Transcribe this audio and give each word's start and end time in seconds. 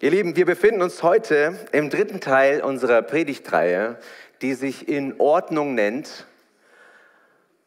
Ihr 0.00 0.12
Lieben, 0.12 0.36
wir 0.36 0.46
befinden 0.46 0.80
uns 0.80 1.02
heute 1.02 1.58
im 1.72 1.90
dritten 1.90 2.20
Teil 2.20 2.62
unserer 2.62 3.02
Predigtreihe, 3.02 3.98
die 4.42 4.54
sich 4.54 4.88
in 4.88 5.18
Ordnung 5.18 5.74
nennt. 5.74 6.24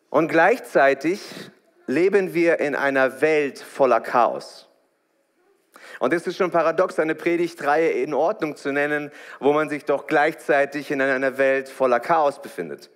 Und 0.09 0.29
gleichzeitig 0.29 1.19
leben 1.87 2.33
wir 2.33 2.61
in 2.61 2.73
einer 2.73 3.19
Welt 3.19 3.59
voller 3.59 3.99
Chaos. 3.99 4.69
Und 5.99 6.13
es 6.13 6.25
ist 6.25 6.37
schon 6.37 6.51
paradox, 6.51 6.99
eine 6.99 7.15
Predigtreihe 7.15 7.89
in 7.89 8.13
Ordnung 8.13 8.55
zu 8.55 8.71
nennen, 8.71 9.11
wo 9.41 9.51
man 9.51 9.67
sich 9.67 9.83
doch 9.83 10.07
gleichzeitig 10.07 10.89
in 10.89 11.01
einer 11.01 11.37
Welt 11.37 11.67
voller 11.67 11.99
Chaos 11.99 12.41
befindet. 12.41 12.91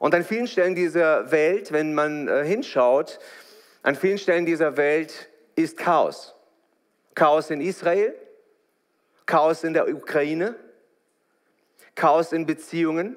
Und 0.00 0.16
an 0.16 0.24
vielen 0.24 0.48
Stellen 0.48 0.74
dieser 0.74 1.30
Welt, 1.30 1.70
wenn 1.70 1.94
man 1.94 2.26
äh, 2.26 2.44
hinschaut, 2.44 3.20
an 3.84 3.94
vielen 3.94 4.18
Stellen 4.18 4.46
dieser 4.46 4.76
Welt 4.76 5.28
ist 5.54 5.76
Chaos. 5.78 6.34
Chaos 7.14 7.50
in 7.50 7.60
Israel, 7.60 8.16
Chaos 9.28 9.62
in 9.62 9.74
der 9.74 9.86
Ukraine, 9.94 10.56
Chaos 11.94 12.32
in 12.32 12.46
Beziehungen, 12.46 13.14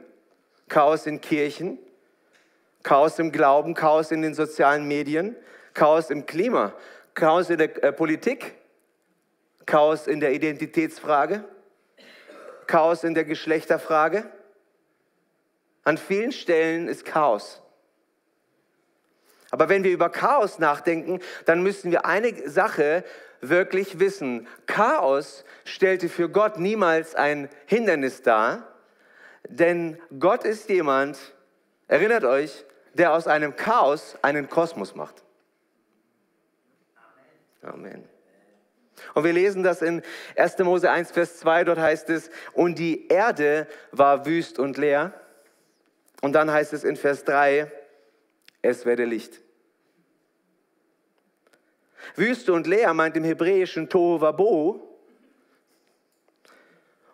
Chaos 0.67 1.07
in 1.07 1.21
Kirchen, 1.21 1.79
Chaos 2.83 3.17
im 3.17 3.31
Glauben, 3.31 3.75
Chaos 3.75 4.11
in 4.11 4.21
den 4.21 4.33
sozialen 4.33 4.85
Medien, 4.89 5.37
Chaos 5.73 6.09
im 6.09 6.25
Klima, 6.25 6.73
Chaos 7.13 7.49
in 7.49 7.59
der 7.59 7.81
äh, 7.81 7.93
Politik, 7.93 8.55
Chaos 9.65 10.05
in 10.05 10.19
der 10.19 10.33
Identitätsfrage, 10.33 11.45
Chaos 12.67 13.05
in 13.05 13.13
der 13.13 13.23
Geschlechterfrage. 13.23 14.29
An 15.85 15.97
vielen 15.97 16.33
Stellen 16.33 16.89
ist 16.89 17.05
Chaos. 17.05 17.61
Aber 19.49 19.69
wenn 19.69 19.85
wir 19.85 19.91
über 19.91 20.09
Chaos 20.09 20.59
nachdenken, 20.59 21.21
dann 21.45 21.63
müssen 21.63 21.89
wir 21.89 22.05
eine 22.05 22.49
Sache 22.49 23.05
wirklich 23.41 23.99
wissen. 23.99 24.47
Chaos 24.65 25.43
stellte 25.65 26.09
für 26.09 26.29
Gott 26.29 26.59
niemals 26.59 27.15
ein 27.15 27.49
Hindernis 27.65 28.21
dar, 28.21 28.67
denn 29.47 29.97
Gott 30.19 30.43
ist 30.43 30.69
jemand, 30.69 31.17
erinnert 31.87 32.23
euch, 32.23 32.65
der 32.93 33.13
aus 33.13 33.27
einem 33.27 33.55
Chaos 33.55 34.17
einen 34.21 34.49
Kosmos 34.49 34.95
macht. 34.95 35.23
Amen. 37.61 38.07
Und 39.13 39.23
wir 39.23 39.33
lesen 39.33 39.63
das 39.63 39.81
in 39.81 40.01
1. 40.35 40.59
Mose 40.59 40.89
1, 40.89 41.11
Vers 41.11 41.37
2, 41.39 41.63
dort 41.63 41.79
heißt 41.79 42.09
es, 42.09 42.29
und 42.53 42.77
die 42.77 43.07
Erde 43.07 43.67
war 43.91 44.25
wüst 44.25 44.59
und 44.59 44.77
leer. 44.77 45.13
Und 46.21 46.33
dann 46.33 46.51
heißt 46.51 46.73
es 46.73 46.83
in 46.83 46.95
Vers 46.95 47.23
3, 47.23 47.71
es 48.61 48.85
werde 48.85 49.05
Licht. 49.05 49.40
Wüste 52.15 52.53
und 52.53 52.67
leer 52.67 52.93
meint 52.93 53.15
im 53.17 53.23
Hebräischen 53.23 53.89
Tohuwabo. 53.89 54.87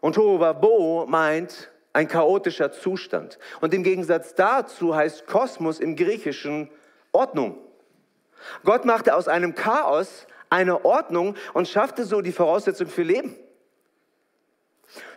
Und 0.01 0.13
Tohuwabo 0.13 1.05
meint 1.07 1.71
ein 1.93 2.07
chaotischer 2.07 2.71
Zustand. 2.71 3.39
Und 3.61 3.73
im 3.73 3.83
Gegensatz 3.83 4.35
dazu 4.35 4.95
heißt 4.95 5.25
Kosmos 5.25 5.79
im 5.79 5.95
Griechischen 5.95 6.69
Ordnung. 7.11 7.57
Gott 8.63 8.85
machte 8.85 9.15
aus 9.15 9.27
einem 9.27 9.55
Chaos 9.55 10.27
eine 10.49 10.85
Ordnung 10.85 11.35
und 11.53 11.67
schaffte 11.67 12.05
so 12.05 12.21
die 12.21 12.31
Voraussetzung 12.31 12.87
für 12.87 13.03
Leben. 13.03 13.35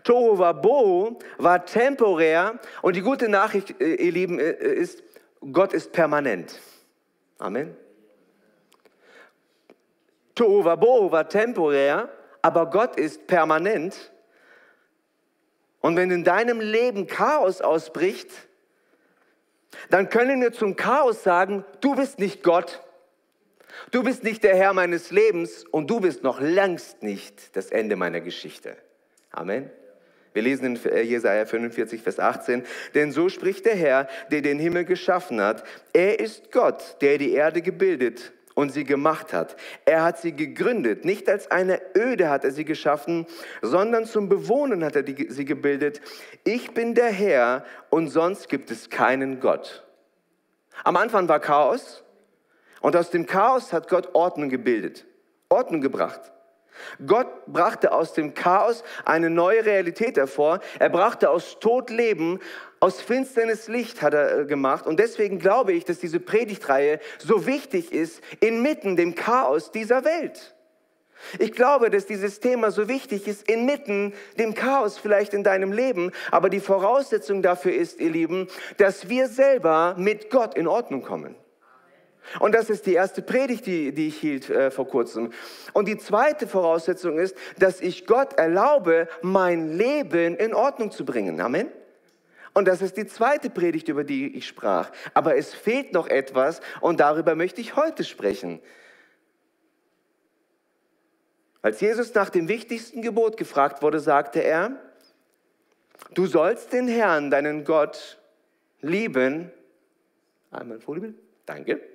Tohuwabo 0.04 1.18
war 1.38 1.64
temporär 1.64 2.58
und 2.82 2.96
die 2.96 3.02
gute 3.02 3.28
Nachricht, 3.28 3.80
äh, 3.80 3.94
ihr 3.94 4.12
Lieben, 4.12 4.38
äh, 4.38 4.52
ist, 4.52 5.02
Gott 5.52 5.72
ist 5.72 5.92
permanent. 5.92 6.58
Amen. 7.38 7.76
Tohuwabo 10.40 11.12
war 11.12 11.28
temporär, 11.28 12.08
aber 12.40 12.70
Gott 12.70 12.96
ist 12.96 13.26
permanent. 13.26 14.10
Und 15.82 15.96
wenn 15.96 16.10
in 16.10 16.24
deinem 16.24 16.60
Leben 16.60 17.06
Chaos 17.06 17.60
ausbricht, 17.60 18.30
dann 19.90 20.08
können 20.08 20.40
wir 20.40 20.52
zum 20.52 20.76
Chaos 20.76 21.22
sagen, 21.22 21.62
du 21.82 21.94
bist 21.94 22.18
nicht 22.18 22.42
Gott, 22.42 22.82
du 23.90 24.02
bist 24.02 24.24
nicht 24.24 24.42
der 24.42 24.56
Herr 24.56 24.72
meines 24.72 25.10
Lebens 25.10 25.66
und 25.70 25.90
du 25.90 26.00
bist 26.00 26.22
noch 26.22 26.40
längst 26.40 27.02
nicht 27.02 27.54
das 27.54 27.70
Ende 27.70 27.96
meiner 27.96 28.22
Geschichte. 28.22 28.78
Amen. 29.32 29.70
Wir 30.32 30.40
lesen 30.40 30.74
in 30.74 30.90
äh, 30.90 31.02
Jesaja 31.02 31.44
45, 31.44 32.00
Vers 32.00 32.18
18. 32.18 32.64
Denn 32.94 33.12
so 33.12 33.28
spricht 33.28 33.66
der 33.66 33.76
Herr, 33.76 34.08
der 34.30 34.40
den 34.40 34.58
Himmel 34.58 34.86
geschaffen 34.86 35.38
hat. 35.40 35.64
Er 35.92 36.18
ist 36.18 36.50
Gott, 36.50 36.96
der 37.02 37.18
die 37.18 37.32
Erde 37.32 37.60
gebildet 37.60 38.32
und 38.60 38.70
sie 38.70 38.84
gemacht 38.84 39.32
hat. 39.32 39.56
Er 39.86 40.02
hat 40.02 40.18
sie 40.18 40.32
gegründet. 40.32 41.06
Nicht 41.06 41.30
als 41.30 41.50
eine 41.50 41.80
Öde 41.96 42.28
hat 42.28 42.44
er 42.44 42.50
sie 42.50 42.66
geschaffen, 42.66 43.26
sondern 43.62 44.04
zum 44.04 44.28
Bewohnen 44.28 44.84
hat 44.84 44.96
er 44.96 45.04
sie 45.04 45.44
gebildet. 45.46 46.02
Ich 46.44 46.74
bin 46.74 46.94
der 46.94 47.10
Herr 47.10 47.64
und 47.88 48.08
sonst 48.08 48.50
gibt 48.50 48.70
es 48.70 48.90
keinen 48.90 49.40
Gott. 49.40 49.86
Am 50.84 50.96
Anfang 50.96 51.26
war 51.26 51.40
Chaos 51.40 52.04
und 52.82 52.96
aus 52.96 53.08
dem 53.08 53.24
Chaos 53.24 53.72
hat 53.72 53.88
Gott 53.88 54.14
Ordnung 54.14 54.50
gebildet, 54.50 55.06
Ordnung 55.48 55.80
gebracht. 55.80 56.20
Gott 57.06 57.28
brachte 57.46 57.92
aus 57.92 58.12
dem 58.12 58.34
Chaos 58.34 58.82
eine 59.04 59.30
neue 59.30 59.64
Realität 59.64 60.16
hervor. 60.16 60.60
Er 60.78 60.90
brachte 60.90 61.30
aus 61.30 61.58
Tod 61.60 61.90
Leben, 61.90 62.40
aus 62.80 63.00
Finsternis 63.00 63.68
Licht 63.68 64.00
hat 64.00 64.14
er 64.14 64.40
äh, 64.40 64.44
gemacht. 64.46 64.86
Und 64.86 64.98
deswegen 64.98 65.38
glaube 65.38 65.72
ich, 65.72 65.84
dass 65.84 65.98
diese 65.98 66.18
Predigtreihe 66.18 66.98
so 67.18 67.46
wichtig 67.46 67.92
ist 67.92 68.22
inmitten 68.40 68.96
dem 68.96 69.14
Chaos 69.14 69.70
dieser 69.70 70.04
Welt. 70.04 70.54
Ich 71.38 71.52
glaube, 71.52 71.90
dass 71.90 72.06
dieses 72.06 72.40
Thema 72.40 72.70
so 72.70 72.88
wichtig 72.88 73.28
ist 73.28 73.48
inmitten 73.48 74.14
dem 74.38 74.54
Chaos 74.54 74.98
vielleicht 74.98 75.34
in 75.34 75.44
deinem 75.44 75.72
Leben. 75.72 76.12
Aber 76.30 76.48
die 76.48 76.60
Voraussetzung 76.60 77.42
dafür 77.42 77.74
ist, 77.74 78.00
ihr 78.00 78.10
Lieben, 78.10 78.48
dass 78.78 79.10
wir 79.10 79.28
selber 79.28 79.94
mit 79.98 80.30
Gott 80.30 80.54
in 80.54 80.66
Ordnung 80.66 81.02
kommen. 81.02 81.36
Und 82.38 82.54
das 82.54 82.70
ist 82.70 82.86
die 82.86 82.94
erste 82.94 83.22
Predigt, 83.22 83.66
die, 83.66 83.92
die 83.92 84.08
ich 84.08 84.18
hielt 84.18 84.50
äh, 84.50 84.70
vor 84.70 84.86
kurzem. 84.86 85.32
Und 85.72 85.88
die 85.88 85.98
zweite 85.98 86.46
Voraussetzung 86.46 87.18
ist, 87.18 87.36
dass 87.58 87.80
ich 87.80 88.06
Gott 88.06 88.34
erlaube, 88.34 89.08
mein 89.22 89.76
Leben 89.76 90.36
in 90.36 90.54
Ordnung 90.54 90.90
zu 90.90 91.04
bringen. 91.04 91.40
Amen. 91.40 91.68
Und 92.52 92.66
das 92.66 92.82
ist 92.82 92.96
die 92.96 93.06
zweite 93.06 93.50
Predigt, 93.50 93.88
über 93.88 94.04
die 94.04 94.36
ich 94.36 94.46
sprach. 94.46 94.90
Aber 95.14 95.36
es 95.36 95.54
fehlt 95.54 95.92
noch 95.92 96.08
etwas 96.08 96.60
und 96.80 97.00
darüber 97.00 97.34
möchte 97.34 97.60
ich 97.60 97.76
heute 97.76 98.04
sprechen. 98.04 98.60
Als 101.62 101.80
Jesus 101.80 102.14
nach 102.14 102.30
dem 102.30 102.48
wichtigsten 102.48 103.02
Gebot 103.02 103.36
gefragt 103.36 103.82
wurde, 103.82 104.00
sagte 104.00 104.42
er, 104.42 104.80
du 106.14 106.26
sollst 106.26 106.72
den 106.72 106.88
Herrn, 106.88 107.30
deinen 107.30 107.64
Gott, 107.64 108.18
lieben. 108.80 109.52
Einmal 110.50 110.80
Folie, 110.80 111.14
danke 111.44 111.89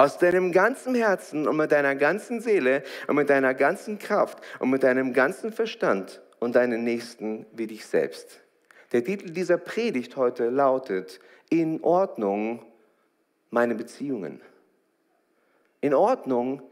aus 0.00 0.16
deinem 0.16 0.50
ganzen 0.50 0.94
Herzen 0.94 1.46
und 1.46 1.58
mit 1.58 1.72
deiner 1.72 1.94
ganzen 1.94 2.40
Seele 2.40 2.82
und 3.06 3.16
mit 3.16 3.28
deiner 3.28 3.52
ganzen 3.52 3.98
Kraft 3.98 4.38
und 4.58 4.70
mit 4.70 4.82
deinem 4.82 5.12
ganzen 5.12 5.52
Verstand 5.52 6.22
und 6.38 6.54
deinen 6.54 6.84
Nächsten 6.84 7.44
wie 7.52 7.66
dich 7.66 7.84
selbst. 7.84 8.40
Der 8.92 9.04
Titel 9.04 9.28
dieser 9.30 9.58
Predigt 9.58 10.16
heute 10.16 10.48
lautet, 10.48 11.20
in 11.50 11.82
Ordnung 11.82 12.64
meine 13.50 13.74
Beziehungen. 13.74 14.40
In 15.82 15.92
Ordnung 15.92 16.62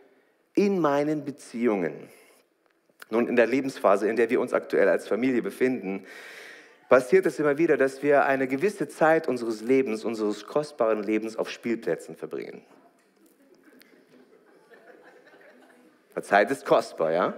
in 0.54 0.80
meinen 0.80 1.26
Beziehungen. 1.26 2.08
Nun, 3.10 3.28
in 3.28 3.36
der 3.36 3.46
Lebensphase, 3.46 4.08
in 4.08 4.16
der 4.16 4.30
wir 4.30 4.40
uns 4.40 4.54
aktuell 4.54 4.88
als 4.88 5.06
Familie 5.06 5.42
befinden, 5.42 6.06
passiert 6.88 7.26
es 7.26 7.38
immer 7.38 7.58
wieder, 7.58 7.76
dass 7.76 8.02
wir 8.02 8.24
eine 8.24 8.48
gewisse 8.48 8.88
Zeit 8.88 9.28
unseres 9.28 9.60
Lebens, 9.60 10.06
unseres 10.06 10.46
kostbaren 10.46 11.02
Lebens 11.02 11.36
auf 11.36 11.50
Spielplätzen 11.50 12.16
verbringen. 12.16 12.62
Zeit 16.22 16.50
ist 16.50 16.64
kostbar, 16.64 17.12
ja? 17.12 17.34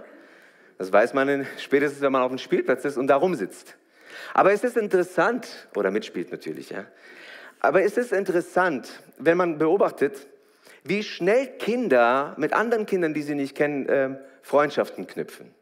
Das 0.77 0.91
weiß 0.91 1.13
man 1.13 1.45
spätestens, 1.57 2.01
wenn 2.01 2.11
man 2.11 2.21
auf 2.21 2.29
dem 2.29 2.37
Spielplatz 2.37 2.85
ist 2.85 2.97
und 2.97 3.07
da 3.07 3.15
rumsitzt. 3.15 3.77
Aber 4.33 4.51
es 4.51 4.63
ist 4.63 4.77
interessant, 4.77 5.67
oder 5.75 5.91
mitspielt 5.91 6.31
natürlich, 6.31 6.69
ja? 6.69 6.85
Aber 7.59 7.83
es 7.83 7.97
ist 7.97 8.11
interessant, 8.11 9.03
wenn 9.17 9.37
man 9.37 9.59
beobachtet, 9.59 10.27
wie 10.83 11.03
schnell 11.03 11.47
Kinder 11.57 12.33
mit 12.37 12.53
anderen 12.53 12.85
Kindern, 12.85 13.13
die 13.13 13.21
sie 13.21 13.35
nicht 13.35 13.55
kennen, 13.55 13.87
äh, 13.87 14.17
Freundschaften 14.41 15.05
knüpfen. 15.05 15.53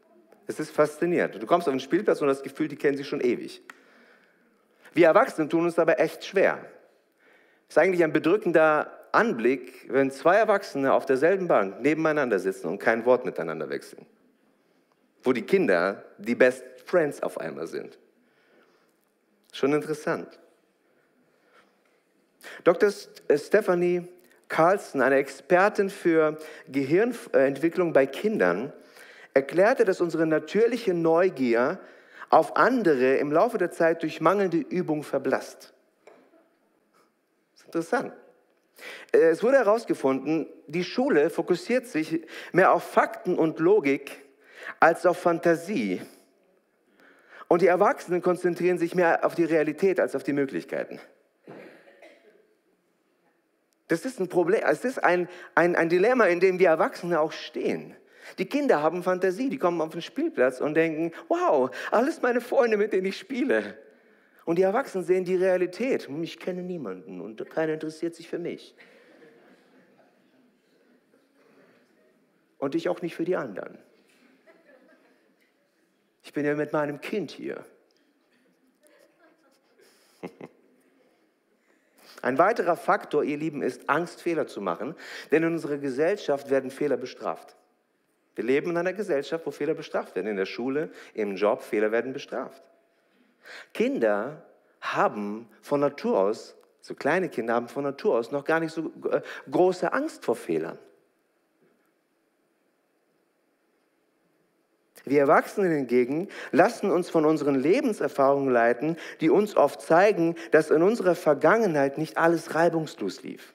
Es 0.46 0.58
ist 0.58 0.70
faszinierend. 0.70 1.40
Du 1.40 1.46
kommst 1.46 1.68
auf 1.68 1.74
den 1.74 1.80
Spielplatz 1.80 2.22
und 2.22 2.28
hast 2.28 2.38
das 2.38 2.42
Gefühl, 2.42 2.68
die 2.68 2.76
kennen 2.76 2.96
sich 2.96 3.06
schon 3.06 3.20
ewig. 3.20 3.62
Wir 4.94 5.06
Erwachsene 5.06 5.48
tun 5.48 5.64
uns 5.64 5.78
aber 5.78 6.00
echt 6.00 6.24
schwer. 6.24 6.58
Es 7.68 7.76
ist 7.76 7.78
eigentlich 7.78 8.02
ein 8.02 8.12
bedrückender 8.12 8.99
Anblick, 9.12 9.86
wenn 9.92 10.10
zwei 10.10 10.36
Erwachsene 10.36 10.92
auf 10.92 11.06
derselben 11.06 11.48
Bank 11.48 11.80
nebeneinander 11.80 12.38
sitzen 12.38 12.68
und 12.68 12.78
kein 12.78 13.04
Wort 13.04 13.24
miteinander 13.24 13.68
wechseln. 13.68 14.06
Wo 15.22 15.32
die 15.32 15.42
Kinder 15.42 16.04
die 16.18 16.34
Best 16.34 16.64
Friends 16.84 17.22
auf 17.22 17.38
einmal 17.38 17.66
sind. 17.66 17.98
Schon 19.52 19.72
interessant. 19.72 20.38
Dr. 22.64 22.90
Äh, 23.28 23.38
Stephanie 23.38 24.08
Carlson, 24.48 25.00
eine 25.00 25.16
Expertin 25.16 25.90
für 25.90 26.38
Gehirnentwicklung 26.68 27.92
bei 27.92 28.06
Kindern, 28.06 28.72
erklärte, 29.34 29.84
dass 29.84 30.00
unsere 30.00 30.26
natürliche 30.26 30.94
Neugier 30.94 31.78
auf 32.30 32.56
andere 32.56 33.16
im 33.16 33.32
Laufe 33.32 33.58
der 33.58 33.70
Zeit 33.70 34.02
durch 34.02 34.20
mangelnde 34.20 34.58
Übung 34.58 35.02
verblasst. 35.02 35.72
Das 37.52 37.60
ist 37.60 37.64
interessant. 37.66 38.12
Es 39.12 39.42
wurde 39.42 39.58
herausgefunden, 39.58 40.46
die 40.66 40.84
Schule 40.84 41.30
fokussiert 41.30 41.86
sich 41.86 42.26
mehr 42.52 42.72
auf 42.72 42.84
Fakten 42.84 43.36
und 43.36 43.58
Logik 43.58 44.22
als 44.78 45.06
auf 45.06 45.18
Fantasie. 45.18 46.00
Und 47.48 47.62
die 47.62 47.66
Erwachsenen 47.66 48.22
konzentrieren 48.22 48.78
sich 48.78 48.94
mehr 48.94 49.24
auf 49.24 49.34
die 49.34 49.44
Realität 49.44 49.98
als 49.98 50.14
auf 50.14 50.22
die 50.22 50.32
Möglichkeiten. 50.32 51.00
Das 53.88 54.04
ist 54.04 54.20
ein 54.20 54.28
Problem, 54.28 54.62
es 54.64 54.84
ist 54.84 55.02
ein, 55.02 55.28
ein, 55.56 55.74
ein 55.74 55.88
Dilemma, 55.88 56.26
in 56.26 56.38
dem 56.38 56.60
wir 56.60 56.68
Erwachsene 56.68 57.18
auch 57.18 57.32
stehen. 57.32 57.96
Die 58.38 58.46
Kinder 58.46 58.82
haben 58.82 59.02
Fantasie, 59.02 59.48
die 59.48 59.58
kommen 59.58 59.80
auf 59.80 59.90
den 59.90 60.02
Spielplatz 60.02 60.60
und 60.60 60.74
denken, 60.74 61.12
wow, 61.26 61.70
alles 61.90 62.22
meine 62.22 62.40
Freunde, 62.40 62.76
mit 62.76 62.92
denen 62.92 63.06
ich 63.06 63.18
spiele. 63.18 63.76
Und 64.50 64.56
die 64.56 64.62
Erwachsenen 64.62 65.04
sehen 65.04 65.24
die 65.24 65.36
Realität. 65.36 66.08
Ich 66.22 66.40
kenne 66.40 66.64
niemanden 66.64 67.20
und 67.20 67.48
keiner 67.50 67.74
interessiert 67.74 68.16
sich 68.16 68.28
für 68.28 68.40
mich. 68.40 68.74
Und 72.58 72.74
ich 72.74 72.88
auch 72.88 73.00
nicht 73.00 73.14
für 73.14 73.24
die 73.24 73.36
anderen. 73.36 73.78
Ich 76.24 76.32
bin 76.32 76.44
ja 76.44 76.56
mit 76.56 76.72
meinem 76.72 77.00
Kind 77.00 77.30
hier. 77.30 77.64
Ein 82.20 82.36
weiterer 82.36 82.74
Faktor, 82.74 83.22
ihr 83.22 83.36
Lieben, 83.36 83.62
ist 83.62 83.88
Angst, 83.88 84.20
Fehler 84.20 84.48
zu 84.48 84.60
machen, 84.60 84.96
denn 85.30 85.44
in 85.44 85.52
unserer 85.52 85.78
Gesellschaft 85.78 86.50
werden 86.50 86.72
Fehler 86.72 86.96
bestraft. 86.96 87.54
Wir 88.34 88.42
leben 88.42 88.70
in 88.70 88.78
einer 88.78 88.94
Gesellschaft, 88.94 89.46
wo 89.46 89.52
Fehler 89.52 89.74
bestraft 89.74 90.16
werden. 90.16 90.26
In 90.26 90.36
der 90.36 90.46
Schule, 90.46 90.90
im 91.14 91.36
Job, 91.36 91.62
Fehler 91.62 91.92
werden 91.92 92.12
bestraft. 92.12 92.64
Kinder 93.72 94.42
haben 94.80 95.48
von 95.62 95.80
Natur 95.80 96.18
aus, 96.18 96.56
so 96.80 96.94
kleine 96.94 97.28
Kinder 97.28 97.54
haben 97.54 97.68
von 97.68 97.84
Natur 97.84 98.16
aus 98.16 98.30
noch 98.30 98.44
gar 98.44 98.60
nicht 98.60 98.72
so 98.72 98.92
äh, 99.10 99.20
große 99.50 99.92
Angst 99.92 100.24
vor 100.24 100.36
Fehlern. 100.36 100.78
Wir 105.04 105.20
Erwachsenen 105.20 105.72
hingegen 105.72 106.28
lassen 106.52 106.90
uns 106.90 107.10
von 107.10 107.24
unseren 107.24 107.54
Lebenserfahrungen 107.54 108.50
leiten, 108.50 108.96
die 109.20 109.30
uns 109.30 109.56
oft 109.56 109.80
zeigen, 109.80 110.36
dass 110.50 110.70
in 110.70 110.82
unserer 110.82 111.14
Vergangenheit 111.14 111.98
nicht 111.98 112.16
alles 112.16 112.54
reibungslos 112.54 113.22
lief. 113.22 113.54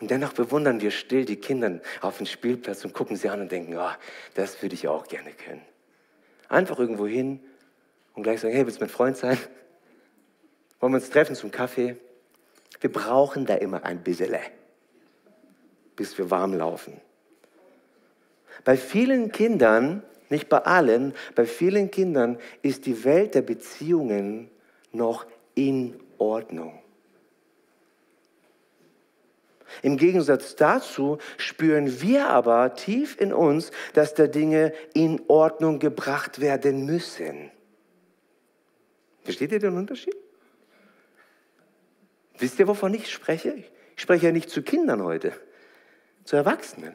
Und 0.00 0.10
dennoch 0.10 0.32
bewundern 0.32 0.80
wir 0.80 0.90
still 0.90 1.24
die 1.24 1.36
Kinder 1.36 1.80
auf 2.00 2.18
dem 2.18 2.26
Spielplatz 2.26 2.84
und 2.84 2.94
gucken 2.94 3.16
sie 3.16 3.28
an 3.28 3.40
und 3.40 3.52
denken, 3.52 3.76
oh, 3.76 3.90
das 4.34 4.62
würde 4.62 4.74
ich 4.74 4.86
auch 4.88 5.06
gerne 5.06 5.32
können. 5.32 5.62
Einfach 6.48 6.78
irgendwo 6.78 7.06
hin 7.06 7.40
und 8.14 8.22
gleich 8.22 8.40
sagen, 8.40 8.54
hey, 8.54 8.64
willst 8.64 8.80
du 8.80 8.84
mein 8.84 8.90
Freund 8.90 9.16
sein? 9.16 9.38
Wollen 10.80 10.92
wir 10.92 10.98
uns 10.98 11.10
treffen 11.10 11.34
zum 11.34 11.50
Kaffee? 11.50 11.96
Wir 12.80 12.92
brauchen 12.92 13.46
da 13.46 13.54
immer 13.54 13.84
ein 13.84 14.02
bisschen, 14.02 14.36
bis 15.96 16.16
wir 16.16 16.30
warm 16.30 16.54
laufen. 16.54 17.00
Bei 18.64 18.76
vielen 18.76 19.32
Kindern, 19.32 20.02
nicht 20.30 20.48
bei 20.48 20.58
allen, 20.58 21.14
bei 21.34 21.46
vielen 21.46 21.90
Kindern 21.90 22.38
ist 22.62 22.86
die 22.86 23.04
Welt 23.04 23.34
der 23.34 23.42
Beziehungen 23.42 24.50
noch 24.92 25.26
in 25.54 25.98
Ordnung. 26.18 26.80
Im 29.82 29.96
Gegensatz 29.96 30.56
dazu 30.56 31.18
spüren 31.36 32.00
wir 32.00 32.28
aber 32.28 32.74
tief 32.74 33.20
in 33.20 33.32
uns, 33.32 33.70
dass 33.94 34.14
da 34.14 34.26
Dinge 34.26 34.72
in 34.94 35.20
Ordnung 35.28 35.78
gebracht 35.78 36.40
werden 36.40 36.86
müssen. 36.86 37.50
Versteht 39.22 39.52
ihr 39.52 39.58
den 39.58 39.76
Unterschied? 39.76 40.16
Wisst 42.38 42.58
ihr, 42.58 42.68
wovon 42.68 42.94
ich 42.94 43.10
spreche? 43.10 43.64
Ich 43.96 44.02
spreche 44.02 44.26
ja 44.26 44.32
nicht 44.32 44.48
zu 44.48 44.62
Kindern 44.62 45.02
heute, 45.02 45.32
zu 46.24 46.36
Erwachsenen. 46.36 46.94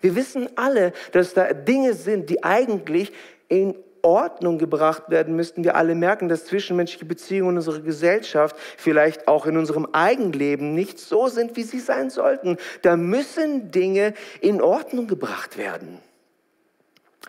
Wir 0.00 0.16
wissen 0.16 0.48
alle, 0.56 0.92
dass 1.12 1.34
da 1.34 1.52
Dinge 1.52 1.94
sind, 1.94 2.30
die 2.30 2.42
eigentlich 2.42 3.12
in 3.48 3.74
Ordnung 4.04 4.58
gebracht 4.58 5.04
werden 5.08 5.34
müssten. 5.34 5.64
Wir 5.64 5.76
alle 5.76 5.94
merken, 5.94 6.28
dass 6.28 6.44
zwischenmenschliche 6.44 7.04
Beziehungen 7.04 7.52
in 7.52 7.56
unserer 7.56 7.80
Gesellschaft, 7.80 8.56
vielleicht 8.76 9.26
auch 9.26 9.46
in 9.46 9.56
unserem 9.56 9.88
Eigenleben, 9.92 10.74
nicht 10.74 10.98
so 10.98 11.28
sind, 11.28 11.56
wie 11.56 11.62
sie 11.62 11.80
sein 11.80 12.10
sollten. 12.10 12.58
Da 12.82 12.96
müssen 12.96 13.70
Dinge 13.70 14.14
in 14.40 14.60
Ordnung 14.60 15.06
gebracht 15.06 15.56
werden. 15.56 15.98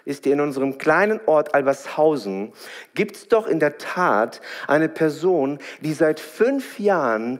Ist 0.03 0.25
ihr 0.25 0.33
in 0.33 0.41
unserem 0.41 0.77
kleinen 0.77 1.19
Ort 1.25 1.55
Albershausen, 1.55 2.53
gibt 2.93 3.15
es 3.15 3.27
doch 3.27 3.47
in 3.47 3.59
der 3.59 3.77
Tat 3.77 4.41
eine 4.67 4.89
Person, 4.89 5.57
die 5.81 5.93
seit 5.93 6.19
fünf 6.19 6.79
Jahren 6.79 7.39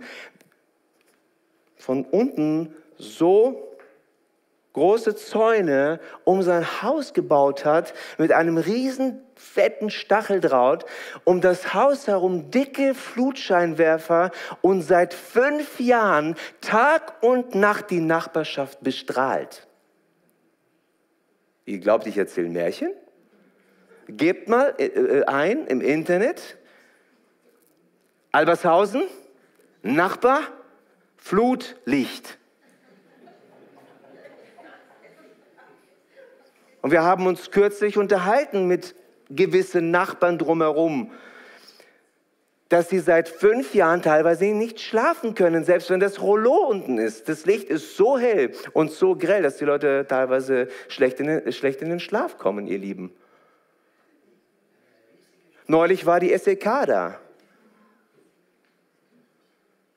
von 1.78 2.06
unten 2.06 2.74
so 2.98 3.76
große 4.74 5.16
Zäune 5.16 6.00
um 6.24 6.42
sein 6.42 6.82
Haus 6.82 7.14
gebaut 7.14 7.66
hat, 7.66 7.94
mit 8.18 8.32
einem 8.32 8.58
riesen 8.58 9.22
fetten 9.36 9.90
Stacheldraht, 9.90 10.86
um 11.24 11.42
das 11.42 11.74
Haus 11.74 12.08
herum 12.08 12.52
dicke 12.52 12.96
Flutscheinwerfer 12.96 14.32
und 14.62 14.82
seit 14.82 15.14
fünf 15.14 15.80
Jahren 15.80 16.36
Tag 16.62 17.22
und 17.22 17.56
Nacht 17.56 17.92
die 17.92 18.00
Nachbarschaft 18.00 18.82
bestrahlt. 18.82 19.68
Ihr 21.66 21.80
glaubt, 21.80 22.08
ich 22.08 22.18
erzähle 22.18 22.50
Märchen? 22.50 22.92
Gebt 24.08 24.48
mal 24.48 24.76
äh, 24.78 24.86
äh, 24.86 25.26
ein 25.26 25.66
im 25.66 25.82
Internet, 25.82 26.58
Albershausen, 28.32 29.04
Nachbar, 29.82 30.42
Flutlicht. 31.18 32.38
Und 36.82 36.92
wir 36.92 37.02
haben 37.02 37.26
uns 37.26 37.50
kürzlich 37.50 37.98
unterhalten 37.98 38.68
mit 38.68 38.94
gewissen 39.30 39.92
Nachbarn 39.92 40.38
drumherum, 40.38 41.12
dass 42.70 42.90
sie 42.90 43.00
seit 43.00 43.30
fünf 43.30 43.76
Jahren 43.76 44.02
teilweise 44.02 44.46
nicht 44.46 44.80
schlafen 44.80 45.36
können, 45.36 45.64
selbst 45.64 45.90
wenn 45.90 46.00
das 46.00 46.22
Rollo 46.22 46.68
unten 46.68 46.98
ist. 46.98 47.30
Das 47.30 47.46
Licht 47.46 47.70
ist 47.70 47.96
so 47.96 48.18
hell 48.18 48.54
und 48.74 48.92
so 48.92 49.16
grell, 49.16 49.44
dass 49.44 49.58
die 49.58 49.66
Leute 49.66 50.06
teilweise 50.08 50.68
schlecht 50.88 51.20
in 51.20 51.28
den, 51.28 51.52
schlecht 51.52 51.82
in 51.82 51.90
den 51.90 52.00
Schlaf 52.00 52.38
kommen, 52.38 52.68
ihr 52.68 52.80
Lieben. 52.80 53.14
Neulich 55.68 56.06
war 56.06 56.20
die 56.20 56.36
SEK 56.36 56.64
da. 56.86 57.20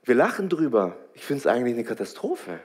Wir 0.05 0.15
lachen 0.15 0.49
drüber. 0.49 0.97
Ich 1.15 1.25
finde 1.25 1.41
es 1.41 1.47
eigentlich 1.47 1.75
eine 1.75 1.85
Katastrophe. 1.85 2.61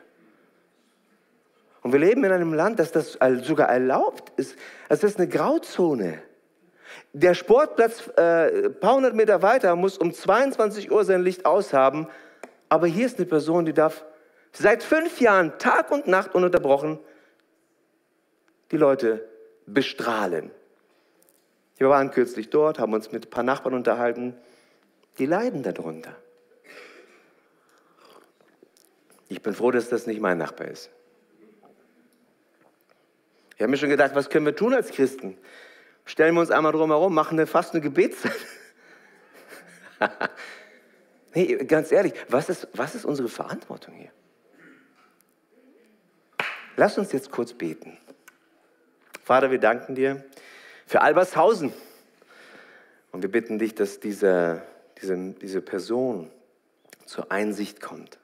Und 1.82 1.92
wir 1.92 2.00
leben 2.00 2.24
in 2.24 2.32
einem 2.32 2.54
Land, 2.54 2.80
das 2.80 2.94
das 2.94 3.18
sogar 3.42 3.68
erlaubt 3.68 4.32
ist. 4.38 4.58
Das 4.88 5.04
ist 5.04 5.18
eine 5.18 5.28
Grauzone. 5.28 6.22
Der 7.14 7.34
Sportplatz 7.34 8.10
äh, 8.18 8.66
ein 8.66 8.80
paar 8.80 8.96
hundert 8.96 9.16
Meter 9.16 9.42
weiter 9.42 9.76
muss 9.76 9.98
um 9.98 10.14
22 10.14 10.92
Uhr 10.92 11.06
sein 11.06 11.24
Licht 11.24 11.46
aushaben. 11.46 12.08
Aber 12.70 12.88
hier 12.88 13.06
ist 13.06 13.18
eine 13.18 13.28
Person, 13.28 13.66
die 13.66 13.74
darf 13.74 14.04
seit 14.52 14.84
fünf 14.84 15.20
Jahren 15.20 15.58
Tag 15.60 15.92
und 15.92 16.08
Nacht 16.08 16.34
ununterbrochen 16.36 17.00
die 18.72 18.78
Leute 18.78 19.30
bestrahlen. 19.66 20.52
Wir 21.78 21.90
waren 21.90 22.12
kürzlich 22.12 22.50
dort, 22.50 22.80
haben 22.80 22.94
uns 22.94 23.12
mit 23.12 23.28
ein 23.28 23.30
paar 23.30 23.44
Nachbarn 23.44 23.76
unterhalten. 23.76 24.36
Die 25.20 25.26
leiden 25.26 25.64
darunter. 25.64 26.16
Ich 29.30 29.42
bin 29.42 29.54
froh, 29.54 29.72
dass 29.72 29.90
das 29.90 30.08
nicht 30.08 30.22
mein 30.22 30.38
Nachbar 30.38 30.68
ist. 30.68 30.90
Ich 33.56 33.62
habe 33.62 33.70
mir 33.70 33.78
schon 33.78 33.90
gedacht, 33.90 34.16
was 34.16 34.30
können 34.30 34.46
wir 34.46 34.56
tun 34.56 34.74
als 34.74 34.90
Christen? 34.90 35.38
Stellen 36.06 36.36
wir 36.36 36.42
uns 36.42 36.52
einmal 36.52 36.72
drumherum, 36.72 37.14
machen 37.14 37.38
wir 37.38 37.48
fast 37.48 37.74
eine 37.74 37.82
Gebetszeit. 37.82 38.34
nee, 41.34 41.56
ganz 41.66 41.92
ehrlich, 41.92 42.14
was 42.28 42.50
ist, 42.50 42.68
was 42.74 42.96
ist 42.96 43.06
unsere 43.06 43.30
Verantwortung 43.30 43.96
hier? 43.96 44.12
Lass 46.76 46.98
uns 46.98 47.12
jetzt 47.12 47.32
kurz 47.32 47.54
beten. 47.54 47.98
Vater, 49.24 49.52
wir 49.52 49.60
danken 49.60 49.96
dir 49.96 50.24
für 50.86 51.02
Albershausen. 51.02 51.72
Und 53.12 53.22
wir 53.22 53.32
bitten 53.32 53.60
dich, 53.60 53.76
dass 53.76 54.00
diese, 54.00 54.64
diese, 55.02 55.16
diese 55.34 55.62
Person 55.62 56.32
zur 57.06 57.32
Einsicht 57.32 57.80
kommt. 57.80 58.18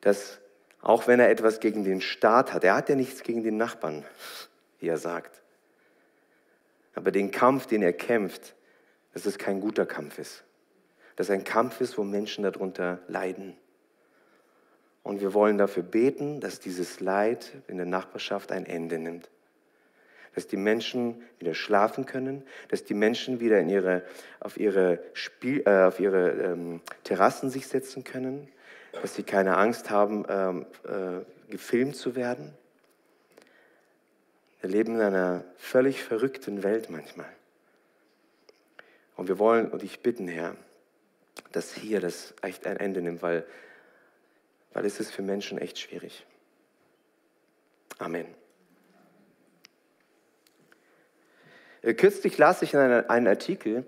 Dass 0.00 0.38
auch 0.80 1.08
wenn 1.08 1.18
er 1.20 1.28
etwas 1.30 1.60
gegen 1.60 1.84
den 1.84 2.00
Staat 2.00 2.52
hat. 2.52 2.64
Er 2.64 2.76
hat 2.76 2.88
ja 2.88 2.94
nichts 2.94 3.22
gegen 3.22 3.42
den 3.42 3.56
Nachbarn, 3.56 4.04
wie 4.78 4.88
er 4.88 4.98
sagt. 4.98 5.37
Aber 6.98 7.12
den 7.12 7.30
Kampf, 7.30 7.66
den 7.66 7.82
er 7.82 7.92
kämpft, 7.92 8.56
dass 9.12 9.24
es 9.24 9.38
kein 9.38 9.60
guter 9.60 9.86
Kampf 9.86 10.18
ist. 10.18 10.42
Dass 11.14 11.28
es 11.28 11.30
ein 11.30 11.44
Kampf 11.44 11.80
ist, 11.80 11.96
wo 11.96 12.02
Menschen 12.02 12.42
darunter 12.42 12.98
leiden. 13.06 13.56
Und 15.04 15.20
wir 15.20 15.32
wollen 15.32 15.58
dafür 15.58 15.84
beten, 15.84 16.40
dass 16.40 16.58
dieses 16.58 16.98
Leid 16.98 17.52
in 17.68 17.76
der 17.76 17.86
Nachbarschaft 17.86 18.50
ein 18.50 18.66
Ende 18.66 18.98
nimmt. 18.98 19.30
Dass 20.34 20.48
die 20.48 20.56
Menschen 20.56 21.22
wieder 21.38 21.54
schlafen 21.54 22.04
können, 22.04 22.42
dass 22.68 22.82
die 22.82 22.94
Menschen 22.94 23.38
wieder 23.38 23.60
in 23.60 23.68
ihre, 23.68 24.02
auf 24.40 24.56
ihre, 24.56 24.98
Spiel, 25.12 25.62
äh, 25.66 25.84
auf 25.84 26.00
ihre 26.00 26.30
ähm, 26.30 26.80
Terrassen 27.04 27.48
sich 27.48 27.68
setzen 27.68 28.02
können, 28.02 28.48
dass 29.02 29.14
sie 29.14 29.22
keine 29.22 29.56
Angst 29.56 29.90
haben, 29.90 30.24
ähm, 30.28 30.66
äh, 30.82 31.48
gefilmt 31.48 31.94
zu 31.94 32.16
werden. 32.16 32.57
Wir 34.60 34.70
leben 34.70 34.96
in 34.96 35.00
einer 35.00 35.44
völlig 35.56 36.02
verrückten 36.02 36.62
Welt 36.62 36.90
manchmal. 36.90 37.28
Und 39.16 39.28
wir 39.28 39.38
wollen 39.38 39.70
und 39.70 39.82
ich 39.82 40.00
bitten, 40.00 40.28
Herr, 40.28 40.56
dass 41.52 41.74
hier 41.74 42.00
das 42.00 42.34
echt 42.42 42.66
ein 42.66 42.76
Ende 42.76 43.02
nimmt, 43.02 43.22
weil, 43.22 43.46
weil 44.72 44.84
es 44.84 45.00
ist 45.00 45.12
für 45.12 45.22
Menschen 45.22 45.58
echt 45.58 45.78
schwierig. 45.78 46.24
Amen. 47.98 48.26
Äh, 51.82 51.94
kürzlich 51.94 52.38
las 52.38 52.62
ich 52.62 52.76
einen 52.76 53.26
Artikel, 53.26 53.84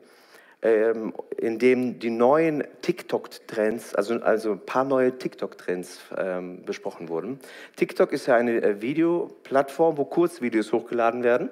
ähm, 0.62 1.14
in 1.38 1.58
dem 1.58 1.98
die 1.98 2.10
neuen 2.10 2.64
TikTok-Trends, 2.82 3.94
also, 3.94 4.20
also 4.20 4.52
ein 4.52 4.60
paar 4.60 4.84
neue 4.84 5.16
TikTok-Trends 5.16 6.00
ähm, 6.18 6.64
besprochen 6.64 7.08
wurden. 7.08 7.40
TikTok 7.76 8.12
ist 8.12 8.26
ja 8.26 8.36
eine 8.36 8.62
äh, 8.62 8.82
Videoplattform, 8.82 9.96
wo 9.96 10.04
Kurzvideos 10.04 10.72
hochgeladen 10.72 11.22
werden. 11.22 11.48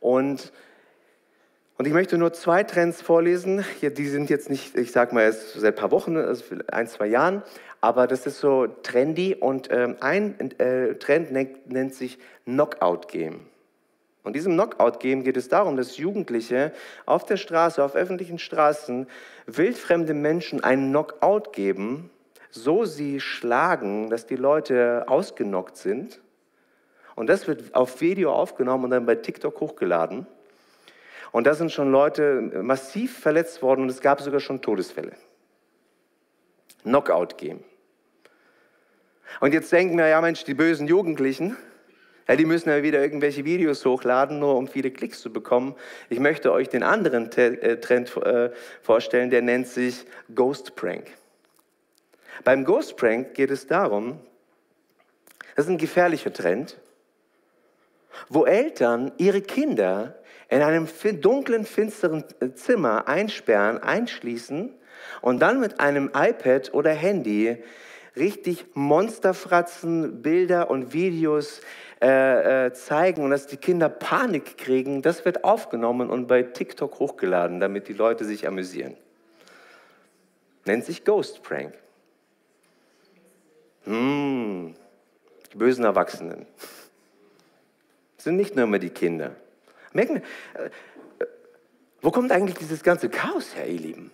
Und, 0.00 0.52
und 1.78 1.86
ich 1.86 1.92
möchte 1.94 2.18
nur 2.18 2.34
zwei 2.34 2.64
Trends 2.64 3.00
vorlesen. 3.00 3.64
Hier, 3.80 3.90
die 3.90 4.06
sind 4.06 4.28
jetzt 4.28 4.50
nicht, 4.50 4.76
ich 4.76 4.92
sage 4.92 5.14
mal, 5.14 5.22
erst 5.22 5.54
seit 5.54 5.74
ein 5.74 5.80
paar 5.80 5.90
Wochen, 5.90 6.16
also 6.18 6.44
ein, 6.70 6.86
zwei 6.86 7.06
Jahren, 7.06 7.42
aber 7.80 8.06
das 8.06 8.26
ist 8.26 8.40
so 8.40 8.66
trendy. 8.66 9.36
Und 9.36 9.68
ähm, 9.70 9.96
ein 10.00 10.38
äh, 10.58 10.96
Trend 10.96 11.32
nennt, 11.32 11.70
nennt 11.70 11.94
sich 11.94 12.18
Knockout 12.44 13.08
Game. 13.08 13.46
Und 14.28 14.34
diesem 14.34 14.52
Knockout-Game 14.52 15.24
geht 15.24 15.38
es 15.38 15.48
darum, 15.48 15.78
dass 15.78 15.96
Jugendliche 15.96 16.72
auf 17.06 17.24
der 17.24 17.38
Straße, 17.38 17.82
auf 17.82 17.94
öffentlichen 17.94 18.38
Straßen 18.38 19.06
wildfremde 19.46 20.12
Menschen 20.12 20.62
einen 20.62 20.90
Knockout 20.90 21.54
geben, 21.54 22.10
so 22.50 22.84
sie 22.84 23.20
schlagen, 23.20 24.10
dass 24.10 24.26
die 24.26 24.36
Leute 24.36 25.04
ausgenockt 25.06 25.78
sind. 25.78 26.20
Und 27.14 27.30
das 27.30 27.48
wird 27.48 27.74
auf 27.74 28.02
Video 28.02 28.30
aufgenommen 28.30 28.84
und 28.84 28.90
dann 28.90 29.06
bei 29.06 29.14
TikTok 29.14 29.58
hochgeladen. 29.60 30.26
Und 31.32 31.46
da 31.46 31.54
sind 31.54 31.72
schon 31.72 31.90
Leute 31.90 32.42
massiv 32.62 33.18
verletzt 33.18 33.62
worden 33.62 33.80
und 33.80 33.88
es 33.88 34.02
gab 34.02 34.20
sogar 34.20 34.40
schon 34.40 34.60
Todesfälle. 34.60 35.12
Knockout-Game. 36.82 37.64
Und 39.40 39.54
jetzt 39.54 39.72
denken 39.72 39.96
wir, 39.96 40.08
ja 40.08 40.20
Mensch, 40.20 40.44
die 40.44 40.52
bösen 40.52 40.86
Jugendlichen, 40.86 41.56
ja, 42.28 42.36
die 42.36 42.44
müssen 42.44 42.68
ja 42.68 42.82
wieder 42.82 43.00
irgendwelche 43.00 43.44
Videos 43.44 43.84
hochladen, 43.84 44.38
nur 44.38 44.56
um 44.56 44.68
viele 44.68 44.90
Klicks 44.90 45.20
zu 45.20 45.32
bekommen. 45.32 45.74
Ich 46.10 46.20
möchte 46.20 46.52
euch 46.52 46.68
den 46.68 46.82
anderen 46.82 47.32
äh, 47.32 47.80
Trend 47.80 48.14
äh, 48.18 48.50
vorstellen, 48.82 49.30
der 49.30 49.40
nennt 49.40 49.66
sich 49.66 50.04
Ghost 50.34 50.76
Prank. 50.76 51.06
Beim 52.44 52.64
Ghost 52.64 52.96
Prank 52.96 53.34
geht 53.34 53.50
es 53.50 53.66
darum, 53.66 54.20
das 55.56 55.64
ist 55.64 55.70
ein 55.70 55.78
gefährlicher 55.78 56.32
Trend, 56.32 56.78
wo 58.28 58.44
Eltern 58.44 59.10
ihre 59.16 59.40
Kinder 59.40 60.14
in 60.50 60.62
einem 60.62 60.86
dunklen, 61.20 61.64
finsteren 61.64 62.24
äh, 62.40 62.52
Zimmer 62.52 63.08
einsperren, 63.08 63.78
einschließen 63.78 64.74
und 65.22 65.40
dann 65.40 65.60
mit 65.60 65.80
einem 65.80 66.10
iPad 66.14 66.74
oder 66.74 66.90
Handy 66.90 67.56
richtig 68.16 68.66
Monsterfratzen, 68.74 70.22
Bilder 70.22 70.70
und 70.70 70.92
Videos 70.92 71.60
äh, 72.00 72.66
äh, 72.66 72.72
zeigen 72.72 73.24
und 73.24 73.30
dass 73.30 73.48
die 73.48 73.56
Kinder 73.56 73.88
Panik 73.88 74.56
kriegen, 74.56 75.02
das 75.02 75.24
wird 75.24 75.42
aufgenommen 75.42 76.10
und 76.10 76.28
bei 76.28 76.44
TikTok 76.44 77.00
hochgeladen, 77.00 77.58
damit 77.58 77.88
die 77.88 77.92
Leute 77.92 78.24
sich 78.24 78.46
amüsieren. 78.46 78.96
Nennt 80.64 80.84
sich 80.84 81.04
Ghost 81.04 81.42
Prank. 81.42 81.74
Hm, 83.82 84.76
die 85.52 85.56
bösen 85.56 85.84
Erwachsenen. 85.84 86.46
Das 88.16 88.24
sind 88.24 88.36
nicht 88.36 88.54
nur 88.54 88.64
immer 88.64 88.78
die 88.78 88.90
Kinder. 88.90 89.34
Merken 89.92 90.22
wir, 90.54 90.62
äh, 90.62 90.70
wo 92.00 92.12
kommt 92.12 92.30
eigentlich 92.30 92.58
dieses 92.58 92.84
ganze 92.84 93.08
Chaos 93.08 93.56
her, 93.56 93.66
ihr 93.66 93.80
Lieben? 93.80 94.10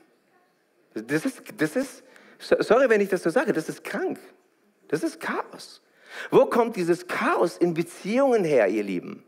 Das 0.95 1.27
ist, 1.27 1.43
das 1.59 1.77
ist, 1.77 2.03
sorry, 2.39 2.89
wenn 2.89 3.03
ich 3.03 3.11
das 3.11 3.23
so 3.23 3.29
sage, 3.31 3.53
das 3.53 3.69
ist 3.69 3.85
krank. 3.85 4.19
Das 4.89 5.03
ist 5.03 5.21
Chaos. 5.21 5.83
Wo 6.31 6.47
kommt 6.47 6.77
dieses 6.77 7.07
Chaos 7.07 7.57
in 7.57 7.75
Beziehungen 7.75 8.45
her, 8.45 8.69
ihr 8.69 8.83
Lieben? 8.83 9.25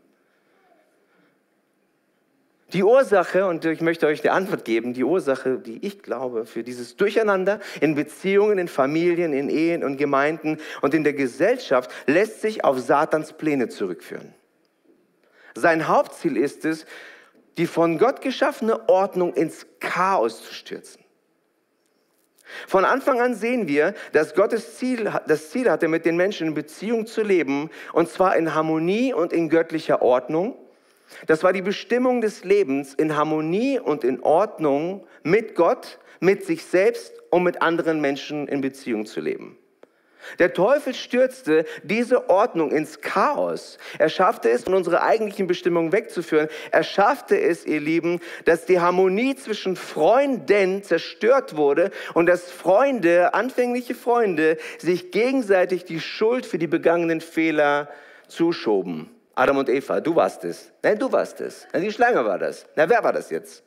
Die 2.73 2.83
Ursache, 2.83 3.45
und 3.47 3.63
ich 3.63 3.79
möchte 3.79 4.07
euch 4.07 4.21
die 4.21 4.29
Antwort 4.29 4.65
geben, 4.65 4.93
die 4.93 5.05
Ursache, 5.05 5.57
die 5.57 5.85
ich 5.85 6.03
glaube, 6.03 6.45
für 6.45 6.63
dieses 6.63 6.97
Durcheinander 6.97 7.61
in 7.79 7.95
Beziehungen, 7.95 8.57
in 8.57 8.67
Familien, 8.67 9.31
in 9.31 9.49
Ehen 9.49 9.85
und 9.85 9.95
Gemeinden 9.95 10.57
und 10.81 10.93
in 10.93 11.05
der 11.05 11.13
Gesellschaft 11.13 11.89
lässt 12.07 12.41
sich 12.41 12.65
auf 12.65 12.77
Satans 12.79 13.31
Pläne 13.33 13.69
zurückführen. 13.69 14.33
Sein 15.55 15.87
Hauptziel 15.87 16.35
ist 16.35 16.65
es, 16.65 16.85
die 17.57 17.67
von 17.67 17.97
Gott 17.97 18.21
geschaffene 18.21 18.89
Ordnung 18.89 19.33
ins 19.33 19.65
Chaos 19.79 20.43
zu 20.43 20.53
stürzen. 20.53 21.06
Von 22.67 22.85
Anfang 22.85 23.19
an 23.19 23.35
sehen 23.35 23.67
wir, 23.67 23.93
dass 24.13 24.33
Gott 24.33 24.53
das 24.53 24.77
Ziel, 24.77 25.11
das 25.27 25.49
Ziel 25.51 25.69
hatte, 25.69 25.87
mit 25.87 26.05
den 26.05 26.17
Menschen 26.17 26.47
in 26.47 26.53
Beziehung 26.53 27.05
zu 27.05 27.21
leben, 27.21 27.69
und 27.93 28.09
zwar 28.09 28.35
in 28.35 28.53
Harmonie 28.53 29.13
und 29.13 29.33
in 29.33 29.49
göttlicher 29.49 30.01
Ordnung. 30.01 30.55
Das 31.25 31.43
war 31.43 31.53
die 31.53 31.61
Bestimmung 31.61 32.21
des 32.21 32.43
Lebens, 32.43 32.93
in 32.93 33.15
Harmonie 33.15 33.79
und 33.79 34.03
in 34.03 34.21
Ordnung 34.21 35.05
mit 35.23 35.55
Gott, 35.55 35.99
mit 36.19 36.45
sich 36.45 36.65
selbst 36.65 37.13
und 37.29 37.43
mit 37.43 37.61
anderen 37.61 38.01
Menschen 38.01 38.47
in 38.47 38.61
Beziehung 38.61 39.05
zu 39.05 39.21
leben. 39.21 39.57
Der 40.39 40.53
Teufel 40.53 40.93
stürzte 40.93 41.65
diese 41.83 42.29
Ordnung 42.29 42.71
ins 42.71 43.01
Chaos. 43.01 43.77
Er 43.97 44.09
schaffte 44.09 44.49
es, 44.49 44.63
von 44.63 44.73
unserer 44.73 45.03
eigentlichen 45.03 45.47
Bestimmung 45.47 45.91
wegzuführen. 45.91 46.49
Er 46.71 46.83
schaffte 46.83 47.39
es, 47.39 47.65
ihr 47.65 47.79
Lieben, 47.79 48.19
dass 48.45 48.65
die 48.65 48.79
Harmonie 48.79 49.35
zwischen 49.35 49.75
Freunden 49.75 50.83
zerstört 50.83 51.55
wurde 51.55 51.91
und 52.13 52.27
dass 52.27 52.51
Freunde, 52.51 53.33
anfängliche 53.33 53.95
Freunde, 53.95 54.57
sich 54.77 55.11
gegenseitig 55.11 55.85
die 55.85 55.99
Schuld 55.99 56.45
für 56.45 56.57
die 56.57 56.67
begangenen 56.67 57.21
Fehler 57.21 57.89
zuschoben. 58.27 59.09
Adam 59.35 59.57
und 59.57 59.69
Eva, 59.69 60.01
du 60.01 60.15
warst 60.15 60.43
es. 60.43 60.71
Nein, 60.81 60.97
du 60.97 61.11
warst 61.11 61.41
es. 61.41 61.67
Nein, 61.71 61.83
die 61.83 61.91
Schlange 61.91 62.25
war 62.25 62.39
das. 62.39 62.65
Na, 62.75 62.89
wer 62.89 63.03
war 63.03 63.13
das 63.13 63.29
jetzt? 63.29 63.63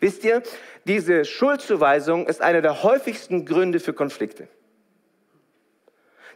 Wisst 0.00 0.22
ihr, 0.22 0.42
diese 0.84 1.24
Schuldzuweisung 1.24 2.26
ist 2.26 2.42
einer 2.42 2.60
der 2.60 2.82
häufigsten 2.82 3.46
Gründe 3.46 3.80
für 3.80 3.94
Konflikte 3.94 4.48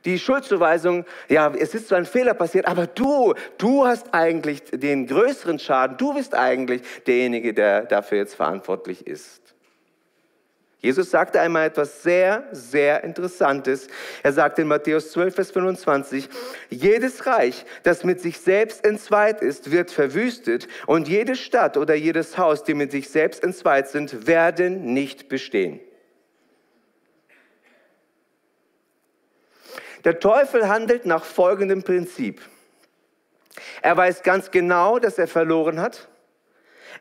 die 0.05 0.19
Schuldzuweisung, 0.19 1.05
ja, 1.29 1.53
es 1.55 1.75
ist 1.75 1.89
so 1.89 1.95
ein 1.95 2.07
Fehler 2.07 2.35
passiert, 2.35 2.67
aber 2.67 2.87
du, 2.87 3.35
du 3.59 3.87
hast 3.87 4.13
eigentlich 4.13 4.63
den 4.73 5.07
größeren 5.07 5.59
Schaden, 5.59 5.97
du 5.97 6.15
bist 6.15 6.35
eigentlich 6.35 6.83
derjenige, 7.07 7.55
der 7.55 7.83
dafür 7.83 8.19
jetzt 8.19 8.35
verantwortlich 8.35 9.07
ist. 9.07 9.43
Jesus 10.83 11.13
sagte 11.13 11.41
einmal 11.41 11.69
etwas 11.69 12.03
sehr, 12.03 12.43
sehr 12.51 13.05
Interessantes. 13.05 13.87
Er 14.25 14.33
sagte 14.33 14.63
in 14.63 14.69
Matthäus 14.69 15.13
12, 15.13 15.33
Vers 15.33 15.51
25, 15.53 16.29
jedes 16.71 17.25
Reich, 17.25 17.65
das 17.85 18.03
mit 18.03 18.21
sich 18.21 18.41
selbst 18.41 18.85
entzweit 18.85 19.43
ist, 19.43 19.71
wird 19.71 19.93
verwüstet 19.93 20.67
und 20.87 21.07
jede 21.07 21.37
Stadt 21.37 21.77
oder 21.77 21.95
jedes 21.95 22.37
Haus, 22.37 22.65
die 22.65 22.75
mit 22.75 22.91
sich 22.91 23.09
selbst 23.09 23.45
entzweit 23.45 23.89
sind, 23.89 24.27
werden 24.27 24.93
nicht 24.93 25.29
bestehen. 25.29 25.79
Der 30.05 30.19
Teufel 30.19 30.69
handelt 30.69 31.07
nach 31.07 31.25
folgendem 31.25 31.83
Prinzip. 31.83 32.41
Er 33.83 33.97
weiß 33.97 34.23
ganz 34.23 34.51
genau, 34.51 34.99
dass 34.99 35.19
er 35.19 35.29
verloren 35.29 35.81
hat. 35.81 36.09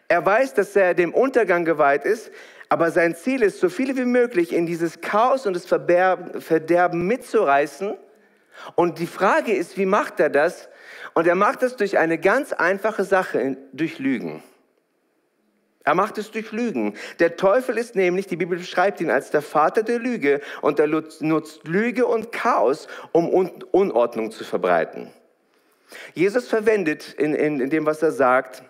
Er 0.08 0.26
weiß, 0.26 0.54
dass 0.54 0.76
er 0.76 0.94
dem 0.94 1.14
Untergang 1.14 1.66
geweiht 1.66 2.06
ist, 2.06 2.32
aber 2.70 2.92
sein 2.92 3.16
Ziel 3.16 3.44
ist, 3.44 3.60
so 3.60 3.70
viele 3.70 3.96
wie 3.98 4.06
möglich 4.06 4.54
in 4.54 4.66
dieses 4.66 5.02
Chaos 5.02 5.46
und 5.46 5.56
das 5.56 5.66
Verderben 5.66 7.08
mitzureißen. 7.08 7.98
Und 8.76 9.00
die 9.00 9.08
Frage 9.08 9.54
ist, 9.54 9.78
wie 9.78 9.86
macht 9.86 10.20
er 10.20 10.30
das? 10.30 10.70
Und 11.14 11.28
er 11.28 11.36
macht 11.36 11.64
das 11.64 11.76
durch 11.76 11.98
eine 11.98 12.18
ganz 12.18 12.54
einfache 12.54 13.04
Sache, 13.04 13.58
durch 13.74 14.00
Lügen. 14.00 14.44
Er 15.84 15.96
macht 15.96 16.18
es 16.18 16.32
durch 16.32 16.52
Lügen. 16.52 16.96
Der 17.20 17.38
Teufel 17.38 17.78
ist 17.78 17.96
nämlich, 17.96 18.28
die 18.28 18.36
Bibel 18.36 18.58
beschreibt 18.58 19.02
ihn 19.02 19.10
als 19.10 19.32
der 19.32 19.42
Vater 19.42 19.84
der 19.84 20.00
Lüge 20.00 20.42
und 20.62 20.80
er 20.80 20.88
nutzt 20.88 21.68
Lüge 21.68 22.06
und 22.06 22.32
Chaos, 22.32 22.88
um 23.12 23.30
Unordnung 23.30 24.32
zu 24.32 24.44
verbreiten. 24.44 25.12
Jesus 26.14 26.48
verwendet 26.48 27.14
in, 27.14 27.34
in, 27.34 27.60
in 27.60 27.70
dem, 27.70 27.86
was 27.86 28.02
er 28.02 28.12
sagt, 28.12 28.64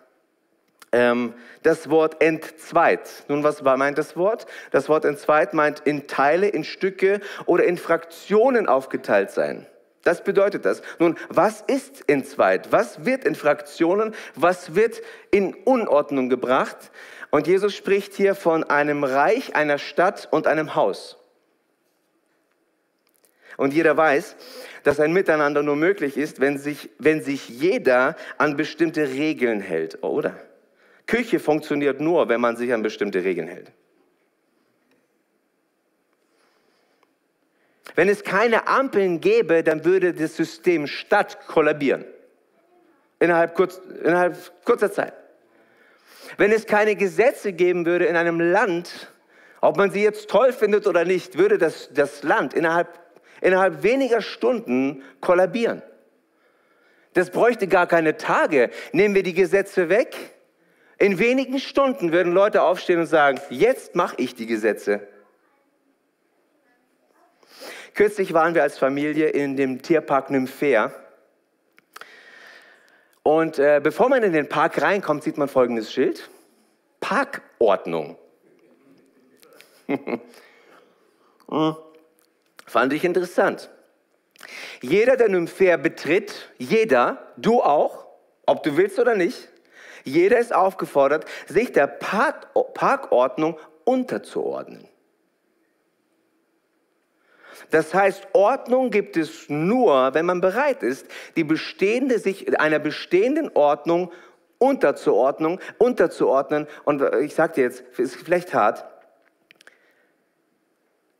ähm, 0.91 1.33
das 1.63 1.89
Wort 1.89 2.21
entzweit. 2.21 3.25
Nun, 3.27 3.43
was 3.43 3.61
meint 3.61 3.97
das 3.97 4.17
Wort? 4.17 4.45
Das 4.71 4.89
Wort 4.89 5.05
entzweit 5.05 5.53
meint 5.53 5.81
in 5.81 6.07
Teile, 6.07 6.47
in 6.47 6.63
Stücke 6.63 7.21
oder 7.45 7.65
in 7.65 7.77
Fraktionen 7.77 8.67
aufgeteilt 8.67 9.31
sein. 9.31 9.67
Das 10.03 10.23
bedeutet 10.23 10.65
das. 10.65 10.81
Nun, 10.99 11.15
was 11.29 11.61
ist 11.61 12.09
entzweit? 12.09 12.71
Was 12.71 13.05
wird 13.05 13.23
in 13.23 13.35
Fraktionen? 13.35 14.15
Was 14.35 14.73
wird 14.73 15.01
in 15.29 15.53
Unordnung 15.53 16.29
gebracht? 16.29 16.91
Und 17.29 17.47
Jesus 17.47 17.75
spricht 17.75 18.13
hier 18.13 18.35
von 18.35 18.63
einem 18.63 19.03
Reich, 19.03 19.55
einer 19.55 19.77
Stadt 19.77 20.27
und 20.31 20.47
einem 20.47 20.75
Haus. 20.75 21.17
Und 23.57 23.73
jeder 23.73 23.95
weiß, 23.95 24.35
dass 24.83 24.99
ein 24.99 25.13
Miteinander 25.13 25.61
nur 25.61 25.75
möglich 25.75 26.17
ist, 26.17 26.39
wenn 26.39 26.57
sich, 26.57 26.89
wenn 26.97 27.21
sich 27.21 27.47
jeder 27.47 28.15
an 28.39 28.57
bestimmte 28.57 29.09
Regeln 29.09 29.61
hält, 29.61 30.03
oder? 30.03 30.35
Küche 31.05 31.39
funktioniert 31.39 31.99
nur, 31.99 32.27
wenn 32.27 32.41
man 32.41 32.55
sich 32.55 32.73
an 32.73 32.81
bestimmte 32.81 33.23
Regeln 33.23 33.47
hält. 33.47 33.71
Wenn 37.95 38.09
es 38.09 38.23
keine 38.23 38.67
Ampeln 38.67 39.19
gäbe, 39.21 39.63
dann 39.63 39.85
würde 39.85 40.13
das 40.13 40.35
System 40.35 40.87
Stadt 40.87 41.47
kollabieren. 41.47 42.05
Innerhalb, 43.19 43.53
kurz, 43.55 43.79
innerhalb 44.03 44.37
kurzer 44.65 44.91
Zeit. 44.91 45.13
Wenn 46.37 46.51
es 46.51 46.65
keine 46.65 46.95
Gesetze 46.95 47.53
geben 47.53 47.85
würde 47.85 48.05
in 48.05 48.15
einem 48.15 48.39
Land, 48.39 49.11
ob 49.59 49.77
man 49.77 49.91
sie 49.91 50.01
jetzt 50.01 50.29
toll 50.29 50.53
findet 50.53 50.87
oder 50.87 51.05
nicht, 51.05 51.37
würde 51.37 51.57
das, 51.57 51.89
das 51.93 52.23
Land 52.23 52.53
innerhalb, 52.53 52.87
innerhalb 53.41 53.83
weniger 53.83 54.21
Stunden 54.21 55.03
kollabieren. 55.19 55.83
Das 57.13 57.29
bräuchte 57.29 57.67
gar 57.67 57.87
keine 57.87 58.17
Tage. 58.17 58.69
Nehmen 58.93 59.15
wir 59.15 59.23
die 59.23 59.33
Gesetze 59.33 59.89
weg. 59.89 60.15
In 60.97 61.19
wenigen 61.19 61.59
Stunden 61.59 62.11
würden 62.11 62.31
Leute 62.31 62.61
aufstehen 62.61 62.99
und 62.99 63.07
sagen, 63.07 63.39
jetzt 63.49 63.95
mache 63.95 64.15
ich 64.17 64.35
die 64.35 64.45
Gesetze. 64.45 65.07
Kürzlich 67.93 68.33
waren 68.33 68.55
wir 68.55 68.63
als 68.63 68.77
Familie 68.77 69.29
in 69.29 69.55
dem 69.57 69.81
Tierpark 69.81 70.29
Nymphaea. 70.29 70.93
Und 73.23 73.59
äh, 73.59 73.79
bevor 73.83 74.09
man 74.09 74.23
in 74.23 74.33
den 74.33 74.49
Park 74.49 74.81
reinkommt, 74.81 75.23
sieht 75.23 75.37
man 75.37 75.47
folgendes 75.47 75.91
Schild. 75.91 76.29
Parkordnung. 76.99 78.17
hm. 79.87 81.75
Fand 82.65 82.93
ich 82.93 83.03
interessant. 83.03 83.69
Jeder, 84.81 85.17
der 85.17 85.29
Nymphaea 85.29 85.77
betritt, 85.77 86.49
jeder, 86.57 87.33
du 87.37 87.61
auch, 87.61 88.07
ob 88.45 88.63
du 88.63 88.77
willst 88.77 88.97
oder 88.97 89.15
nicht, 89.15 89.49
jeder 90.03 90.39
ist 90.39 90.55
aufgefordert, 90.55 91.25
sich 91.47 91.71
der 91.71 91.87
Park 91.87 92.47
Parkordnung 92.73 93.59
unterzuordnen. 93.83 94.87
Das 97.71 97.93
heißt, 97.93 98.27
Ordnung 98.33 98.91
gibt 98.91 99.17
es 99.17 99.49
nur, 99.49 100.13
wenn 100.13 100.25
man 100.25 100.41
bereit 100.41 100.83
ist, 100.83 101.07
die 101.37 101.45
bestehende, 101.45 102.19
sich 102.19 102.59
einer 102.59 102.79
bestehenden 102.79 103.49
Ordnung 103.53 104.11
unterzuordnen, 104.57 105.57
unterzuordnen. 105.77 106.67
Und 106.83 107.01
ich 107.21 107.33
sage 107.33 107.53
dir 107.53 107.63
jetzt, 107.63 107.83
ist 107.97 108.15
vielleicht 108.15 108.53
hart, 108.53 108.85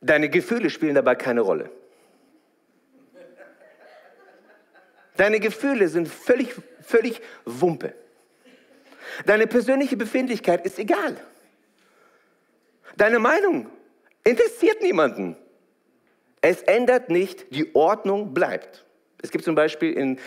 deine 0.02 0.28
Gefühle 0.28 0.68
spielen 0.68 0.94
dabei 0.94 1.14
keine 1.14 1.40
Rolle. 1.40 1.70
Deine 5.16 5.40
Gefühle 5.40 5.88
sind 5.88 6.08
völlig, 6.08 6.54
völlig 6.82 7.20
Wumpe. 7.44 7.94
Deine 9.24 9.46
persönliche 9.46 9.96
Befindlichkeit 9.96 10.64
ist 10.66 10.78
egal. 10.78 11.16
Deine 12.96 13.18
Meinung 13.18 13.70
interessiert 14.24 14.82
niemanden. 14.82 15.36
Es 16.42 16.60
ändert 16.62 17.08
nicht, 17.08 17.54
die 17.54 17.74
Ordnung 17.74 18.34
bleibt. 18.34 18.84
Es 19.22 19.30
gibt 19.30 19.44
zum 19.44 19.54
Beispiel 19.54 19.92
im 19.92 20.18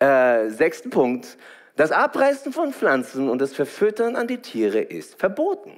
äh, 0.00 0.50
sechsten 0.50 0.90
Punkt, 0.90 1.38
das 1.76 1.92
Abreißen 1.92 2.52
von 2.52 2.72
Pflanzen 2.72 3.28
und 3.30 3.40
das 3.40 3.54
Verfüttern 3.54 4.16
an 4.16 4.26
die 4.26 4.38
Tiere 4.38 4.80
ist 4.80 5.18
verboten. 5.18 5.72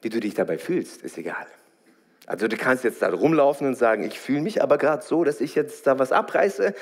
Wie 0.00 0.08
du 0.08 0.20
dich 0.20 0.34
dabei 0.34 0.58
fühlst, 0.58 1.02
ist 1.02 1.18
egal. 1.18 1.46
Also 2.26 2.46
du 2.46 2.56
kannst 2.56 2.84
jetzt 2.84 3.02
da 3.02 3.10
rumlaufen 3.12 3.66
und 3.66 3.74
sagen, 3.74 4.04
ich 4.04 4.20
fühle 4.20 4.40
mich 4.40 4.62
aber 4.62 4.78
gerade 4.78 5.04
so, 5.04 5.24
dass 5.24 5.40
ich 5.40 5.56
jetzt 5.56 5.86
da 5.88 5.98
was 5.98 6.12
abreiße. 6.12 6.72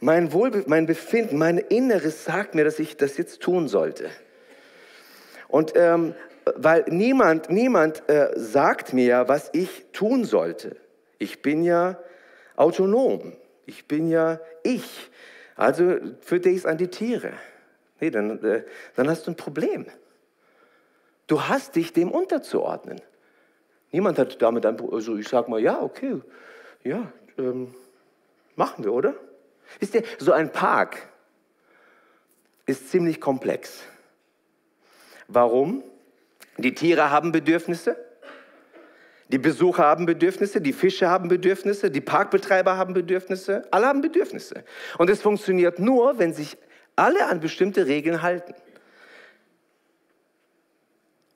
Mein 0.00 0.32
Wohlbe 0.32 0.64
mein 0.66 0.86
Befinden, 0.86 1.38
mein 1.38 1.56
Inneres 1.56 2.24
sagt 2.24 2.54
mir, 2.54 2.64
dass 2.64 2.78
ich 2.78 2.98
das 2.98 3.16
jetzt 3.16 3.40
tun 3.40 3.68
sollte. 3.68 4.10
Und 5.48 5.72
ähm, 5.76 6.14
weil 6.56 6.84
niemand, 6.88 7.50
niemand 7.50 8.08
äh, 8.08 8.30
sagt 8.36 8.92
mir, 8.92 9.28
was 9.28 9.50
ich 9.52 9.86
tun 9.92 10.24
sollte. 10.24 10.76
Ich 11.18 11.42
bin 11.42 11.62
ja 11.62 11.98
autonom. 12.56 13.32
Ich 13.66 13.86
bin 13.86 14.08
ja 14.08 14.40
ich. 14.62 15.10
Also 15.56 15.98
führe 16.20 16.48
ich 16.48 16.58
es 16.58 16.66
an 16.66 16.78
die 16.78 16.88
Tiere. 16.88 17.32
Nee, 18.00 18.10
dann, 18.10 18.42
äh, 18.44 18.64
dann 18.96 19.08
hast 19.08 19.26
du 19.26 19.30
ein 19.30 19.36
Problem. 19.36 19.86
Du 21.28 21.42
hast 21.42 21.76
dich 21.76 21.92
dem 21.92 22.10
unterzuordnen. 22.10 23.00
Niemand 23.92 24.18
hat 24.18 24.42
damit 24.42 24.66
ein 24.66 24.76
Problem. 24.76 24.96
Also 24.96 25.16
ich 25.16 25.28
sage 25.28 25.50
mal, 25.50 25.60
ja, 25.60 25.80
okay, 25.80 26.20
ja, 26.82 27.12
ähm, 27.38 27.74
machen 28.56 28.84
wir, 28.84 28.92
oder? 28.92 29.14
Wisst 29.78 29.94
ihr, 29.94 30.02
so 30.18 30.32
ein 30.32 30.50
Park 30.50 31.08
ist 32.66 32.90
ziemlich 32.90 33.20
komplex. 33.20 33.82
Warum? 35.28 35.84
Die 36.58 36.74
Tiere 36.74 37.10
haben 37.10 37.32
Bedürfnisse, 37.32 37.96
die 39.28 39.38
Besucher 39.38 39.84
haben 39.84 40.04
Bedürfnisse, 40.04 40.60
die 40.60 40.74
Fische 40.74 41.08
haben 41.08 41.28
Bedürfnisse, 41.28 41.90
die 41.90 42.02
Parkbetreiber 42.02 42.76
haben 42.76 42.92
Bedürfnisse, 42.92 43.66
alle 43.70 43.86
haben 43.86 44.02
Bedürfnisse. 44.02 44.62
Und 44.98 45.08
es 45.08 45.22
funktioniert 45.22 45.78
nur, 45.78 46.18
wenn 46.18 46.34
sich 46.34 46.58
alle 46.96 47.26
an 47.26 47.40
bestimmte 47.40 47.86
Regeln 47.86 48.20
halten. 48.20 48.54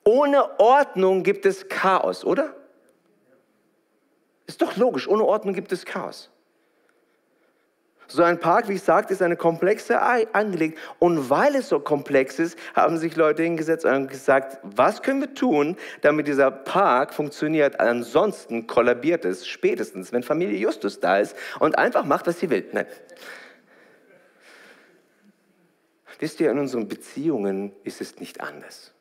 Ohne 0.03 0.59
Ordnung 0.59 1.23
gibt 1.23 1.45
es 1.45 1.67
Chaos, 1.67 2.23
oder? 2.23 2.55
Ist 4.45 4.61
doch 4.61 4.77
logisch, 4.77 5.07
ohne 5.07 5.25
Ordnung 5.25 5.53
gibt 5.53 5.71
es 5.71 5.83
Chaos. 5.83 6.29
So 8.09 8.23
ein 8.23 8.39
Park, 8.39 8.69
wie 8.69 8.73
ich 8.73 8.83
sagte, 8.83 9.13
ist 9.13 9.21
eine 9.21 9.35
komplexe 9.35 10.01
Angelegenheit. 10.01 10.81
Und 10.99 11.29
weil 11.29 11.55
es 11.55 11.67
so 11.67 11.79
komplex 11.79 12.39
ist, 12.39 12.57
haben 12.73 12.97
sich 12.97 13.15
Leute 13.17 13.43
hingesetzt 13.43 13.85
und 13.85 14.07
gesagt, 14.07 14.59
was 14.63 15.01
können 15.01 15.19
wir 15.19 15.33
tun, 15.33 15.75
damit 16.01 16.27
dieser 16.27 16.49
Park 16.49 17.13
funktioniert? 17.13 17.79
Ansonsten 17.81 18.65
kollabiert 18.65 19.25
es 19.25 19.45
spätestens, 19.45 20.13
wenn 20.13 20.23
Familie 20.23 20.57
Justus 20.57 21.01
da 21.01 21.19
ist 21.19 21.35
und 21.59 21.77
einfach 21.77 22.05
macht, 22.05 22.27
was 22.27 22.39
sie 22.39 22.49
will. 22.49 22.65
Nein. 22.71 22.85
Wisst 26.19 26.39
ihr, 26.39 26.49
in 26.49 26.59
unseren 26.59 26.87
Beziehungen 26.87 27.73
ist 27.83 28.01
es 28.01 28.19
nicht 28.19 28.41
anders. 28.41 28.93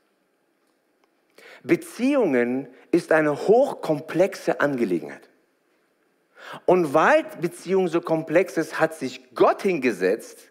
Beziehungen 1.63 2.69
ist 2.91 3.13
eine 3.13 3.49
hochkomplexe 3.49 4.61
Angelegenheit. 4.61 5.29
Und 6.65 6.95
weil 6.95 7.25
Beziehung 7.41 7.89
so 7.89 8.01
komplex 8.01 8.57
ist, 8.57 8.79
hat 8.79 8.95
sich 8.95 9.35
Gott 9.35 9.63
hingesetzt 9.63 10.51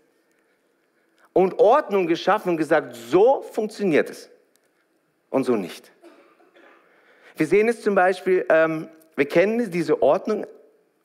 und 1.33 1.59
Ordnung 1.59 2.07
geschaffen 2.07 2.49
und 2.49 2.57
gesagt, 2.57 2.95
so 2.95 3.41
funktioniert 3.41 4.09
es 4.09 4.29
und 5.29 5.43
so 5.43 5.55
nicht. 5.55 5.91
Wir 7.35 7.47
sehen 7.47 7.67
es 7.67 7.81
zum 7.81 7.95
Beispiel, 7.95 8.45
ähm, 8.49 8.87
wir 9.15 9.27
kennen 9.27 9.69
diese 9.69 10.01
Ordnung 10.01 10.45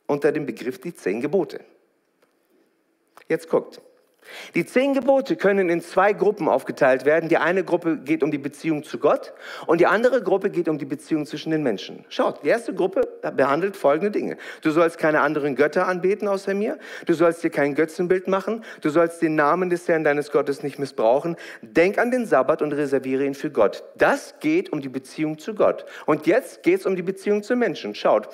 unter 0.06 0.32
dem 0.32 0.46
Begriff 0.46 0.80
die 0.80 0.94
zehn 0.94 1.20
Gebote. 1.20 1.60
Jetzt 3.28 3.48
guckt. 3.48 3.80
Die 4.54 4.66
zehn 4.66 4.94
Gebote 4.94 5.36
können 5.36 5.68
in 5.68 5.80
zwei 5.80 6.12
Gruppen 6.12 6.48
aufgeteilt 6.48 7.04
werden. 7.04 7.28
Die 7.28 7.38
eine 7.38 7.64
Gruppe 7.64 7.98
geht 7.98 8.22
um 8.22 8.30
die 8.30 8.38
Beziehung 8.38 8.82
zu 8.82 8.98
Gott 8.98 9.32
und 9.66 9.80
die 9.80 9.86
andere 9.86 10.22
Gruppe 10.22 10.50
geht 10.50 10.68
um 10.68 10.78
die 10.78 10.84
Beziehung 10.84 11.26
zwischen 11.26 11.50
den 11.50 11.62
Menschen. 11.62 12.04
Schaut, 12.08 12.42
die 12.42 12.48
erste 12.48 12.74
Gruppe 12.74 13.08
behandelt 13.36 13.76
folgende 13.76 14.10
Dinge. 14.10 14.36
Du 14.62 14.70
sollst 14.70 14.98
keine 14.98 15.20
anderen 15.20 15.56
Götter 15.56 15.86
anbeten 15.86 16.28
außer 16.28 16.54
mir. 16.54 16.78
Du 17.06 17.14
sollst 17.14 17.42
dir 17.42 17.50
kein 17.50 17.74
Götzenbild 17.74 18.28
machen. 18.28 18.64
Du 18.80 18.90
sollst 18.90 19.22
den 19.22 19.34
Namen 19.34 19.70
des 19.70 19.88
Herrn 19.88 20.04
deines 20.04 20.30
Gottes 20.30 20.62
nicht 20.62 20.78
missbrauchen. 20.78 21.36
Denk 21.62 21.98
an 21.98 22.10
den 22.10 22.26
Sabbat 22.26 22.62
und 22.62 22.72
reserviere 22.72 23.24
ihn 23.24 23.34
für 23.34 23.50
Gott. 23.50 23.84
Das 23.96 24.34
geht 24.40 24.72
um 24.72 24.80
die 24.80 24.88
Beziehung 24.88 25.38
zu 25.38 25.54
Gott. 25.54 25.84
Und 26.06 26.26
jetzt 26.26 26.62
geht 26.62 26.80
es 26.80 26.86
um 26.86 26.96
die 26.96 27.02
Beziehung 27.02 27.42
zu 27.42 27.56
Menschen. 27.56 27.94
Schaut, 27.94 28.28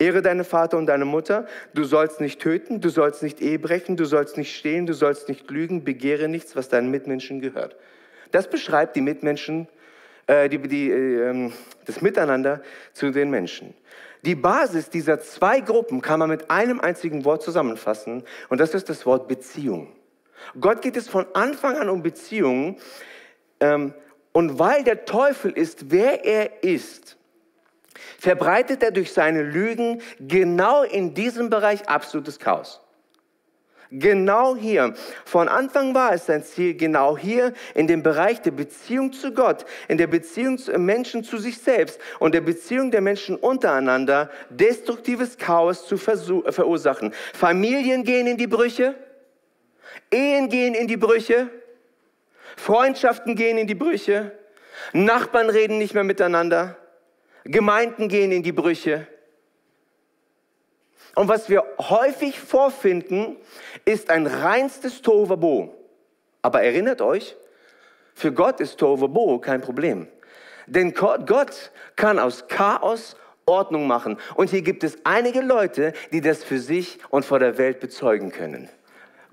Ehre 0.00 0.22
deine 0.22 0.44
Vater 0.44 0.78
und 0.78 0.86
deine 0.86 1.04
Mutter. 1.04 1.46
Du 1.74 1.84
sollst 1.84 2.20
nicht 2.20 2.40
töten, 2.40 2.80
du 2.80 2.88
sollst 2.88 3.22
nicht 3.22 3.40
Ehe 3.40 3.58
brechen, 3.58 3.96
du 3.96 4.04
sollst 4.04 4.36
nicht 4.36 4.56
stehlen, 4.56 4.86
du 4.86 4.94
sollst 4.94 5.28
nicht 5.28 5.50
lügen, 5.50 5.84
begehre 5.84 6.28
nichts, 6.28 6.56
was 6.56 6.68
deinen 6.68 6.90
Mitmenschen 6.90 7.40
gehört. 7.40 7.76
Das 8.30 8.48
beschreibt 8.48 8.96
die 8.96 9.00
Mitmenschen, 9.00 9.68
äh, 10.26 10.48
die, 10.48 10.58
die, 10.58 10.90
äh, 10.90 11.50
das 11.84 12.00
Miteinander 12.00 12.62
zu 12.92 13.10
den 13.10 13.30
Menschen. 13.30 13.74
Die 14.24 14.34
Basis 14.34 14.90
dieser 14.90 15.20
zwei 15.20 15.60
Gruppen 15.60 16.02
kann 16.02 16.18
man 16.18 16.28
mit 16.28 16.50
einem 16.50 16.80
einzigen 16.80 17.24
Wort 17.24 17.42
zusammenfassen 17.42 18.22
und 18.48 18.60
das 18.60 18.74
ist 18.74 18.88
das 18.88 19.06
Wort 19.06 19.28
Beziehung. 19.28 19.92
Gott 20.60 20.82
geht 20.82 20.96
es 20.96 21.08
von 21.08 21.26
Anfang 21.34 21.76
an 21.76 21.88
um 21.88 22.02
Beziehungen. 22.02 22.76
Ähm, 23.60 23.94
und 24.32 24.58
weil 24.58 24.84
der 24.84 25.04
Teufel 25.04 25.52
ist, 25.52 25.90
wer 25.90 26.24
er 26.24 26.62
ist, 26.62 27.16
verbreitet 28.18 28.82
er 28.82 28.90
durch 28.90 29.12
seine 29.12 29.42
Lügen 29.42 30.02
genau 30.20 30.82
in 30.82 31.14
diesem 31.14 31.50
Bereich 31.50 31.88
absolutes 31.88 32.38
Chaos. 32.38 32.80
Genau 33.92 34.54
hier. 34.54 34.94
Von 35.24 35.48
Anfang 35.48 35.94
war 35.96 36.12
es 36.12 36.26
sein 36.26 36.44
Ziel, 36.44 36.74
genau 36.74 37.18
hier 37.18 37.52
in 37.74 37.88
dem 37.88 38.04
Bereich 38.04 38.40
der 38.40 38.52
Beziehung 38.52 39.12
zu 39.12 39.32
Gott, 39.32 39.64
in 39.88 39.98
der 39.98 40.06
Beziehung 40.06 40.58
der 40.64 40.78
Menschen 40.78 41.24
zu 41.24 41.38
sich 41.38 41.58
selbst 41.58 41.98
und 42.20 42.32
der 42.32 42.40
Beziehung 42.40 42.92
der 42.92 43.00
Menschen 43.00 43.34
untereinander 43.34 44.30
destruktives 44.48 45.38
Chaos 45.38 45.88
zu 45.88 45.96
verursachen. 45.96 47.12
Familien 47.34 48.04
gehen 48.04 48.28
in 48.28 48.36
die 48.36 48.46
Brüche, 48.46 48.94
Ehen 50.12 50.48
gehen 50.48 50.74
in 50.74 50.86
die 50.86 50.96
Brüche, 50.96 51.48
Freundschaften 52.56 53.34
gehen 53.34 53.58
in 53.58 53.66
die 53.66 53.74
Brüche, 53.74 54.30
Nachbarn 54.92 55.50
reden 55.50 55.78
nicht 55.78 55.94
mehr 55.94 56.04
miteinander, 56.04 56.76
Gemeinden 57.50 58.08
gehen 58.08 58.32
in 58.32 58.42
die 58.42 58.52
Brüche. 58.52 59.06
Und 61.14 61.28
was 61.28 61.48
wir 61.48 61.64
häufig 61.78 62.38
vorfinden, 62.38 63.36
ist 63.84 64.10
ein 64.10 64.26
reinstes 64.26 65.02
Tovabo. 65.02 65.74
Aber 66.42 66.62
erinnert 66.62 67.02
euch, 67.02 67.36
für 68.14 68.32
Gott 68.32 68.60
ist 68.60 68.78
Tovabo 68.78 69.38
kein 69.38 69.60
Problem. 69.60 70.06
Denn 70.66 70.94
Gott 70.94 71.72
kann 71.96 72.18
aus 72.18 72.46
Chaos 72.48 73.16
Ordnung 73.46 73.86
machen. 73.86 74.18
Und 74.36 74.50
hier 74.50 74.62
gibt 74.62 74.84
es 74.84 74.98
einige 75.04 75.40
Leute, 75.40 75.92
die 76.12 76.20
das 76.20 76.44
für 76.44 76.58
sich 76.60 76.98
und 77.10 77.24
vor 77.24 77.40
der 77.40 77.58
Welt 77.58 77.80
bezeugen 77.80 78.30
können. 78.30 78.68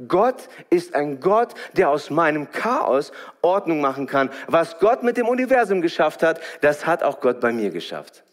Gott 0.08 0.48
ist 0.70 0.94
ein 0.94 1.20
Gott, 1.20 1.54
der 1.74 1.90
aus 1.90 2.10
meinem 2.10 2.52
Chaos 2.52 3.12
Ordnung 3.42 3.82
machen 3.82 4.06
kann. 4.06 4.30
Was 4.48 4.80
Gott 4.80 5.04
mit 5.04 5.18
dem 5.18 5.28
Universum 5.28 5.82
geschafft 5.82 6.24
hat, 6.24 6.40
das 6.62 6.86
hat 6.86 7.04
auch 7.04 7.20
Gott 7.20 7.40
bei 7.40 7.52
mir 7.52 7.72
geschafft. 7.72 8.24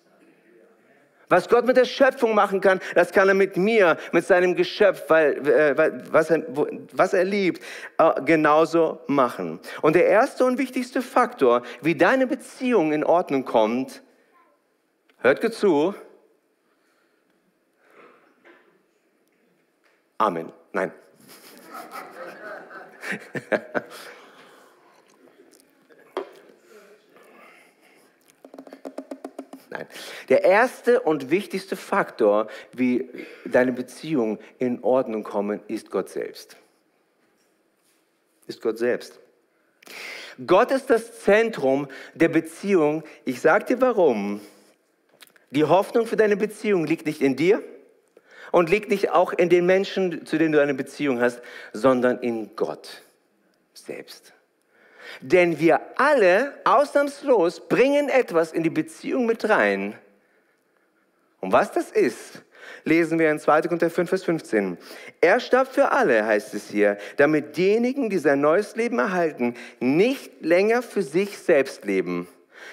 Was 1.29 1.48
Gott 1.48 1.64
mit 1.64 1.77
der 1.77 1.87
Schöpfung 1.87 2.35
machen 2.35 2.61
kann, 2.61 2.81
das 2.94 3.11
kann 3.11 3.29
er 3.29 3.35
mit 3.35 3.57
mir, 3.57 3.96
mit 4.12 4.27
seinem 4.27 4.55
Geschöpf, 4.55 5.05
weil, 5.09 5.48
äh, 5.48 6.03
was, 6.12 6.31
er, 6.31 6.44
was 6.92 7.14
er 7.14 7.24
liebt, 7.24 7.62
äh, 7.98 8.22
genauso 8.22 9.00
machen. 9.07 9.59
Und 9.81 9.96
der 9.96 10.07
erste 10.07 10.44
und 10.44 10.59
wichtigste 10.59 11.00
Faktor, 11.00 11.62
wie 11.81 11.94
deine 11.94 12.27
Beziehung 12.27 12.92
in 12.92 13.05
Ordnung 13.05 13.44
kommt, 13.44 14.03
hört 15.18 15.40
gut 15.40 15.55
zu. 15.55 15.94
Amen. 20.18 20.53
Nein. 20.72 20.92
Nein. 29.71 29.87
Der 30.29 30.45
erste 30.45 31.01
und 31.01 31.31
wichtigste 31.31 31.77
Faktor, 31.77 32.49
wie 32.73 33.09
deine 33.45 33.73
Beziehungen 33.73 34.38
in 34.59 34.85
Ordnung 34.85 35.25
kommen, 35.25 35.61
ist 35.67 35.90
Gott 35.90 36.09
selbst. 36.09 36.57
Ist 38.47 38.62
Gott 38.62 38.79
selbst. 38.79 39.19
Gott 40.47 40.71
ist 40.71 40.88
das 40.90 41.21
Zentrum 41.21 41.88
der 42.14 42.29
Beziehung. 42.29 43.03
Ich 43.25 43.40
sage 43.40 43.64
dir 43.64 43.81
warum. 43.81 44.40
Die 45.51 45.64
Hoffnung 45.64 46.07
für 46.07 46.17
deine 46.17 46.37
Beziehung 46.37 46.87
liegt 46.87 47.07
nicht 47.07 47.21
in 47.21 47.35
dir 47.37 47.62
und 48.55 48.71
liegt 48.71 48.88
nicht 48.88 49.11
auch 49.11 49.33
in 49.33 49.49
den 49.49 49.67
Menschen, 49.67 50.27
zu 50.27 50.38
denen 50.38 50.53
du 50.53 50.62
eine 50.62 50.75
Beziehung 50.75 51.21
hast, 51.21 51.43
sondern 51.73 52.21
in 52.21 52.55
Gott 52.55 53.03
selbst. 53.73 54.33
Denn 55.21 55.59
wir 55.59 55.81
alle, 55.97 56.55
ausnahmslos, 56.62 57.67
bringen 57.67 58.09
etwas 58.09 58.53
in 58.53 58.62
die 58.62 58.71
Beziehung 58.71 59.27
mit 59.27 59.49
rein. 59.49 59.99
Und 61.40 61.51
was 61.51 61.73
das 61.73 61.90
ist, 61.90 62.43
lesen 62.85 63.19
wir 63.19 63.29
in 63.33 63.40
2. 63.40 63.62
Korinther 63.62 63.90
5, 63.90 64.09
Vers 64.09 64.23
15. 64.23 64.79
Er 65.21 65.40
starb 65.40 65.75
für 65.75 65.90
alle, 65.90 66.25
heißt 66.25 66.55
es 66.55 66.71
hier, 66.71 66.97
damit 67.17 67.57
diejenigen, 67.57 68.09
die 68.09 68.19
sein 68.19 68.40
neues 68.40 68.77
Leben 68.77 69.01
erhalten, 69.01 69.55
nicht 69.81 70.45
länger 70.45 70.81
für 70.81 71.03
sich 71.03 71.38
selbst 71.38 71.85
leben. 71.85 72.29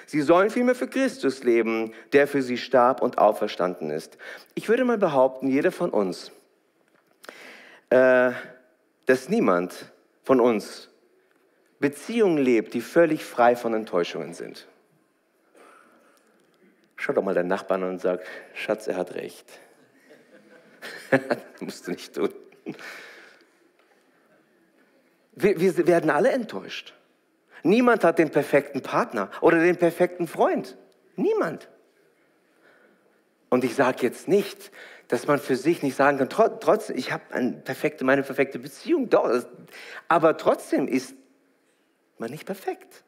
Sie 0.06 0.21
sollen 0.21 0.49
vielmehr 0.49 0.75
für 0.75 0.88
Christus 0.88 1.43
leben, 1.43 1.93
der 2.13 2.27
für 2.27 2.41
sie 2.41 2.58
starb 2.58 3.01
und 3.01 3.17
auferstanden 3.17 3.89
ist. 3.89 4.17
Ich 4.56 4.69
würde 4.69 4.86
mal 4.86 4.97
behaupten, 4.97 5.47
jeder 5.47 5.71
von 5.71 5.89
uns, 5.89 6.32
äh, 7.89 8.32
dass 9.06 9.30
niemand 9.30 9.91
von 10.23 10.39
uns 10.39 10.89
Beziehungen 11.80 12.38
lebt, 12.38 12.73
die 12.73 12.82
völlig 12.82 13.25
frei 13.25 13.56
von 13.56 13.73
Enttäuschungen 13.73 14.34
sind. 14.34 14.67
Schau 16.95 17.13
doch 17.13 17.23
mal 17.23 17.34
deinen 17.34 17.47
Nachbarn 17.47 17.84
und 17.84 17.99
sag, 17.99 18.23
Schatz, 18.54 18.88
er 18.88 18.95
hat 18.95 19.15
recht. 19.15 19.47
musst 21.60 21.88
du 21.88 21.91
nicht 21.91 22.13
tun. 22.13 22.30
Wir, 25.34 25.60
wir 25.60 25.88
werden 25.88 26.10
alle 26.10 26.32
enttäuscht. 26.32 26.93
Niemand 27.63 28.04
hat 28.04 28.19
den 28.19 28.30
perfekten 28.30 28.82
Partner 28.82 29.30
oder 29.41 29.60
den 29.60 29.78
perfekten 29.78 30.28
Freund. 30.28 30.78
Niemand. 31.15 31.69
Und 33.50 33.63
ich 33.63 33.76
sage 33.76 33.97
jetzt 34.02 34.28
nicht, 34.28 34.71
dass 35.10 35.28
man 35.28 35.39
für 35.39 35.58
sich 35.58 35.84
nicht 35.84 35.95
sagen 35.95 36.17
kann, 36.17 36.60
trotzdem, 36.62 36.97
ich 36.97 37.12
habe 37.12 37.24
perfekte, 37.65 38.06
meine 38.06 38.24
perfekte 38.24 38.60
Beziehung. 38.60 39.10
Doch, 39.10 39.30
aber 40.08 40.38
trotzdem 40.38 40.88
ist 40.88 41.15
man 42.17 42.32
nicht 42.32 42.45
perfekt. 42.45 43.04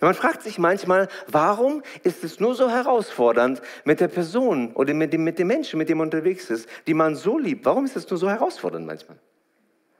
Man 0.00 0.14
fragt 0.14 0.42
sich 0.42 0.58
manchmal, 0.58 1.08
warum 1.26 1.82
ist 2.02 2.24
es 2.24 2.40
nur 2.40 2.54
so 2.54 2.70
herausfordernd 2.70 3.60
mit 3.84 4.00
der 4.00 4.08
Person 4.08 4.72
oder 4.74 4.94
mit 4.94 5.12
dem, 5.12 5.24
mit 5.24 5.38
dem 5.38 5.48
Menschen, 5.48 5.78
mit 5.78 5.88
dem 5.88 5.98
man 5.98 6.06
unterwegs 6.06 6.50
ist, 6.50 6.68
die 6.86 6.94
man 6.94 7.14
so 7.14 7.38
liebt? 7.38 7.64
Warum 7.64 7.84
ist 7.84 7.96
es 7.96 8.08
nur 8.08 8.18
so 8.18 8.28
herausfordernd 8.28 8.86
manchmal? 8.86 9.18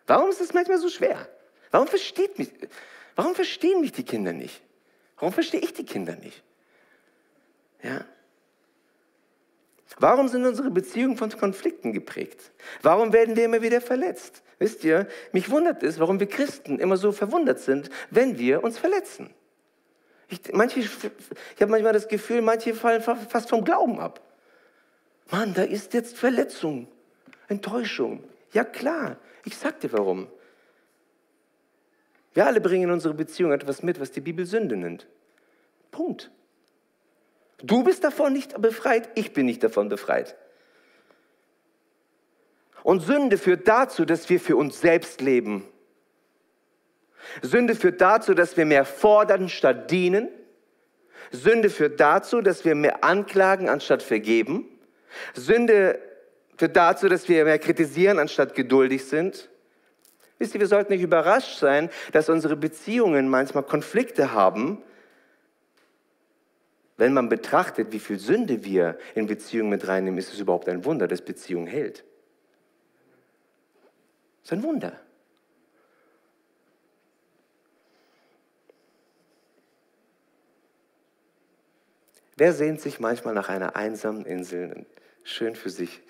Warum 0.06 0.30
ist 0.30 0.40
es 0.40 0.54
manchmal 0.54 0.78
so 0.78 0.88
schwer? 0.88 1.28
Warum, 1.70 1.88
versteht 1.88 2.38
mich, 2.38 2.50
warum 3.14 3.34
verstehen 3.34 3.80
mich 3.80 3.92
die 3.92 4.04
Kinder 4.04 4.32
nicht? 4.32 4.62
Warum 5.18 5.32
verstehe 5.32 5.60
ich 5.60 5.72
die 5.72 5.84
Kinder 5.84 6.16
nicht? 6.16 6.42
Ja? 7.82 8.04
Warum 9.98 10.28
sind 10.28 10.44
unsere 10.44 10.70
Beziehungen 10.70 11.16
von 11.16 11.30
Konflikten 11.30 11.92
geprägt? 11.92 12.52
Warum 12.82 13.12
werden 13.12 13.36
wir 13.36 13.44
immer 13.44 13.62
wieder 13.62 13.80
verletzt? 13.80 14.42
Wisst 14.58 14.84
ihr, 14.84 15.06
mich 15.32 15.50
wundert 15.50 15.82
es, 15.82 15.98
warum 15.98 16.20
wir 16.20 16.28
Christen 16.28 16.78
immer 16.78 16.96
so 16.96 17.12
verwundert 17.12 17.60
sind, 17.60 17.90
wenn 18.10 18.38
wir 18.38 18.62
uns 18.62 18.78
verletzen. 18.78 19.30
Ich, 20.28 20.40
ich 20.48 20.52
habe 20.54 21.70
manchmal 21.70 21.92
das 21.92 22.08
Gefühl, 22.08 22.42
manche 22.42 22.74
fallen 22.74 23.00
fast 23.02 23.48
vom 23.48 23.64
Glauben 23.64 24.00
ab. 24.00 24.20
Mann, 25.30 25.54
da 25.54 25.62
ist 25.62 25.94
jetzt 25.94 26.16
Verletzung, 26.16 26.88
Enttäuschung. 27.48 28.24
Ja 28.52 28.64
klar, 28.64 29.16
ich 29.44 29.56
sag 29.56 29.80
dir 29.80 29.92
warum. 29.92 30.28
Wir 32.36 32.44
alle 32.44 32.60
bringen 32.60 32.84
in 32.84 32.90
unsere 32.90 33.14
Beziehung 33.14 33.52
etwas 33.52 33.82
mit, 33.82 33.98
was 33.98 34.10
die 34.10 34.20
Bibel 34.20 34.44
Sünde 34.44 34.76
nennt. 34.76 35.06
Punkt. 35.90 36.30
Du 37.62 37.82
bist 37.82 38.04
davon 38.04 38.34
nicht 38.34 38.60
befreit, 38.60 39.08
ich 39.14 39.32
bin 39.32 39.46
nicht 39.46 39.64
davon 39.64 39.88
befreit. 39.88 40.36
Und 42.82 43.00
Sünde 43.00 43.38
führt 43.38 43.66
dazu, 43.66 44.04
dass 44.04 44.28
wir 44.28 44.38
für 44.38 44.54
uns 44.54 44.82
selbst 44.82 45.22
leben. 45.22 45.64
Sünde 47.40 47.74
führt 47.74 48.02
dazu, 48.02 48.34
dass 48.34 48.58
wir 48.58 48.66
mehr 48.66 48.84
fordern 48.84 49.48
statt 49.48 49.90
dienen. 49.90 50.28
Sünde 51.32 51.70
führt 51.70 51.98
dazu, 52.00 52.42
dass 52.42 52.66
wir 52.66 52.74
mehr 52.74 53.02
anklagen 53.02 53.70
anstatt 53.70 54.02
vergeben. 54.02 54.68
Sünde 55.32 56.02
führt 56.58 56.76
dazu, 56.76 57.08
dass 57.08 57.30
wir 57.30 57.46
mehr 57.46 57.58
kritisieren 57.58 58.18
anstatt 58.18 58.54
geduldig 58.54 59.06
sind. 59.06 59.48
Wisst 60.38 60.54
ihr, 60.54 60.60
wir 60.60 60.66
sollten 60.66 60.92
nicht 60.92 61.02
überrascht 61.02 61.58
sein, 61.58 61.90
dass 62.12 62.28
unsere 62.28 62.56
Beziehungen 62.56 63.28
manchmal 63.28 63.62
Konflikte 63.62 64.32
haben, 64.32 64.82
wenn 66.98 67.12
man 67.12 67.28
betrachtet, 67.28 67.92
wie 67.92 67.98
viel 67.98 68.18
Sünde 68.18 68.64
wir 68.64 68.98
in 69.14 69.26
Beziehungen 69.26 69.70
mit 69.70 69.86
reinnehmen, 69.86 70.18
ist 70.18 70.32
es 70.32 70.40
überhaupt 70.40 70.68
ein 70.68 70.84
Wunder, 70.84 71.06
dass 71.08 71.22
Beziehung 71.22 71.66
hält. 71.66 72.04
Das 74.42 74.44
ist 74.44 74.52
ein 74.52 74.62
Wunder. 74.62 74.98
Wer 82.38 82.52
sehnt 82.52 82.80
sich 82.80 83.00
manchmal 83.00 83.34
nach 83.34 83.48
einer 83.48 83.76
einsamen 83.76 84.26
Insel, 84.26 84.84
schön 85.24 85.56
für 85.56 85.70
sich, 85.70 86.02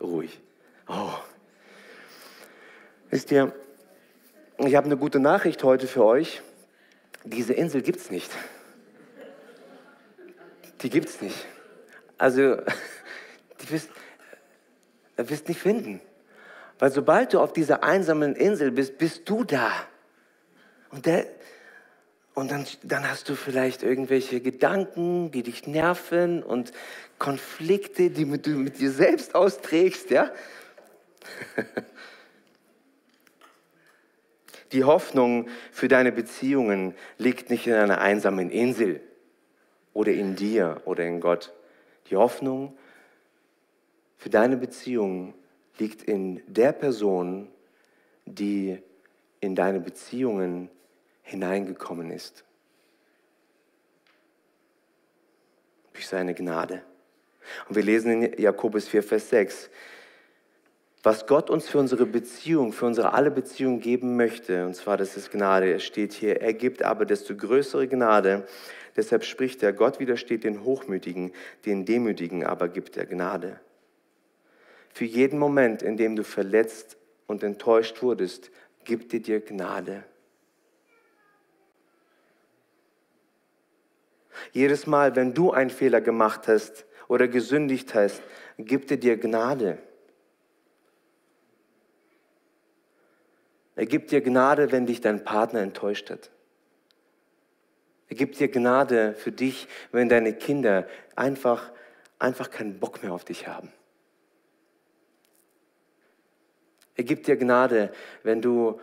ruhig? 0.00 0.40
Oh. 0.88 1.14
Wisst 3.10 3.30
ihr, 3.30 3.54
ich 4.66 4.74
habe 4.74 4.86
eine 4.86 4.96
gute 4.96 5.20
Nachricht 5.20 5.62
heute 5.62 5.86
für 5.86 6.04
euch. 6.04 6.42
Diese 7.24 7.52
Insel 7.52 7.82
gibt 7.82 8.00
es 8.00 8.10
nicht. 8.10 8.30
Die 10.82 10.90
gibt 10.90 11.08
es 11.08 11.20
nicht. 11.20 11.46
Also, 12.16 12.56
die 13.60 13.70
wirst, 13.70 13.90
wirst 15.16 15.48
nicht 15.48 15.60
finden. 15.60 16.00
Weil 16.78 16.90
sobald 16.90 17.34
du 17.34 17.40
auf 17.40 17.52
dieser 17.52 17.84
einsamen 17.84 18.34
Insel 18.34 18.70
bist, 18.72 18.98
bist 18.98 19.28
du 19.28 19.44
da. 19.44 19.70
Und, 20.90 21.06
der, 21.06 21.26
und 22.34 22.50
dann, 22.50 22.66
dann 22.82 23.08
hast 23.08 23.28
du 23.28 23.34
vielleicht 23.34 23.82
irgendwelche 23.82 24.40
Gedanken, 24.40 25.30
die 25.30 25.42
dich 25.42 25.66
nerven 25.66 26.42
und 26.42 26.72
Konflikte, 27.18 28.10
die 28.10 28.24
du 28.24 28.50
mit 28.50 28.78
dir 28.78 28.90
selbst 28.90 29.34
austrägst, 29.34 30.10
ja? 30.10 30.30
Die 34.72 34.84
Hoffnung 34.84 35.48
für 35.72 35.88
deine 35.88 36.12
Beziehungen 36.12 36.94
liegt 37.16 37.50
nicht 37.50 37.66
in 37.66 37.74
einer 37.74 38.00
einsamen 38.00 38.50
Insel 38.50 39.00
oder 39.94 40.12
in 40.12 40.36
dir 40.36 40.82
oder 40.84 41.04
in 41.04 41.20
Gott. 41.20 41.52
Die 42.10 42.16
Hoffnung 42.16 42.76
für 44.16 44.30
deine 44.30 44.56
Beziehungen 44.56 45.34
liegt 45.78 46.02
in 46.02 46.42
der 46.46 46.72
Person, 46.72 47.48
die 48.26 48.78
in 49.40 49.54
deine 49.54 49.80
Beziehungen 49.80 50.68
hineingekommen 51.22 52.10
ist. 52.10 52.44
Durch 55.92 56.06
seine 56.06 56.34
Gnade. 56.34 56.82
Und 57.68 57.76
wir 57.76 57.82
lesen 57.82 58.22
in 58.22 58.40
Jakobus 58.40 58.88
4, 58.88 59.02
Vers 59.02 59.30
6, 59.30 59.70
was 61.08 61.26
Gott 61.26 61.48
uns 61.48 61.66
für 61.66 61.78
unsere 61.78 62.04
Beziehung, 62.04 62.74
für 62.74 62.84
unsere 62.84 63.14
alle 63.14 63.30
Beziehungen 63.30 63.80
geben 63.80 64.16
möchte, 64.16 64.66
und 64.66 64.74
zwar 64.74 64.98
das 64.98 65.16
ist 65.16 65.30
Gnade, 65.30 65.72
es 65.72 65.82
steht 65.82 66.12
hier, 66.12 66.42
er 66.42 66.52
gibt 66.52 66.82
aber 66.82 67.06
desto 67.06 67.34
größere 67.34 67.88
Gnade, 67.88 68.46
deshalb 68.94 69.24
spricht 69.24 69.62
er, 69.62 69.72
Gott 69.72 70.00
widersteht 70.00 70.44
den 70.44 70.64
Hochmütigen, 70.64 71.32
den 71.64 71.86
Demütigen 71.86 72.44
aber 72.44 72.68
gibt 72.68 72.98
er 72.98 73.06
Gnade. 73.06 73.58
Für 74.92 75.06
jeden 75.06 75.38
Moment, 75.38 75.80
in 75.80 75.96
dem 75.96 76.14
du 76.14 76.24
verletzt 76.24 76.98
und 77.26 77.42
enttäuscht 77.42 78.02
wurdest, 78.02 78.50
gibt 78.84 79.14
er 79.14 79.20
dir 79.20 79.40
Gnade. 79.40 80.04
Jedes 84.52 84.86
Mal, 84.86 85.16
wenn 85.16 85.32
du 85.32 85.52
einen 85.52 85.70
Fehler 85.70 86.02
gemacht 86.02 86.48
hast 86.48 86.84
oder 87.08 87.28
gesündigt 87.28 87.94
hast, 87.94 88.20
gibt 88.58 88.90
er 88.90 88.98
dir 88.98 89.16
Gnade. 89.16 89.78
Er 93.78 93.86
gibt 93.86 94.10
dir 94.10 94.20
Gnade, 94.20 94.72
wenn 94.72 94.86
dich 94.86 95.00
dein 95.00 95.22
Partner 95.22 95.60
enttäuscht 95.60 96.10
hat. 96.10 96.30
Er 98.08 98.16
gibt 98.16 98.40
dir 98.40 98.48
Gnade 98.48 99.14
für 99.14 99.30
dich, 99.30 99.68
wenn 99.92 100.08
deine 100.08 100.32
Kinder 100.32 100.88
einfach, 101.14 101.70
einfach 102.18 102.50
keinen 102.50 102.80
Bock 102.80 103.04
mehr 103.04 103.12
auf 103.12 103.24
dich 103.24 103.46
haben. 103.46 103.70
Er 106.96 107.04
gibt 107.04 107.28
dir 107.28 107.36
Gnade, 107.36 107.92
wenn 108.24 108.42
du 108.42 108.80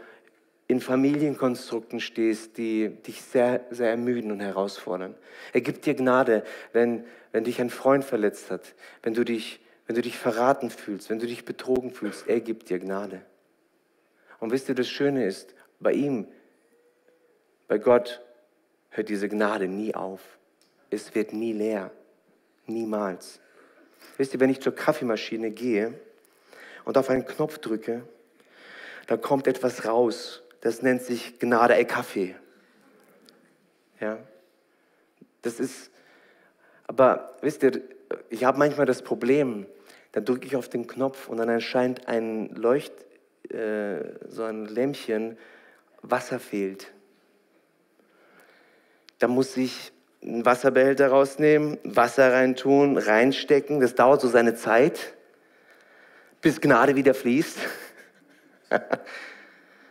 in 0.69 0.79
Familienkonstrukten 0.79 1.99
stehst, 1.99 2.57
die 2.57 2.87
dich 2.87 3.21
sehr, 3.21 3.65
sehr 3.71 3.89
ermüden 3.89 4.31
und 4.31 4.39
herausfordern. 4.39 5.13
Er 5.51 5.59
gibt 5.59 5.85
dir 5.85 5.95
Gnade, 5.95 6.45
wenn, 6.71 7.03
wenn 7.33 7.43
dich 7.43 7.59
ein 7.59 7.69
Freund 7.69 8.05
verletzt 8.05 8.49
hat, 8.49 8.73
wenn 9.03 9.13
du, 9.13 9.25
dich, 9.25 9.59
wenn 9.87 9.97
du 9.97 10.01
dich 10.01 10.17
verraten 10.17 10.69
fühlst, 10.69 11.09
wenn 11.09 11.19
du 11.19 11.27
dich 11.27 11.43
betrogen 11.43 11.91
fühlst. 11.91 12.29
Er 12.29 12.39
gibt 12.39 12.69
dir 12.69 12.79
Gnade. 12.79 13.25
Und 14.45 14.51
wisst 14.51 14.69
ihr, 14.69 14.75
das 14.75 14.87
Schöne 14.87 15.25
ist, 15.25 15.55
bei 15.79 15.91
ihm, 15.93 16.27
bei 17.67 17.79
Gott, 17.79 18.21
hört 18.91 19.09
diese 19.09 19.27
Gnade 19.27 19.67
nie 19.67 19.95
auf. 19.95 20.21
Es 20.91 21.15
wird 21.15 21.33
nie 21.33 21.51
leer. 21.51 21.89
Niemals. 22.67 23.39
Wisst 24.17 24.35
ihr, 24.35 24.39
wenn 24.39 24.51
ich 24.51 24.61
zur 24.61 24.75
Kaffeemaschine 24.75 25.49
gehe 25.49 25.99
und 26.83 26.95
auf 26.95 27.09
einen 27.09 27.25
Knopf 27.25 27.57
drücke, 27.57 28.03
dann 29.07 29.19
kommt 29.19 29.47
etwas 29.47 29.85
raus. 29.85 30.43
Das 30.61 30.83
nennt 30.83 31.01
sich 31.01 31.39
Gnade 31.39 31.73
ey 31.73 31.85
Kaffee. 31.85 32.35
Ja. 33.99 34.19
Das 35.41 35.59
ist, 35.59 35.89
aber 36.85 37.35
wisst 37.41 37.63
ihr, 37.63 37.81
ich 38.29 38.43
habe 38.43 38.59
manchmal 38.59 38.85
das 38.85 39.01
Problem, 39.01 39.65
dann 40.11 40.23
drücke 40.23 40.45
ich 40.45 40.55
auf 40.55 40.69
den 40.69 40.85
Knopf 40.85 41.29
und 41.29 41.37
dann 41.37 41.49
erscheint 41.49 42.07
ein 42.07 42.49
Leucht, 42.49 43.04
äh, 43.51 44.27
so 44.27 44.43
ein 44.43 44.65
Lämpchen, 44.65 45.37
Wasser 46.01 46.39
fehlt. 46.39 46.91
Da 49.19 49.27
muss 49.27 49.55
ich 49.57 49.91
einen 50.21 50.45
Wasserbehälter 50.45 51.09
rausnehmen, 51.09 51.77
Wasser 51.83 52.33
reintun, 52.33 52.97
reinstecken. 52.97 53.79
Das 53.79 53.95
dauert 53.95 54.21
so 54.21 54.27
seine 54.27 54.55
Zeit, 54.55 55.13
bis 56.41 56.61
Gnade 56.61 56.95
wieder 56.95 57.13
fließt. 57.13 57.59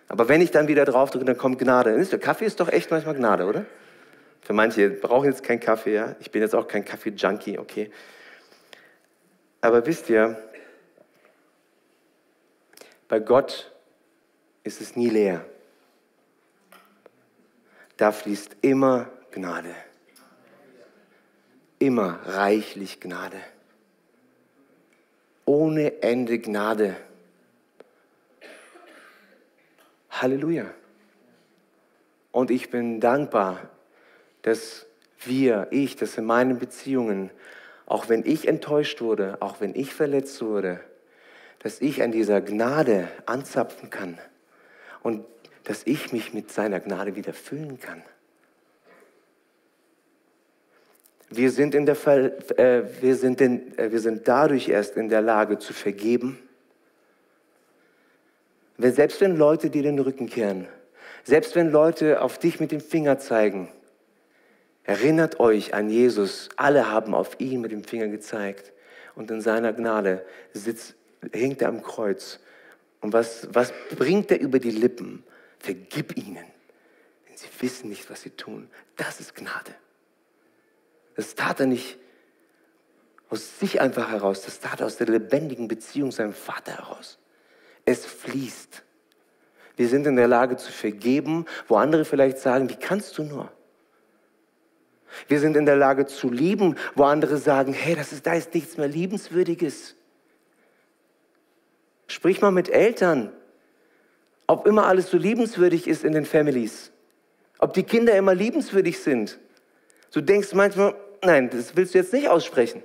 Aber 0.09 0.29
wenn 0.29 0.40
ich 0.40 0.51
dann 0.51 0.69
wieder 0.69 0.85
drauf 0.85 1.11
drücke, 1.11 1.25
dann 1.25 1.38
kommt 1.38 1.59
Gnade. 1.59 2.05
Kaffee 2.19 2.45
ist 2.45 2.61
doch 2.61 2.69
echt 2.69 2.90
manchmal 2.90 3.14
Gnade, 3.14 3.47
oder? 3.47 3.64
Für 4.43 4.53
manche 4.53 4.90
brauchen 4.90 5.27
jetzt 5.27 5.43
keinen 5.43 5.61
Kaffee, 5.61 5.95
ja. 5.95 6.17
Ich 6.21 6.31
bin 6.31 6.43
jetzt 6.43 6.55
auch 6.55 6.69
kein 6.69 6.85
Kaffee-Junkie, 6.85 7.59
okay. 7.59 7.90
Aber 9.62 9.87
wisst 9.87 10.11
ihr, 10.11 10.37
bei 13.14 13.20
Gott 13.20 13.70
ist 14.64 14.81
es 14.81 14.96
nie 14.96 15.09
leer. 15.09 15.46
Da 17.96 18.11
fließt 18.11 18.57
immer 18.61 19.09
Gnade. 19.31 19.72
Immer 21.79 22.18
reichlich 22.24 22.98
Gnade. 22.98 23.37
Ohne 25.44 26.03
Ende 26.03 26.40
Gnade. 26.40 26.96
Halleluja. 30.11 30.66
Und 32.33 32.50
ich 32.50 32.68
bin 32.68 32.98
dankbar, 32.98 33.70
dass 34.42 34.87
wir, 35.20 35.68
ich, 35.70 35.94
dass 35.94 36.18
in 36.18 36.24
meinen 36.24 36.59
Beziehungen, 36.59 37.31
auch 37.87 38.09
wenn 38.09 38.27
ich 38.27 38.48
enttäuscht 38.48 39.00
wurde, 39.00 39.37
auch 39.38 39.61
wenn 39.61 39.72
ich 39.77 39.94
verletzt 39.94 40.42
wurde, 40.42 40.81
dass 41.64 41.81
ich 41.81 42.03
an 42.03 42.12
dieser 42.12 42.42
Gnade 42.42 43.09
anzapfen 43.24 43.88
kann 43.88 44.18
und 45.03 45.24
dass 45.64 45.81
ich 45.87 46.12
mich 46.12 46.35
mit 46.35 46.53
seiner 46.53 46.79
Gnade 46.79 47.16
wieder 47.16 47.33
füllen 47.33 47.81
kann. 47.81 48.03
Wir 51.31 51.50
sind, 51.50 51.74
in 51.74 51.87
der 51.87 51.96
Fall, 51.96 52.37
äh, 52.59 52.83
wir, 53.00 53.16
sind 53.16 53.40
in, 53.40 53.77
äh, 53.79 53.90
wir 53.90 54.00
sind 54.00 54.29
dadurch 54.29 54.68
erst 54.68 54.98
in 54.98 55.09
der 55.09 55.22
Lage 55.22 55.59
zu 55.59 55.72
vergeben, 55.72 56.38
wenn, 58.77 58.92
selbst 58.92 59.22
wenn 59.22 59.35
Leute 59.35 59.70
dir 59.70 59.83
den 59.83 59.98
Rücken 59.98 60.29
kehren, 60.29 60.68
selbst 61.24 61.57
wenn 61.57 61.70
Leute 61.70 62.20
auf 62.20 62.38
dich 62.38 62.61
mit 62.61 62.72
dem 62.72 62.83
Finger 62.83 63.18
zeigen, 63.18 63.70
erinnert 64.83 65.40
euch 65.40 65.72
an 65.72 65.88
Jesus. 65.88 66.50
Alle 66.57 66.90
haben 66.90 67.14
auf 67.14 67.40
ihn 67.40 67.62
mit 67.62 67.72
dem 67.72 67.85
Finger 67.85 68.09
gezeigt 68.09 68.74
und 69.14 69.31
in 69.31 69.40
seiner 69.40 69.72
Gnade 69.72 70.27
sitzt 70.53 70.94
hängt 71.33 71.63
er 71.63 71.69
am 71.69 71.83
Kreuz. 71.83 72.41
Und 73.01 73.13
was, 73.13 73.49
was 73.53 73.73
bringt 73.97 74.31
er 74.31 74.41
über 74.41 74.59
die 74.59 74.71
Lippen? 74.71 75.25
Vergib 75.59 76.17
ihnen, 76.17 76.45
denn 77.29 77.37
sie 77.37 77.49
wissen 77.61 77.89
nicht, 77.89 78.11
was 78.11 78.23
sie 78.23 78.31
tun. 78.31 78.69
Das 78.97 79.21
ist 79.21 79.35
Gnade. 79.35 79.75
Das 81.17 81.35
tat 81.35 81.61
er 81.61 81.67
nicht 81.67 81.99
aus 83.31 83.59
sich 83.59 83.81
einfach 83.81 84.11
heraus, 84.11 84.43
das 84.43 84.61
tat 84.61 84.81
er 84.81 84.87
aus 84.87 84.97
der 84.97 85.09
lebendigen 85.09 85.69
Beziehung 85.69 86.13
seinem 86.13 86.35
Vater 86.35 86.73
heraus. 86.73 87.19
Es 87.85 88.05
fließt. 88.07 88.83
Wir 89.77 89.89
sind 89.89 90.07
in 90.07 90.17
der 90.17 90.29
Lage 90.29 90.57
zu 90.57 90.71
vergeben, 90.71 91.47
wo 91.67 91.77
andere 91.77 92.05
vielleicht 92.05 92.39
sagen, 92.39 92.71
wie 92.71 92.77
kannst 92.77 93.19
du 93.19 93.25
nur? 93.25 93.51
Wir 95.29 95.41
sind 95.41 95.57
in 95.57 95.67
der 95.67 95.77
Lage 95.77 96.07
zu 96.07 96.31
lieben, 96.31 96.77
wo 96.95 97.05
andere 97.05 97.37
sagen, 97.37 97.73
hey, 97.73 97.95
das 97.95 98.13
ist, 98.13 98.27
da 98.27 98.35
ist 98.35 98.55
nichts 98.55 98.77
mehr 98.77 98.89
Liebenswürdiges. 98.89 99.97
Sprich 102.07 102.40
mal 102.40 102.51
mit 102.51 102.69
Eltern, 102.69 103.33
ob 104.47 104.67
immer 104.67 104.87
alles 104.87 105.11
so 105.11 105.17
liebenswürdig 105.17 105.87
ist 105.88 106.05
in 106.05 106.12
den 106.12 106.27
Families. 106.27 106.93
Ob 107.59 107.73
die 107.73 107.83
Kinder 107.83 108.17
immer 108.17 108.35
liebenswürdig 108.35 108.99
sind. 108.99 109.38
Du 110.12 110.21
denkst 110.21 110.53
manchmal, 110.53 110.95
nein, 111.23 111.51
das 111.51 111.77
willst 111.77 111.95
du 111.95 111.99
jetzt 111.99 112.12
nicht 112.12 112.29
aussprechen. 112.29 112.83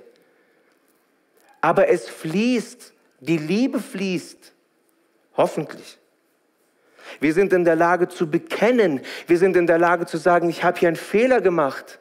Aber 1.60 1.88
es 1.88 2.08
fließt, 2.08 2.94
die 3.20 3.36
Liebe 3.36 3.80
fließt. 3.80 4.52
Hoffentlich. 5.36 5.98
Wir 7.18 7.34
sind 7.34 7.52
in 7.52 7.64
der 7.64 7.76
Lage 7.76 8.08
zu 8.08 8.30
bekennen. 8.30 9.00
Wir 9.26 9.38
sind 9.38 9.56
in 9.56 9.66
der 9.66 9.78
Lage 9.78 10.06
zu 10.06 10.16
sagen, 10.16 10.48
ich 10.48 10.64
habe 10.64 10.78
hier 10.78 10.88
einen 10.88 10.96
Fehler 10.96 11.40
gemacht. 11.40 11.98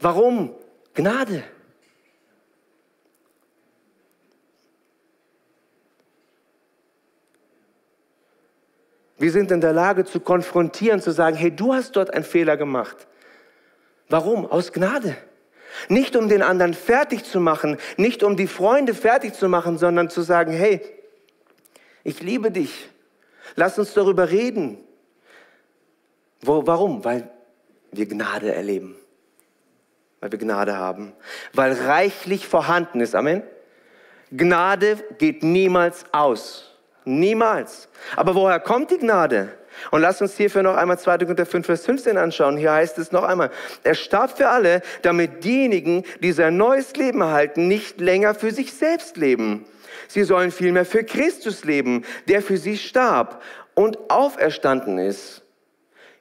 Warum? 0.00 0.54
Gnade. 0.94 1.42
Wir 9.24 9.32
sind 9.32 9.50
in 9.50 9.62
der 9.62 9.72
Lage 9.72 10.04
zu 10.04 10.20
konfrontieren, 10.20 11.00
zu 11.00 11.10
sagen, 11.10 11.34
hey, 11.34 11.50
du 11.50 11.72
hast 11.72 11.96
dort 11.96 12.12
einen 12.12 12.26
Fehler 12.26 12.58
gemacht. 12.58 13.06
Warum? 14.10 14.44
Aus 14.44 14.70
Gnade. 14.70 15.16
Nicht 15.88 16.14
um 16.14 16.28
den 16.28 16.42
anderen 16.42 16.74
fertig 16.74 17.24
zu 17.24 17.40
machen, 17.40 17.78
nicht 17.96 18.22
um 18.22 18.36
die 18.36 18.46
Freunde 18.46 18.92
fertig 18.92 19.32
zu 19.32 19.48
machen, 19.48 19.78
sondern 19.78 20.10
zu 20.10 20.20
sagen, 20.20 20.52
hey, 20.52 20.82
Ich 22.02 22.20
liebe 22.20 22.50
dich. 22.50 22.90
Lass 23.56 23.78
uns 23.78 23.94
darüber 23.94 24.28
reden. 24.28 24.76
Wo, 26.42 26.66
warum? 26.66 27.02
Weil 27.02 27.30
wir 27.92 28.04
Gnade 28.04 28.54
erleben. 28.54 28.94
Weil 30.20 30.32
wir 30.32 30.38
Gnade 30.38 30.76
haben. 30.76 31.14
Weil 31.54 31.72
reichlich 31.72 32.46
vorhanden 32.46 33.00
ist. 33.00 33.14
Amen. 33.14 33.42
Gnade 34.30 35.02
geht 35.16 35.42
niemals 35.42 36.04
aus. 36.12 36.73
Niemals. 37.04 37.88
Aber 38.16 38.34
woher 38.34 38.60
kommt 38.60 38.90
die 38.90 38.98
Gnade? 38.98 39.50
Und 39.90 40.00
lasst 40.00 40.22
uns 40.22 40.36
hierfür 40.36 40.62
noch 40.62 40.76
einmal 40.76 40.98
2. 40.98 41.18
Korinther 41.18 41.46
5, 41.46 41.66
Vers 41.66 41.84
15 41.84 42.16
anschauen. 42.16 42.56
Hier 42.56 42.72
heißt 42.72 42.98
es 42.98 43.12
noch 43.12 43.24
einmal, 43.24 43.50
er 43.82 43.94
starb 43.94 44.36
für 44.36 44.48
alle, 44.48 44.82
damit 45.02 45.44
diejenigen, 45.44 46.04
die 46.22 46.32
sein 46.32 46.56
neues 46.56 46.94
Leben 46.94 47.20
erhalten, 47.20 47.68
nicht 47.68 48.00
länger 48.00 48.34
für 48.34 48.52
sich 48.52 48.72
selbst 48.72 49.16
leben. 49.16 49.66
Sie 50.08 50.24
sollen 50.24 50.50
vielmehr 50.50 50.84
für 50.84 51.04
Christus 51.04 51.64
leben, 51.64 52.04
der 52.28 52.42
für 52.42 52.56
sie 52.56 52.78
starb 52.78 53.42
und 53.74 54.10
auferstanden 54.10 54.98
ist. 54.98 55.42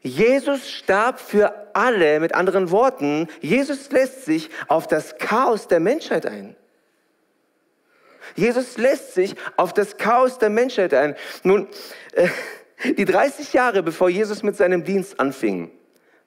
Jesus 0.01 0.69
starb 0.69 1.19
für 1.19 1.53
alle, 1.73 2.19
mit 2.19 2.35
anderen 2.35 2.71
Worten, 2.71 3.29
Jesus 3.39 3.89
lässt 3.91 4.25
sich 4.25 4.49
auf 4.67 4.87
das 4.87 5.17
Chaos 5.17 5.67
der 5.67 5.79
Menschheit 5.79 6.25
ein. 6.25 6.55
Jesus 8.35 8.77
lässt 8.77 9.13
sich 9.13 9.35
auf 9.57 9.73
das 9.73 9.97
Chaos 9.97 10.37
der 10.37 10.49
Menschheit 10.49 10.93
ein. 10.93 11.15
Nun, 11.43 11.67
äh, 12.13 12.27
die 12.97 13.05
30 13.05 13.53
Jahre 13.53 13.83
bevor 13.83 14.09
Jesus 14.09 14.43
mit 14.43 14.55
seinem 14.55 14.83
Dienst 14.83 15.19
anfing, 15.19 15.71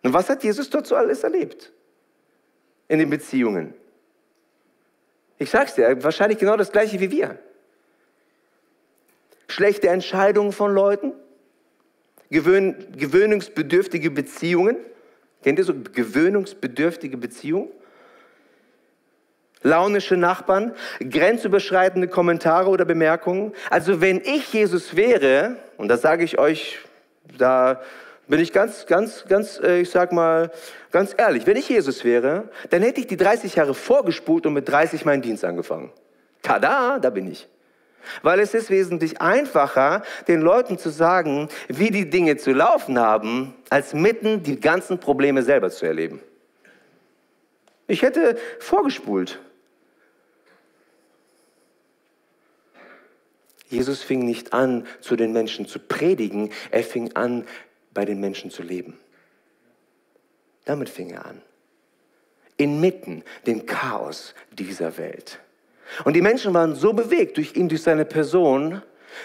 nun, 0.02 0.12
was 0.12 0.28
hat 0.28 0.44
Jesus 0.44 0.70
dort 0.70 0.86
so 0.86 0.94
alles 0.94 1.24
erlebt? 1.24 1.72
In 2.88 2.98
den 2.98 3.10
Beziehungen. 3.10 3.74
Ich 5.38 5.50
sag's 5.50 5.74
dir, 5.74 6.02
wahrscheinlich 6.02 6.38
genau 6.38 6.56
das 6.56 6.72
gleiche 6.72 7.00
wie 7.00 7.10
wir. 7.10 7.38
Schlechte 9.48 9.88
Entscheidungen 9.88 10.52
von 10.52 10.72
Leuten, 10.72 11.12
gewöhn, 12.30 12.86
gewöhnungsbedürftige 12.96 14.10
Beziehungen. 14.10 14.76
Kennt 15.42 15.58
ihr 15.58 15.64
so 15.64 15.74
gewöhnungsbedürftige 15.74 17.16
Beziehungen? 17.16 17.70
Launische 19.66 20.16
Nachbarn, 20.16 20.72
grenzüberschreitende 21.00 22.08
Kommentare 22.08 22.70
oder 22.70 22.84
Bemerkungen. 22.84 23.52
Also 23.68 24.00
wenn 24.00 24.20
ich 24.20 24.52
Jesus 24.52 24.96
wäre, 24.96 25.56
und 25.76 25.88
das 25.88 26.02
sage 26.02 26.24
ich 26.24 26.38
euch, 26.38 26.78
da 27.36 27.80
bin 28.28 28.40
ich 28.40 28.52
ganz, 28.52 28.86
ganz, 28.86 29.24
ganz, 29.28 29.60
äh, 29.60 29.80
ich 29.80 29.90
sag 29.90 30.12
mal, 30.12 30.50
ganz 30.92 31.14
ehrlich, 31.16 31.46
wenn 31.46 31.56
ich 31.56 31.68
Jesus 31.68 32.04
wäre, 32.04 32.48
dann 32.70 32.82
hätte 32.82 33.00
ich 33.00 33.06
die 33.06 33.16
30 33.16 33.56
Jahre 33.56 33.74
vorgespult 33.74 34.46
und 34.46 34.52
mit 34.52 34.68
30 34.68 35.04
meinen 35.04 35.22
Dienst 35.22 35.44
angefangen. 35.44 35.92
Tada, 36.42 36.98
da 36.98 37.10
bin 37.10 37.30
ich. 37.30 37.48
Weil 38.22 38.38
es 38.38 38.54
ist 38.54 38.70
wesentlich 38.70 39.20
einfacher, 39.20 40.02
den 40.28 40.40
Leuten 40.40 40.78
zu 40.78 40.90
sagen, 40.90 41.48
wie 41.66 41.90
die 41.90 42.08
Dinge 42.08 42.36
zu 42.36 42.52
laufen 42.52 43.00
haben, 43.00 43.54
als 43.68 43.94
mitten 43.94 44.44
die 44.44 44.60
ganzen 44.60 45.00
Probleme 45.00 45.42
selber 45.42 45.70
zu 45.70 45.86
erleben. 45.86 46.20
Ich 47.88 48.02
hätte 48.02 48.36
vorgespult. 48.60 49.40
Jesus 53.68 54.02
fing 54.02 54.24
nicht 54.24 54.52
an, 54.52 54.86
zu 55.00 55.16
den 55.16 55.32
Menschen 55.32 55.66
zu 55.66 55.78
predigen, 55.78 56.52
er 56.70 56.82
fing 56.82 57.14
an, 57.16 57.46
bei 57.92 58.04
den 58.04 58.20
Menschen 58.20 58.50
zu 58.50 58.62
leben. 58.62 58.98
Damit 60.64 60.88
fing 60.88 61.10
er 61.10 61.26
an. 61.26 61.42
Inmitten 62.56 63.22
dem 63.46 63.66
Chaos 63.66 64.34
dieser 64.52 64.98
Welt. 64.98 65.40
Und 66.04 66.14
die 66.14 66.22
Menschen 66.22 66.54
waren 66.54 66.74
so 66.74 66.92
bewegt 66.92 67.36
durch 67.36 67.54
ihn, 67.56 67.68
durch 67.68 67.82
seine 67.82 68.04
Person, 68.04 68.82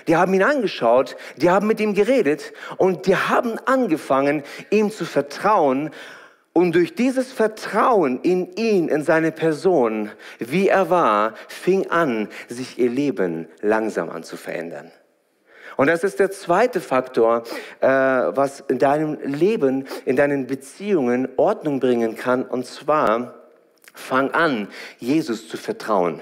die 0.08 0.16
haben 0.16 0.34
ihn 0.34 0.44
angeschaut, 0.44 1.18
die 1.38 1.50
haben 1.50 1.68
mit 1.68 1.80
ihm 1.80 1.94
geredet 1.94 2.54
und 2.78 3.08
die 3.08 3.16
haben 3.16 3.58
angefangen, 3.66 4.44
ihm 4.70 4.92
zu 4.92 5.06
vertrauen 5.06 5.92
und 6.54 6.76
durch 6.76 6.96
dieses 6.96 7.32
Vertrauen 7.32 8.20
in 8.22 8.52
ihn, 8.56 8.90
in 8.90 9.04
seine 9.04 9.32
Person, 9.32 10.12
wie 10.40 10.68
er 10.68 10.90
war, 10.90 11.34
fing 11.48 11.90
an, 11.90 12.28
sich 12.50 12.78
ihr 12.78 12.90
Leben 12.90 13.48
langsam 13.62 14.10
an 14.10 14.24
zu 14.24 14.36
verändern. 14.36 14.92
Und 15.78 15.88
das 15.88 16.04
ist 16.04 16.20
der 16.20 16.30
zweite 16.30 16.82
Faktor, 16.82 17.44
äh, 17.80 17.88
was 17.88 18.60
in 18.68 18.80
deinem 18.80 19.18
Leben, 19.24 19.88
in 20.06 20.18
deinen 20.18 20.46
Beziehungen 20.46 21.30
Ordnung 21.38 21.80
bringen 21.80 22.18
kann. 22.18 22.44
Und 22.44 22.66
zwar, 22.66 23.36
fang 23.94 24.32
an, 24.32 24.68
Jesus 25.00 25.48
zu 25.48 25.56
vertrauen. 25.56 26.22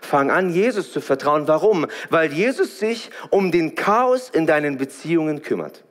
Fang 0.00 0.30
an, 0.30 0.50
Jesus 0.50 0.92
zu 0.92 1.00
vertrauen. 1.00 1.48
Warum? 1.48 1.86
Weil 2.10 2.32
Jesus 2.32 2.78
sich 2.78 3.10
um 3.30 3.50
den 3.50 3.74
Chaos 3.74 4.30
in 4.30 4.46
deinen 4.46 4.78
Beziehungen 4.78 5.42
kümmert. 5.42 5.85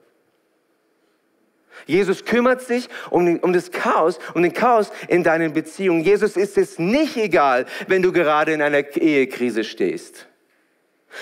Jesus 1.86 2.26
kümmert 2.26 2.62
sich 2.62 2.90
um, 3.10 3.40
um 3.40 3.54
das 3.54 3.72
Chaos, 3.72 4.20
um 4.34 4.44
den 4.44 4.54
Chaos 4.54 4.92
in 5.08 5.24
deinen 5.24 5.54
Beziehungen. 5.54 6.04
Jesus 6.04 6.38
ist 6.38 6.58
es 6.58 6.80
nicht 6.80 7.18
egal, 7.18 7.66
wenn 7.88 8.02
du 8.02 8.12
gerade 8.12 8.54
in 8.54 8.62
einer 8.62 8.80
Ehekrise 8.96 9.64
stehst. 9.64 10.28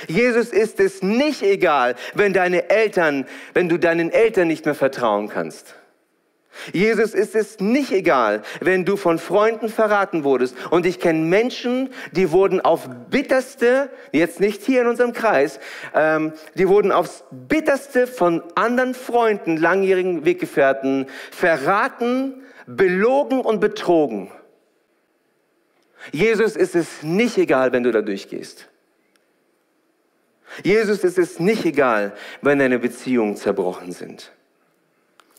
Jesus 0.08 0.50
ist 0.50 0.80
es 0.80 1.04
nicht 1.04 1.44
egal, 1.44 1.96
wenn 2.14 2.34
deine 2.34 2.70
Eltern, 2.70 3.26
wenn 3.54 3.70
du 3.70 3.78
deinen 3.78 4.12
Eltern 4.12 4.48
nicht 4.48 4.66
mehr 4.66 4.76
vertrauen 4.76 5.30
kannst. 5.30 5.76
Jesus 6.72 7.14
ist 7.14 7.36
es 7.36 7.60
nicht 7.60 7.92
egal, 7.92 8.44
wenn 8.62 8.86
du 8.86 8.96
von 8.96 9.20
Freunden 9.20 9.70
verraten 9.70 10.24
wurdest. 10.24 10.56
Und 10.70 10.86
ich 10.86 11.00
kenne 11.00 11.26
Menschen, 11.26 11.90
die 12.12 12.32
wurden 12.32 12.62
auf 12.62 12.90
bitterste, 13.10 13.90
jetzt 14.12 14.40
nicht 14.40 14.64
hier 14.64 14.82
in 14.82 14.88
unserem 14.88 15.14
Kreis, 15.14 15.60
ähm, 15.94 16.34
die 16.56 16.68
wurden 16.68 16.92
aufs 16.92 17.24
bitterste 17.32 18.08
von 18.08 18.44
anderen 18.56 18.94
Freunden, 18.94 19.58
langjährigen 19.58 20.26
Weggefährten, 20.26 21.08
verraten, 21.32 22.44
belogen 22.68 23.42
und 23.42 23.60
betrogen. 23.60 24.32
Jesus 26.12 26.56
ist 26.56 26.76
es 26.76 27.04
nicht 27.04 27.38
egal, 27.38 27.72
wenn 27.72 27.84
du 27.84 27.92
da 27.92 28.02
durchgehst. 28.02 28.70
Jesus 30.64 31.04
ist 31.04 31.18
es 31.18 31.40
nicht 31.40 31.66
egal, 31.66 32.14
wenn 32.42 32.60
deine 32.60 32.78
Beziehungen 32.78 33.36
zerbrochen 33.36 33.92
sind. 33.92 34.32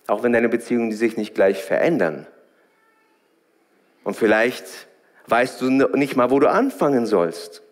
Auch 0.06 0.22
wenn 0.22 0.32
deine 0.32 0.48
Beziehungen 0.48 0.92
sich 0.92 1.16
nicht 1.16 1.34
gleich 1.34 1.62
verändern. 1.62 2.26
Und 4.02 4.16
vielleicht 4.16 4.66
weißt 5.26 5.60
du 5.60 5.70
nicht 5.70 6.16
mal, 6.16 6.30
wo 6.30 6.38
du 6.38 6.50
anfangen 6.50 7.06
sollst. 7.06 7.62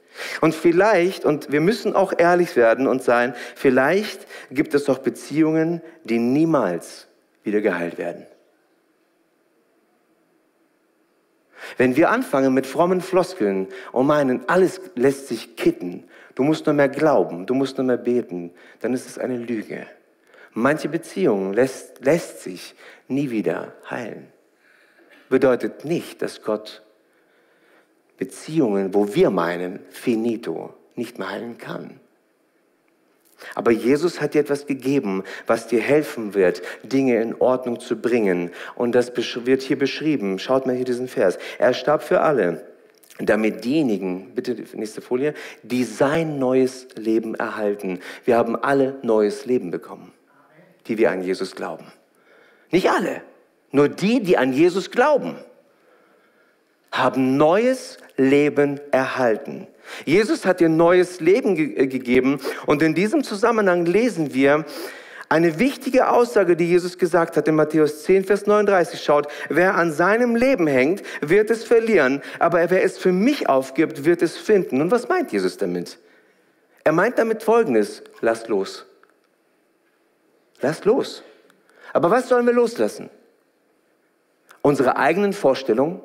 Und 0.40 0.54
vielleicht, 0.54 1.24
und 1.24 1.52
wir 1.52 1.60
müssen 1.60 1.94
auch 1.94 2.12
ehrlich 2.16 2.56
werden 2.56 2.86
und 2.86 3.02
sein, 3.02 3.34
vielleicht 3.54 4.26
gibt 4.50 4.74
es 4.74 4.84
doch 4.84 4.98
Beziehungen, 4.98 5.80
die 6.04 6.18
niemals 6.18 7.08
wieder 7.44 7.60
geheilt 7.60 7.98
werden. 7.98 8.26
Wenn 11.76 11.96
wir 11.96 12.10
anfangen 12.10 12.52
mit 12.52 12.66
frommen 12.66 13.00
Floskeln 13.00 13.68
und 13.92 14.06
meinen, 14.06 14.48
alles 14.48 14.80
lässt 14.94 15.28
sich 15.28 15.56
kitten, 15.56 16.04
du 16.34 16.42
musst 16.42 16.66
nur 16.66 16.74
mehr 16.74 16.88
glauben, 16.88 17.46
du 17.46 17.54
musst 17.54 17.78
nur 17.78 17.86
mehr 17.86 17.96
beten, 17.96 18.52
dann 18.80 18.92
ist 18.92 19.06
es 19.06 19.18
eine 19.18 19.38
Lüge. 19.38 19.86
Manche 20.54 20.88
Beziehungen 20.88 21.54
lässt, 21.54 22.04
lässt 22.04 22.42
sich 22.42 22.74
nie 23.08 23.30
wieder 23.30 23.72
heilen. 23.88 24.28
Bedeutet 25.28 25.84
nicht, 25.84 26.20
dass 26.20 26.42
Gott 26.42 26.82
Beziehungen, 28.18 28.92
wo 28.92 29.14
wir 29.14 29.30
meinen, 29.30 29.80
finito, 29.88 30.74
nicht 30.94 31.18
mehr 31.18 31.30
heilen 31.30 31.56
kann. 31.56 32.00
Aber 33.54 33.70
Jesus 33.70 34.20
hat 34.20 34.34
dir 34.34 34.40
etwas 34.40 34.66
gegeben, 34.66 35.24
was 35.46 35.66
dir 35.66 35.80
helfen 35.80 36.34
wird, 36.34 36.62
Dinge 36.84 37.20
in 37.20 37.34
Ordnung 37.40 37.80
zu 37.80 37.96
bringen. 37.96 38.50
Und 38.76 38.94
das 38.94 39.10
wird 39.16 39.62
hier 39.62 39.78
beschrieben. 39.78 40.38
Schaut 40.38 40.66
mal 40.66 40.76
hier 40.76 40.84
diesen 40.84 41.08
Vers. 41.08 41.38
Er 41.58 41.74
starb 41.74 42.02
für 42.02 42.20
alle, 42.20 42.64
damit 43.18 43.64
diejenigen, 43.64 44.34
bitte 44.34 44.54
nächste 44.74 45.00
Folie, 45.00 45.34
die 45.62 45.82
sein 45.82 46.38
neues 46.38 46.86
Leben 46.94 47.34
erhalten. 47.34 48.00
Wir 48.24 48.36
haben 48.36 48.54
alle 48.54 48.98
neues 49.02 49.46
Leben 49.46 49.70
bekommen 49.70 50.12
die 50.86 50.98
wir 50.98 51.10
an 51.10 51.22
Jesus 51.22 51.54
glauben. 51.54 51.86
Nicht 52.70 52.90
alle, 52.90 53.22
nur 53.70 53.88
die, 53.88 54.22
die 54.22 54.38
an 54.38 54.52
Jesus 54.52 54.90
glauben, 54.90 55.36
haben 56.90 57.36
neues 57.36 57.98
Leben 58.16 58.80
erhalten. 58.90 59.66
Jesus 60.04 60.44
hat 60.44 60.60
dir 60.60 60.68
neues 60.68 61.20
Leben 61.20 61.56
ge 61.56 61.74
äh, 61.74 61.86
gegeben 61.86 62.40
und 62.66 62.82
in 62.82 62.94
diesem 62.94 63.24
Zusammenhang 63.24 63.86
lesen 63.86 64.34
wir 64.34 64.64
eine 65.28 65.58
wichtige 65.58 66.10
Aussage, 66.10 66.56
die 66.56 66.68
Jesus 66.68 66.98
gesagt 66.98 67.38
hat 67.38 67.48
in 67.48 67.54
Matthäus 67.54 68.02
10, 68.02 68.24
Vers 68.24 68.46
39. 68.46 69.02
Schaut, 69.02 69.28
wer 69.48 69.76
an 69.76 69.90
seinem 69.90 70.36
Leben 70.36 70.66
hängt, 70.66 71.02
wird 71.22 71.50
es 71.50 71.64
verlieren, 71.64 72.20
aber 72.38 72.70
wer 72.70 72.84
es 72.84 72.98
für 72.98 73.12
mich 73.12 73.48
aufgibt, 73.48 74.04
wird 74.04 74.20
es 74.20 74.36
finden. 74.36 74.82
Und 74.82 74.90
was 74.90 75.08
meint 75.08 75.32
Jesus 75.32 75.56
damit? 75.56 75.98
Er 76.84 76.92
meint 76.92 77.18
damit 77.18 77.42
Folgendes, 77.42 78.02
lasst 78.20 78.48
los. 78.48 78.84
Lasst 80.62 80.84
los. 80.84 81.22
Aber 81.92 82.10
was 82.10 82.28
sollen 82.28 82.46
wir 82.46 82.54
loslassen? 82.54 83.10
Unsere 84.62 84.96
eigenen 84.96 85.32
Vorstellungen, 85.32 86.00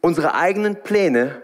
unsere 0.00 0.34
eigenen 0.34 0.82
Pläne, 0.82 1.40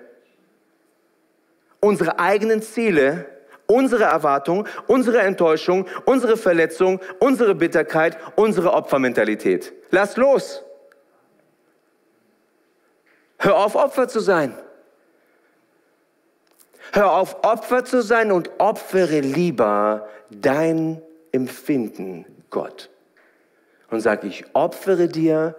unsere 1.80 2.18
eigenen 2.18 2.62
Ziele, 2.62 3.26
unsere 3.66 4.04
Erwartung, 4.04 4.66
unsere 4.88 5.20
Enttäuschung, 5.20 5.86
unsere 6.04 6.36
Verletzung, 6.36 7.00
unsere 7.20 7.54
Bitterkeit, 7.54 8.18
unsere 8.34 8.72
Opfermentalität. 8.72 9.72
Lass 9.90 10.16
los. 10.16 10.64
Hör 13.38 13.56
auf, 13.56 13.76
Opfer 13.76 14.08
zu 14.08 14.18
sein. 14.18 14.52
Hör 16.92 17.12
auf, 17.12 17.44
Opfer 17.44 17.84
zu 17.84 18.02
sein 18.02 18.32
und 18.32 18.50
opfere 18.58 19.20
lieber 19.20 20.08
dein 20.30 21.02
Empfinden, 21.32 22.24
Gott. 22.50 22.90
Und 23.90 24.00
sag, 24.00 24.24
ich 24.24 24.44
opfere 24.54 25.08
dir 25.08 25.56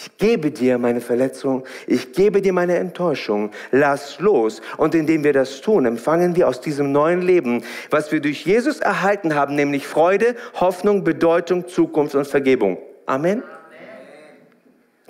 ich 0.00 0.16
gebe 0.16 0.50
dir 0.50 0.78
meine 0.78 1.02
Verletzung, 1.02 1.64
ich 1.86 2.12
gebe 2.12 2.40
dir 2.40 2.54
meine 2.54 2.76
Enttäuschung, 2.76 3.50
lass 3.70 4.18
los. 4.18 4.62
Und 4.78 4.94
indem 4.94 5.24
wir 5.24 5.34
das 5.34 5.60
tun, 5.60 5.84
empfangen 5.84 6.36
wir 6.36 6.48
aus 6.48 6.62
diesem 6.62 6.90
neuen 6.90 7.20
Leben, 7.20 7.62
was 7.90 8.10
wir 8.10 8.20
durch 8.20 8.46
Jesus 8.46 8.80
erhalten 8.80 9.34
haben, 9.34 9.56
nämlich 9.56 9.86
Freude, 9.86 10.36
Hoffnung, 10.58 11.04
Bedeutung, 11.04 11.68
Zukunft 11.68 12.14
und 12.14 12.26
Vergebung. 12.26 12.78
Amen. 13.04 13.42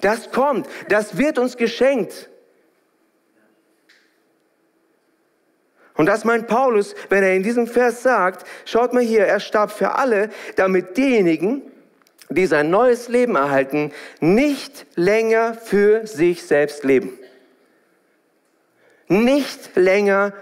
Das 0.01 0.33
kommt, 0.33 0.66
das 0.89 1.18
wird 1.18 1.39
uns 1.39 1.57
geschenkt. 1.57 2.30
Und 6.01 6.07
das 6.07 6.25
meint 6.25 6.47
Paulus, 6.47 6.95
wenn 7.11 7.23
er 7.23 7.37
in 7.37 7.43
diesem 7.43 7.67
Vers 7.67 8.03
sagt, 8.03 8.47
schaut 8.65 8.95
mal 8.95 9.03
hier, 9.03 9.27
er 9.27 9.39
starb 9.39 9.71
für 9.71 9.97
alle, 9.97 10.31
damit 10.57 10.97
diejenigen, 10.97 11.61
die 12.31 12.47
sein 12.47 12.71
neues 12.71 13.09
Leben 13.09 13.37
erhalten, 13.37 13.93
nicht 14.19 14.87
länger 14.95 15.53
für 15.53 16.07
sich 16.07 16.45
selbst 16.45 16.85
leben. 16.85 17.19
Nicht 19.09 19.77
länger 19.77 20.33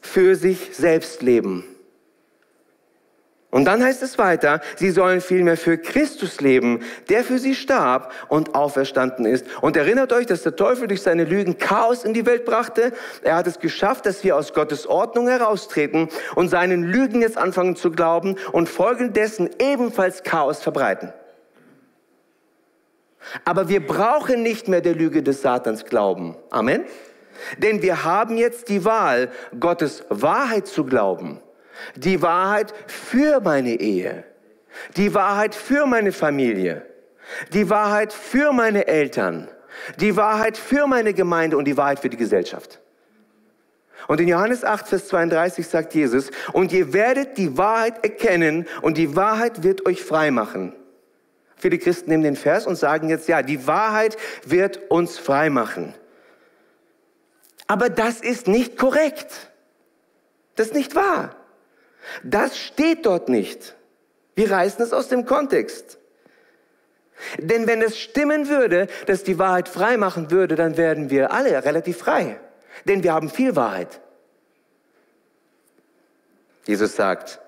für 0.00 0.34
sich 0.34 0.70
selbst 0.72 1.22
leben. 1.22 1.62
Und 3.54 3.66
dann 3.66 3.84
heißt 3.84 4.02
es 4.02 4.18
weiter, 4.18 4.60
sie 4.74 4.90
sollen 4.90 5.20
vielmehr 5.20 5.56
für 5.56 5.78
Christus 5.78 6.40
leben, 6.40 6.80
der 7.08 7.22
für 7.22 7.38
sie 7.38 7.54
starb 7.54 8.12
und 8.26 8.56
auferstanden 8.56 9.26
ist. 9.26 9.46
Und 9.60 9.76
erinnert 9.76 10.12
euch, 10.12 10.26
dass 10.26 10.42
der 10.42 10.56
Teufel 10.56 10.88
durch 10.88 11.02
seine 11.02 11.22
Lügen 11.22 11.56
Chaos 11.56 12.02
in 12.02 12.14
die 12.14 12.26
Welt 12.26 12.46
brachte. 12.46 12.92
Er 13.22 13.36
hat 13.36 13.46
es 13.46 13.60
geschafft, 13.60 14.06
dass 14.06 14.24
wir 14.24 14.36
aus 14.36 14.54
Gottes 14.54 14.88
Ordnung 14.88 15.28
heraustreten 15.28 16.08
und 16.34 16.48
seinen 16.48 16.82
Lügen 16.82 17.20
jetzt 17.20 17.38
anfangen 17.38 17.76
zu 17.76 17.92
glauben 17.92 18.34
und 18.50 18.68
folgendessen 18.68 19.48
ebenfalls 19.60 20.24
Chaos 20.24 20.60
verbreiten. 20.60 21.12
Aber 23.44 23.68
wir 23.68 23.86
brauchen 23.86 24.42
nicht 24.42 24.66
mehr 24.66 24.80
der 24.80 24.96
Lüge 24.96 25.22
des 25.22 25.42
Satans 25.42 25.84
glauben. 25.84 26.36
Amen. 26.50 26.82
Denn 27.58 27.82
wir 27.82 28.02
haben 28.02 28.36
jetzt 28.36 28.68
die 28.68 28.84
Wahl, 28.84 29.30
Gottes 29.60 30.02
Wahrheit 30.08 30.66
zu 30.66 30.82
glauben. 30.82 31.40
Die 31.96 32.22
Wahrheit 32.22 32.72
für 32.86 33.40
meine 33.40 33.80
Ehe. 33.80 34.24
Die 34.96 35.14
Wahrheit 35.14 35.54
für 35.54 35.86
meine 35.86 36.12
Familie. 36.12 36.86
Die 37.52 37.70
Wahrheit 37.70 38.12
für 38.12 38.52
meine 38.52 38.86
Eltern. 38.86 39.48
Die 40.00 40.16
Wahrheit 40.16 40.56
für 40.56 40.86
meine 40.86 41.14
Gemeinde 41.14 41.56
und 41.56 41.64
die 41.64 41.76
Wahrheit 41.76 42.00
für 42.00 42.08
die 42.08 42.16
Gesellschaft. 42.16 42.80
Und 44.06 44.20
in 44.20 44.28
Johannes 44.28 44.64
8, 44.64 44.88
Vers 44.88 45.08
32 45.08 45.66
sagt 45.66 45.94
Jesus, 45.94 46.30
und 46.52 46.72
ihr 46.72 46.92
werdet 46.92 47.38
die 47.38 47.56
Wahrheit 47.56 48.04
erkennen 48.04 48.66
und 48.82 48.98
die 48.98 49.16
Wahrheit 49.16 49.62
wird 49.62 49.86
euch 49.86 50.02
frei 50.02 50.30
machen. 50.30 50.74
Viele 51.56 51.78
Christen 51.78 52.10
nehmen 52.10 52.22
den 52.22 52.36
Vers 52.36 52.66
und 52.66 52.76
sagen 52.76 53.08
jetzt, 53.08 53.28
ja, 53.28 53.42
die 53.42 53.66
Wahrheit 53.66 54.16
wird 54.44 54.90
uns 54.90 55.18
frei 55.18 55.48
machen. 55.48 55.94
Aber 57.66 57.88
das 57.88 58.20
ist 58.20 58.46
nicht 58.46 58.76
korrekt. 58.76 59.50
Das 60.56 60.68
ist 60.68 60.74
nicht 60.74 60.94
wahr. 60.94 61.34
Das 62.22 62.58
steht 62.58 63.06
dort 63.06 63.28
nicht. 63.28 63.74
Wir 64.34 64.50
reißen 64.50 64.84
es 64.84 64.92
aus 64.92 65.08
dem 65.08 65.26
Kontext. 65.26 65.98
Denn 67.38 67.66
wenn 67.66 67.80
es 67.80 67.98
stimmen 67.98 68.48
würde, 68.48 68.88
dass 69.06 69.22
die 69.22 69.38
Wahrheit 69.38 69.68
frei 69.68 69.96
machen 69.96 70.30
würde, 70.30 70.56
dann 70.56 70.76
werden 70.76 71.10
wir 71.10 71.32
alle 71.32 71.64
relativ 71.64 71.98
frei. 71.98 72.40
Denn 72.86 73.02
wir 73.02 73.12
haben 73.12 73.30
viel 73.30 73.54
Wahrheit. 73.54 74.00
Jesus 76.66 76.96
sagt, 76.96 77.40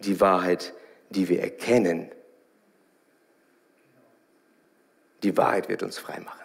die 0.00 0.20
Wahrheit, 0.20 0.74
die 1.10 1.28
wir 1.28 1.40
erkennen, 1.40 2.10
Die 5.24 5.34
Wahrheit 5.38 5.70
wird 5.70 5.82
uns 5.82 5.98
frei 5.98 6.20
machen. 6.20 6.43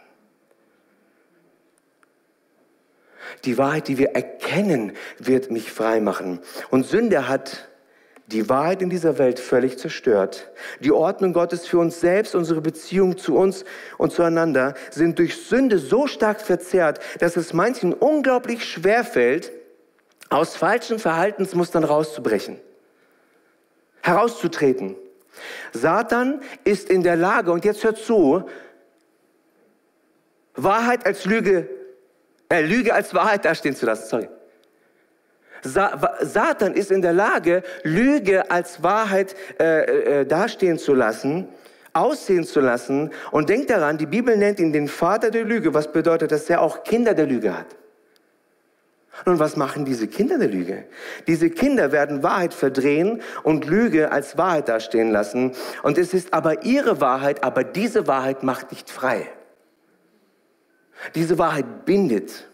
Die 3.46 3.58
Wahrheit, 3.58 3.88
die 3.88 3.98
wir 3.98 4.16
erkennen, 4.16 4.94
wird 5.18 5.52
mich 5.52 5.72
frei 5.72 6.00
machen. 6.00 6.40
Und 6.70 6.86
Sünde 6.86 7.28
hat 7.28 7.70
die 8.28 8.48
Wahrheit 8.48 8.82
in 8.82 8.90
dieser 8.90 9.18
Welt 9.18 9.40
völlig 9.40 9.80
zerstört. 9.80 10.52
Die 10.82 10.92
Ordnung 10.92 11.34
Gottes 11.34 11.66
für 11.66 11.80
uns 11.80 12.00
selbst, 12.00 12.36
unsere 12.36 12.62
Beziehung 12.62 13.18
zu 13.18 13.36
uns 13.36 13.66
und 13.98 14.12
zueinander 14.12 14.76
sind 14.92 15.18
durch 15.18 15.36
Sünde 15.36 15.80
so 15.80 16.06
stark 16.06 16.42
verzerrt, 16.42 17.00
dass 17.20 17.38
es 17.38 17.54
manchen 17.54 17.94
unglaublich 17.94 18.66
schwer 18.66 19.04
fällt, 19.04 19.52
aus 20.30 20.56
falschen 20.56 21.00
Verhaltensmustern 21.00 21.84
rauszubrechen, 21.84 22.60
herauszutreten. 24.02 24.96
Satan 25.74 26.42
ist 26.64 26.90
in 26.90 27.02
der 27.02 27.16
Lage, 27.16 27.52
und 27.52 27.66
jetzt 27.66 27.84
hört 27.84 27.98
zu, 27.98 28.44
Wahrheit 30.56 31.06
als 31.06 31.26
Lüge, 31.26 31.68
Lüge 32.52 32.94
als 32.94 33.14
Wahrheit 33.14 33.46
dastehen 33.46 33.76
zu 33.76 33.86
lassen. 33.86 34.08
Sorry. 34.10 34.30
Sa 35.62 36.16
Satan 36.22 36.74
ist 36.74 36.92
in 36.92 37.02
der 37.02 37.14
Lage, 37.14 37.64
Lüge 37.84 38.50
als 38.50 38.82
Wahrheit 38.82 39.36
äh, 39.60 40.22
äh, 40.22 40.26
dastehen 40.26 40.78
zu 40.78 40.94
lassen, 40.94 41.48
aussehen 41.94 42.44
zu 42.44 42.60
lassen. 42.60 43.12
Und 43.32 43.50
denkt 43.50 43.70
daran, 43.70 43.98
die 43.98 44.06
Bibel 44.06 44.38
nennt 44.38 44.60
ihn 44.60 44.74
den 44.74 44.88
Vater 44.88 45.32
der 45.32 45.44
Lüge, 45.44 45.74
was 45.74 45.92
bedeutet, 45.92 46.32
dass 46.32 46.50
er 46.50 46.62
auch 46.62 46.84
Kinder 46.84 47.14
der 47.14 47.26
Lüge 47.26 47.58
hat. 47.58 47.68
Und 49.26 49.40
was 49.40 49.58
machen 49.58 49.84
diese 49.84 50.08
Kinder 50.08 50.38
der 50.38 50.48
Lüge? 50.48 50.86
Diese 51.28 51.50
Kinder 51.50 51.92
werden 51.92 52.24
Wahrheit 52.24 52.54
verdrehen 52.54 53.22
und 53.44 53.66
Lüge 53.66 54.12
als 54.12 54.38
Wahrheit 54.38 54.70
dastehen 54.70 55.12
lassen. 55.12 55.52
Und 55.84 55.98
es 55.98 56.14
ist 56.14 56.34
aber 56.34 56.64
ihre 56.64 57.02
Wahrheit, 57.02 57.44
aber 57.44 57.66
diese 57.66 58.08
Wahrheit 58.08 58.44
macht 58.44 58.72
nicht 58.72 58.90
frei. 58.90 59.28
Diese 61.16 61.38
Wahrheit 61.38 61.86
bindet. 61.86 62.46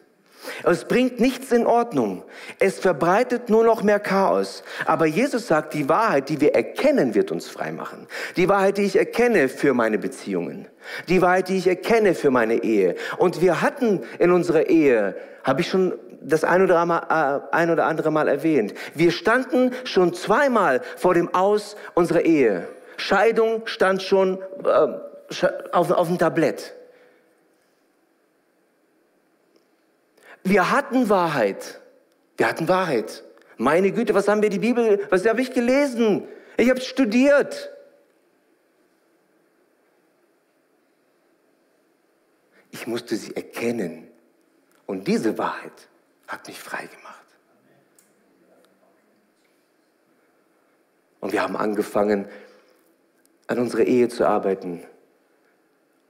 Es 0.63 0.85
bringt 0.85 1.19
nichts 1.19 1.51
in 1.51 1.65
Ordnung. 1.65 2.23
Es 2.59 2.79
verbreitet 2.79 3.49
nur 3.49 3.63
noch 3.63 3.83
mehr 3.83 3.99
Chaos. 3.99 4.63
Aber 4.85 5.05
Jesus 5.05 5.47
sagt, 5.47 5.73
die 5.73 5.89
Wahrheit, 5.89 6.29
die 6.29 6.41
wir 6.41 6.53
erkennen, 6.53 7.15
wird 7.15 7.31
uns 7.31 7.47
frei 7.47 7.71
machen. 7.71 8.07
Die 8.37 8.49
Wahrheit, 8.49 8.77
die 8.77 8.83
ich 8.83 8.95
erkenne 8.95 9.49
für 9.49 9.73
meine 9.73 9.97
Beziehungen. 9.97 10.67
Die 11.07 11.21
Wahrheit, 11.21 11.49
die 11.49 11.57
ich 11.57 11.67
erkenne 11.67 12.13
für 12.13 12.31
meine 12.31 12.63
Ehe. 12.63 12.95
Und 13.17 13.41
wir 13.41 13.61
hatten 13.61 14.03
in 14.19 14.31
unserer 14.31 14.67
Ehe, 14.67 15.15
habe 15.43 15.61
ich 15.61 15.69
schon 15.69 15.93
das 16.21 16.43
ein 16.43 16.61
oder, 16.61 16.83
mal, 16.85 17.43
äh, 17.51 17.55
ein 17.55 17.69
oder 17.69 17.85
andere 17.85 18.11
Mal 18.11 18.27
erwähnt, 18.27 18.73
wir 18.95 19.11
standen 19.11 19.71
schon 19.83 20.13
zweimal 20.13 20.81
vor 20.97 21.13
dem 21.13 21.33
Aus 21.33 21.75
unserer 21.93 22.21
Ehe. 22.21 22.67
Scheidung 22.97 23.61
stand 23.65 24.01
schon 24.01 24.39
äh, 24.63 25.45
auf, 25.71 25.91
auf 25.91 26.07
dem 26.07 26.17
Tablett. 26.17 26.73
Wir 30.45 30.71
hatten 30.71 31.09
Wahrheit. 31.09 31.81
Wir 32.37 32.47
hatten 32.47 32.67
Wahrheit. 32.67 33.23
Meine 33.57 33.91
Güte, 33.91 34.13
was 34.13 34.27
haben 34.27 34.43
wir 34.43 34.51
die 34.51 34.59
Bibel, 34.59 35.05
was 35.09 35.25
habe 35.25 35.41
ich 35.41 35.51
gelesen? 35.51 36.27
Ich 36.55 36.69
habe 36.69 36.79
studiert. 36.79 37.71
Ich 42.71 42.85
musste 42.85 43.15
sie 43.15 43.35
erkennen. 43.35 44.07
Und 44.85 45.07
diese 45.07 45.37
Wahrheit 45.39 45.89
hat 46.27 46.45
mich 46.45 46.59
frei 46.59 46.85
gemacht. 46.85 47.25
Und 51.21 51.33
wir 51.33 51.41
haben 51.41 51.57
angefangen, 51.57 52.27
an 53.47 53.57
unserer 53.57 53.83
Ehe 53.83 54.09
zu 54.09 54.27
arbeiten. 54.27 54.83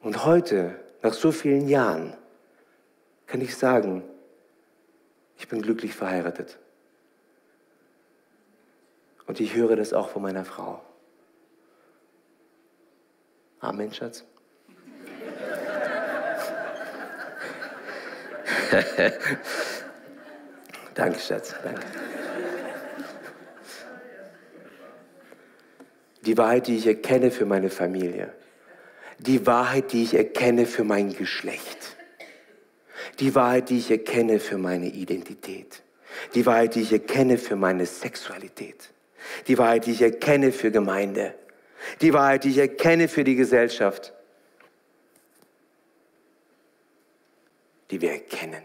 Und 0.02 0.26
heute, 0.26 0.78
nach 1.02 1.14
so 1.14 1.32
vielen 1.32 1.70
Jahren, 1.70 2.18
kann 3.28 3.40
ich 3.40 3.56
sagen, 3.56 4.04
ich 5.38 5.48
bin 5.48 5.62
glücklich 5.62 5.94
verheiratet. 5.94 6.58
Und 9.28 9.40
ich 9.40 9.56
höre 9.56 9.76
das 9.76 9.94
auch 9.94 10.10
von 10.10 10.22
meiner 10.22 10.46
Frau. 10.46 10.82
Amen, 13.60 13.92
Schatz. 13.94 14.24
danke, 20.94 21.20
Schatz. 21.20 21.56
Danke. 21.64 21.82
Die 26.22 26.38
Wahrheit, 26.38 26.68
die 26.68 26.78
ich 26.78 26.88
erkenne 26.88 27.32
für 27.32 27.46
meine 27.46 27.70
Familie. 27.70 28.34
Die 29.20 29.46
Wahrheit, 29.48 29.94
die 29.94 30.04
ich 30.04 30.14
erkenne 30.16 30.66
für 30.66 30.84
mein 30.84 31.14
Geschlecht 31.14 31.85
die 33.20 33.34
Wahrheit, 33.36 33.70
die 33.70 33.78
ich 33.78 33.92
erkenne 33.92 34.40
für 34.40 34.58
meine 34.58 34.88
Identität. 34.88 35.84
Die 36.34 36.46
Wahrheit, 36.46 36.76
die 36.76 36.82
ich 36.82 36.92
erkenne 36.92 37.38
für 37.38 37.56
meine 37.56 37.86
Sexualität. 37.86 38.92
Die 39.48 39.58
Wahrheit, 39.58 39.86
die 39.86 39.92
ich 39.92 40.02
erkenne 40.02 40.52
für 40.52 40.72
Gemeinde. 40.72 41.34
Die 42.02 42.14
Wahrheit, 42.14 42.44
die 42.44 42.50
ich 42.50 42.58
erkenne 42.58 43.08
für 43.08 43.24
die 43.24 43.36
Gesellschaft. 43.36 44.14
Die 47.92 48.02
wir 48.02 48.12
erkennen. 48.12 48.64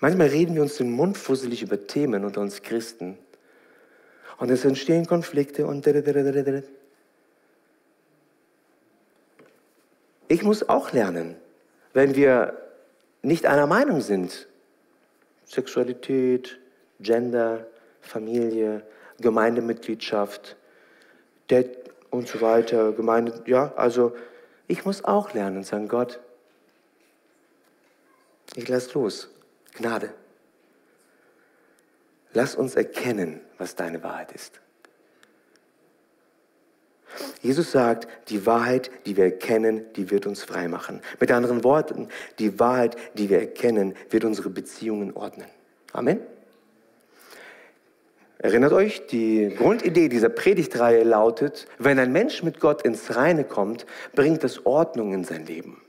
Manchmal 0.00 0.28
reden 0.28 0.54
wir 0.54 0.62
uns 0.62 0.76
den 0.76 0.90
Mund 0.90 1.16
fusselig 1.16 1.62
über 1.62 1.86
Themen 1.86 2.24
unter 2.24 2.40
uns 2.40 2.62
Christen. 2.62 3.18
Und 4.38 4.50
es 4.50 4.64
entstehen 4.64 5.06
Konflikte 5.06 5.66
und 5.66 5.86
ich 10.28 10.42
muss 10.42 10.68
auch 10.68 10.92
lernen, 10.92 11.36
wenn 11.92 12.14
wir 12.14 12.56
nicht 13.22 13.46
einer 13.46 13.66
Meinung 13.66 14.00
sind, 14.00 14.46
Sexualität, 15.44 16.58
Gender, 17.00 17.66
Familie, 18.00 18.82
Gemeindemitgliedschaft, 19.18 20.56
und 22.10 22.28
so 22.28 22.40
weiter, 22.40 22.92
Gemeinde, 22.92 23.42
ja, 23.46 23.72
also 23.76 24.14
ich 24.66 24.84
muss 24.84 25.04
auch 25.04 25.32
lernen 25.32 25.62
sagen, 25.62 25.88
Gott, 25.88 26.20
ich 28.54 28.68
lass 28.68 28.92
los. 28.94 29.28
Gnade. 29.74 30.12
Lass 32.32 32.54
uns 32.54 32.74
erkennen, 32.74 33.40
was 33.58 33.76
deine 33.76 34.02
Wahrheit 34.02 34.32
ist. 34.32 34.60
Jesus 37.42 37.72
sagt, 37.72 38.08
die 38.28 38.46
Wahrheit, 38.46 38.90
die 39.06 39.16
wir 39.16 39.24
erkennen, 39.24 39.84
die 39.96 40.10
wird 40.10 40.26
uns 40.26 40.42
frei 40.42 40.68
machen. 40.68 41.00
Mit 41.20 41.30
anderen 41.30 41.64
Worten, 41.64 42.08
die 42.38 42.58
Wahrheit, 42.58 42.96
die 43.14 43.30
wir 43.30 43.40
erkennen, 43.40 43.94
wird 44.10 44.24
unsere 44.24 44.50
Beziehungen 44.50 45.14
ordnen. 45.14 45.46
Amen. 45.92 46.20
Erinnert 48.38 48.72
euch, 48.72 49.06
die 49.06 49.54
Grundidee 49.56 50.08
dieser 50.08 50.28
Predigtreihe 50.28 51.04
lautet, 51.04 51.66
wenn 51.78 51.98
ein 51.98 52.12
Mensch 52.12 52.42
mit 52.42 52.60
Gott 52.60 52.82
ins 52.82 53.16
Reine 53.16 53.44
kommt, 53.44 53.86
bringt 54.14 54.44
es 54.44 54.66
Ordnung 54.66 55.14
in 55.14 55.24
sein 55.24 55.46
Leben. 55.46 55.80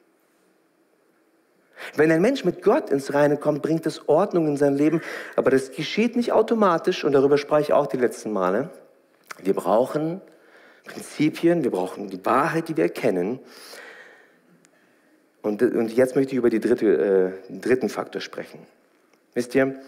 Wenn 1.95 2.11
ein 2.11 2.21
Mensch 2.21 2.43
mit 2.45 2.63
Gott 2.63 2.89
ins 2.89 3.13
Reine 3.13 3.37
kommt, 3.37 3.61
bringt 3.61 3.85
es 3.85 4.07
Ordnung 4.07 4.47
in 4.47 4.57
sein 4.57 4.75
Leben, 4.75 5.01
aber 5.35 5.51
das 5.51 5.71
geschieht 5.71 6.15
nicht 6.15 6.31
automatisch 6.31 7.03
und 7.03 7.11
darüber 7.11 7.37
spreche 7.37 7.61
ich 7.61 7.73
auch 7.73 7.87
die 7.87 7.97
letzten 7.97 8.31
Male. 8.31 8.69
Wir 9.43 9.53
brauchen 9.53 10.21
Prinzipien, 10.87 11.63
wir 11.63 11.71
brauchen 11.71 12.09
die 12.09 12.23
Wahrheit, 12.25 12.69
die 12.69 12.77
wir 12.77 12.85
erkennen. 12.85 13.39
Und, 15.41 15.61
und 15.61 15.95
jetzt 15.95 16.15
möchte 16.15 16.31
ich 16.31 16.37
über 16.37 16.49
den 16.49 16.61
dritte, 16.61 17.37
äh, 17.49 17.59
dritten 17.59 17.89
Faktor 17.89 18.21
sprechen. 18.21 18.59
Wisst 19.33 19.55
ihr, 19.55 19.79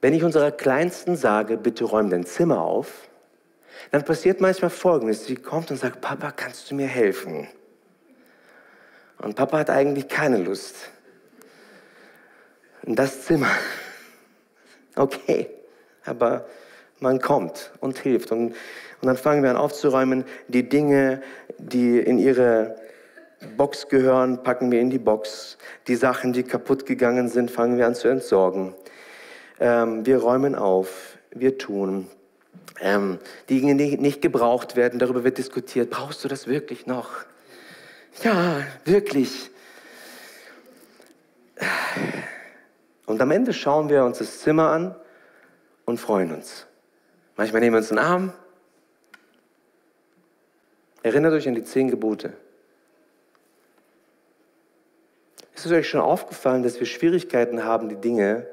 wenn 0.00 0.14
ich 0.14 0.22
unserer 0.24 0.50
Kleinsten 0.50 1.16
sage, 1.16 1.56
bitte 1.56 1.84
räum 1.84 2.10
dein 2.10 2.26
Zimmer 2.26 2.60
auf, 2.60 3.08
dann 3.90 4.04
passiert 4.04 4.40
manchmal 4.40 4.70
Folgendes. 4.70 5.26
Sie 5.26 5.36
kommt 5.36 5.70
und 5.70 5.76
sagt, 5.78 6.00
Papa, 6.00 6.30
kannst 6.32 6.70
du 6.70 6.74
mir 6.74 6.86
helfen? 6.86 7.48
Und 9.18 9.36
Papa 9.36 9.58
hat 9.58 9.70
eigentlich 9.70 10.08
keine 10.08 10.38
Lust. 10.38 10.90
In 12.82 12.96
das 12.96 13.22
Zimmer. 13.24 13.50
Okay, 14.94 15.48
aber 16.04 16.46
man 17.00 17.18
kommt 17.18 17.72
und 17.80 17.98
hilft. 17.98 18.30
Und, 18.30 18.54
und 19.02 19.08
dann 19.08 19.16
fangen 19.16 19.42
wir 19.42 19.50
an 19.50 19.56
aufzuräumen. 19.56 20.24
Die 20.46 20.68
Dinge, 20.68 21.22
die 21.58 21.98
in 21.98 22.18
ihre 22.18 22.76
Box 23.56 23.88
gehören, 23.88 24.44
packen 24.44 24.70
wir 24.70 24.80
in 24.80 24.90
die 24.90 25.00
Box. 25.00 25.58
Die 25.88 25.96
Sachen, 25.96 26.32
die 26.32 26.44
kaputt 26.44 26.86
gegangen 26.86 27.28
sind, 27.28 27.50
fangen 27.50 27.76
wir 27.78 27.86
an 27.88 27.96
zu 27.96 28.06
entsorgen. 28.06 28.74
Ähm, 29.58 30.06
wir 30.06 30.18
räumen 30.18 30.54
auf, 30.54 31.18
wir 31.32 31.58
tun. 31.58 32.06
Ähm, 32.80 33.18
die 33.48 33.60
Dinge, 33.60 33.74
die 33.74 33.98
nicht 33.98 34.22
gebraucht 34.22 34.76
werden, 34.76 35.00
darüber 35.00 35.24
wird 35.24 35.36
diskutiert. 35.36 35.90
Brauchst 35.90 36.22
du 36.22 36.28
das 36.28 36.46
wirklich 36.46 36.86
noch? 36.86 37.10
Ja, 38.22 38.62
wirklich. 38.84 39.50
Und 43.06 43.20
am 43.20 43.32
Ende 43.32 43.52
schauen 43.52 43.88
wir 43.88 44.04
uns 44.04 44.18
das 44.18 44.38
Zimmer 44.38 44.70
an 44.70 44.94
und 45.86 45.98
freuen 45.98 46.32
uns. 46.32 46.66
Manchmal 47.36 47.62
nehmen 47.62 47.74
wir 47.74 47.78
uns 47.78 47.90
einen 47.90 47.98
Arm. 47.98 48.32
Erinnert 51.02 51.32
euch 51.32 51.48
an 51.48 51.54
die 51.54 51.64
zehn 51.64 51.88
Gebote. 51.88 52.32
Ist 55.54 55.66
es 55.66 55.72
euch 55.72 55.88
schon 55.88 56.00
aufgefallen, 56.00 56.62
dass 56.62 56.78
wir 56.78 56.86
Schwierigkeiten 56.86 57.64
haben, 57.64 57.88
die 57.88 57.96
Dinge 57.96 58.46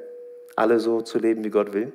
alle 0.56 0.80
so 0.80 1.02
zu 1.02 1.20
leben, 1.20 1.44
wie 1.44 1.50
Gott 1.50 1.74
will? 1.74 1.94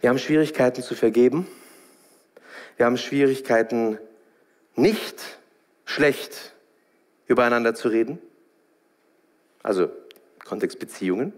Wir 0.00 0.10
haben 0.10 0.18
Schwierigkeiten 0.18 0.82
zu 0.82 0.94
vergeben. 0.94 1.46
Wir 2.76 2.86
haben 2.86 2.96
Schwierigkeiten 2.96 3.98
nicht 4.74 5.38
schlecht 5.84 6.54
übereinander 7.26 7.74
zu 7.74 7.88
reden, 7.88 8.18
also 9.62 9.90
Kontext 10.44 10.78
Beziehungen. 10.78 11.32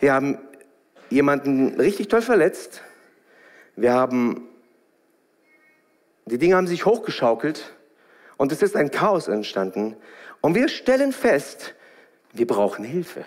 Wir 0.00 0.14
haben 0.14 0.38
jemanden 1.10 1.78
richtig 1.78 2.08
toll 2.08 2.22
verletzt. 2.22 2.82
Wir 3.76 3.92
haben, 3.92 4.48
die 6.26 6.38
Dinge 6.38 6.56
haben 6.56 6.66
sich 6.66 6.86
hochgeschaukelt 6.86 7.72
und 8.36 8.52
es 8.52 8.62
ist 8.62 8.76
ein 8.76 8.90
Chaos 8.90 9.28
entstanden. 9.28 9.96
Und 10.40 10.54
wir 10.54 10.68
stellen 10.68 11.12
fest, 11.12 11.74
wir 12.32 12.46
brauchen 12.46 12.84
Hilfe. 12.84 13.24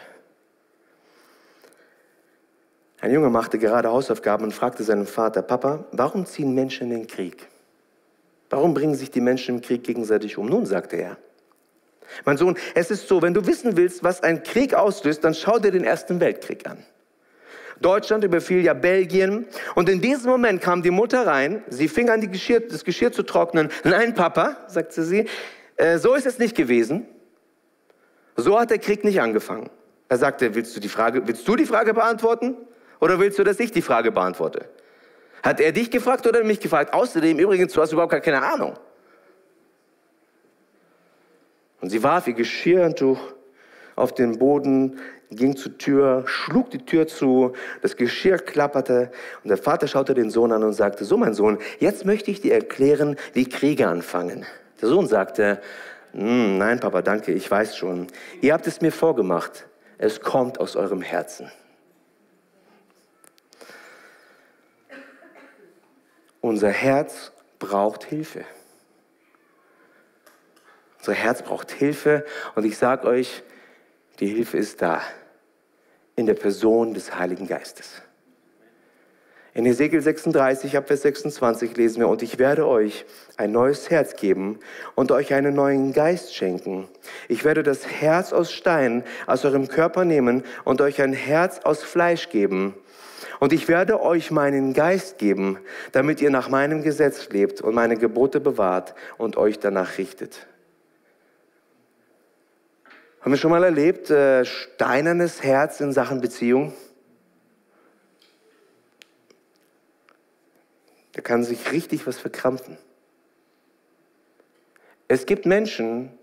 Ein 2.99 3.13
Junge 3.13 3.29
machte 3.29 3.59
gerade 3.59 3.89
Hausaufgaben 3.89 4.43
und 4.43 4.53
fragte 4.53 4.83
seinen 4.83 5.05
Vater, 5.05 5.43
Papa, 5.43 5.85
warum 5.91 6.25
ziehen 6.25 6.53
Menschen 6.55 6.91
in 6.91 7.01
den 7.01 7.07
Krieg? 7.07 7.47
Warum 8.49 8.73
bringen 8.73 8.95
sich 8.95 9.11
die 9.11 9.21
Menschen 9.21 9.55
im 9.55 9.61
Krieg 9.61 9.83
gegenseitig 9.83 10.37
um? 10.37 10.47
Nun, 10.47 10.65
sagte 10.65 10.95
er. 10.95 11.17
Mein 12.25 12.37
Sohn, 12.37 12.57
es 12.73 12.89
ist 12.89 13.07
so, 13.07 13.21
wenn 13.21 13.33
du 13.33 13.45
wissen 13.45 13.77
willst, 13.77 14.03
was 14.03 14.23
ein 14.23 14.41
Krieg 14.43 14.73
auslöst, 14.73 15.23
dann 15.23 15.33
schau 15.33 15.59
dir 15.59 15.71
den 15.71 15.83
Ersten 15.83 16.19
Weltkrieg 16.19 16.67
an. 16.67 16.83
Deutschland 17.81 18.23
überfiel 18.23 18.63
ja 18.63 18.73
Belgien 18.73 19.45
und 19.75 19.89
in 19.89 20.01
diesem 20.01 20.31
Moment 20.31 20.61
kam 20.61 20.81
die 20.81 20.91
Mutter 20.91 21.27
rein, 21.27 21.63
sie 21.69 21.87
fing 21.87 22.09
an, 22.09 22.21
Geschirr, 22.31 22.61
das 22.61 22.83
Geschirr 22.83 23.11
zu 23.11 23.23
trocknen. 23.23 23.69
Nein, 23.83 24.13
Papa, 24.13 24.57
sagte 24.67 25.03
sie, 25.03 25.25
äh, 25.75 25.97
so 25.97 26.15
ist 26.15 26.25
es 26.25 26.39
nicht 26.39 26.55
gewesen. 26.55 27.05
So 28.35 28.59
hat 28.59 28.69
der 28.69 28.79
Krieg 28.79 29.03
nicht 29.03 29.21
angefangen. 29.21 29.69
Er 30.09 30.17
sagte, 30.17 30.55
willst 30.55 30.75
du 30.75 30.79
die 30.79 30.89
Frage, 30.89 31.27
willst 31.27 31.47
du 31.47 31.55
die 31.55 31.65
Frage 31.65 31.93
beantworten 31.93 32.55
oder 32.99 33.19
willst 33.19 33.37
du, 33.39 33.43
dass 33.43 33.59
ich 33.59 33.71
die 33.71 33.81
Frage 33.81 34.11
beantworte? 34.11 34.69
Hat 35.43 35.59
er 35.59 35.71
dich 35.71 35.91
gefragt 35.91 36.25
oder 36.25 36.43
mich 36.43 36.59
gefragt? 36.59 36.93
Außerdem, 36.93 37.39
übrigens, 37.39 37.73
du 37.73 37.81
hast 37.81 37.91
überhaupt 37.91 38.11
gar 38.11 38.21
keine 38.21 38.41
Ahnung. 38.41 38.73
Und 41.81 41.89
sie 41.89 42.01
warf 42.01 42.27
ihr 42.27 42.33
Geschirrtuch 42.33 43.19
auf 43.95 44.13
den 44.13 44.39
Boden, 44.39 44.99
ging 45.31 45.55
zur 45.55 45.77
Tür, 45.77 46.23
schlug 46.25 46.71
die 46.71 46.85
Tür 46.85 47.07
zu, 47.07 47.53
das 47.81 47.97
Geschirr 47.97 48.37
klapperte 48.37 49.11
und 49.43 49.49
der 49.49 49.57
Vater 49.57 49.87
schaute 49.87 50.13
den 50.13 50.29
Sohn 50.29 50.51
an 50.51 50.63
und 50.63 50.73
sagte, 50.73 51.05
so 51.05 51.17
mein 51.17 51.33
Sohn, 51.33 51.57
jetzt 51.79 52.05
möchte 52.05 52.31
ich 52.31 52.41
dir 52.41 52.53
erklären, 52.53 53.17
wie 53.33 53.47
Kriege 53.47 53.87
anfangen. 53.87 54.45
Der 54.81 54.89
Sohn 54.89 55.07
sagte, 55.07 55.61
hm, 56.13 56.57
nein 56.57 56.79
Papa, 56.79 57.01
danke, 57.01 57.33
ich 57.33 57.49
weiß 57.49 57.75
schon. 57.75 58.07
Ihr 58.41 58.53
habt 58.53 58.67
es 58.67 58.81
mir 58.81 58.91
vorgemacht, 58.91 59.67
es 59.97 60.21
kommt 60.21 60.59
aus 60.59 60.75
eurem 60.75 61.01
Herzen. 61.01 61.51
Unser 66.39 66.69
Herz 66.69 67.33
braucht 67.59 68.05
Hilfe. 68.05 68.45
Unser 70.99 71.13
Herz 71.13 71.41
braucht 71.41 71.71
Hilfe 71.71 72.25
und 72.55 72.65
ich 72.65 72.77
sage 72.77 73.07
euch, 73.07 73.43
die 74.19 74.27
Hilfe 74.27 74.57
ist 74.57 74.81
da 74.81 75.01
in 76.15 76.25
der 76.25 76.33
Person 76.33 76.93
des 76.93 77.17
Heiligen 77.17 77.47
Geistes. 77.47 78.01
In 79.53 79.65
Ezekiel 79.65 80.01
36, 80.01 80.77
Abvers 80.77 81.01
26 81.01 81.75
lesen 81.77 81.99
wir, 81.99 82.07
und 82.09 82.21
ich 82.21 82.37
werde 82.37 82.67
euch 82.67 83.05
ein 83.37 83.51
neues 83.51 83.89
Herz 83.89 84.15
geben 84.15 84.59
und 84.93 85.11
euch 85.11 85.33
einen 85.33 85.55
neuen 85.55 85.93
Geist 85.93 86.35
schenken. 86.35 86.87
Ich 87.27 87.43
werde 87.43 87.63
das 87.63 87.87
Herz 87.87 88.33
aus 88.33 88.51
Stein 88.51 89.03
aus 89.25 89.45
eurem 89.45 89.67
Körper 89.67 90.05
nehmen 90.05 90.43
und 90.63 90.81
euch 90.81 91.01
ein 91.01 91.13
Herz 91.13 91.59
aus 91.63 91.83
Fleisch 91.83 92.29
geben 92.29 92.75
und 93.39 93.53
ich 93.53 93.67
werde 93.67 94.01
euch 94.01 94.31
meinen 94.31 94.73
Geist 94.73 95.17
geben, 95.17 95.57
damit 95.91 96.21
ihr 96.21 96.29
nach 96.29 96.49
meinem 96.49 96.83
Gesetz 96.83 97.29
lebt 97.29 97.61
und 97.61 97.75
meine 97.75 97.97
Gebote 97.97 98.39
bewahrt 98.39 98.95
und 99.17 99.37
euch 99.37 99.59
danach 99.59 99.97
richtet. 99.97 100.47
Haben 103.27 103.33
wir 103.33 103.39
schon 103.39 103.51
mal 103.51 103.65
erlebt, 103.65 104.09
äh, 104.09 104.45
steinernes 104.45 105.43
Herz 105.43 105.81
in 105.81 105.91
Sachen 105.91 106.21
Beziehung? 106.21 106.71
Da 111.11 111.21
kann 111.21 111.43
sich 111.43 111.73
richtig 111.73 112.07
was 112.07 112.17
verkrampfen. 112.17 112.77
Es 115.09 115.25
gibt 115.25 115.45
Menschen, 115.45 116.17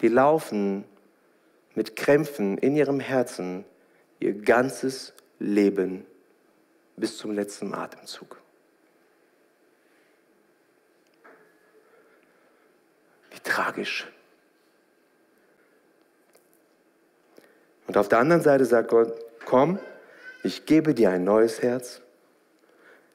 die 0.00 0.08
laufen 0.08 0.84
mit 1.76 1.94
Krämpfen 1.94 2.58
in 2.58 2.74
ihrem 2.74 2.98
Herzen 2.98 3.64
ihr 4.18 4.34
ganzes 4.34 5.12
Leben 5.38 6.04
bis 6.96 7.16
zum 7.16 7.30
letzten 7.30 7.74
Atemzug. 7.74 8.42
Wie 13.30 13.38
tragisch. 13.38 14.08
Und 17.90 17.96
auf 17.96 18.06
der 18.06 18.20
anderen 18.20 18.40
Seite 18.40 18.64
sagt 18.64 18.90
Gott, 18.90 19.12
komm, 19.44 19.80
ich 20.44 20.64
gebe 20.64 20.94
dir 20.94 21.10
ein 21.10 21.24
neues 21.24 21.60
Herz, 21.60 22.02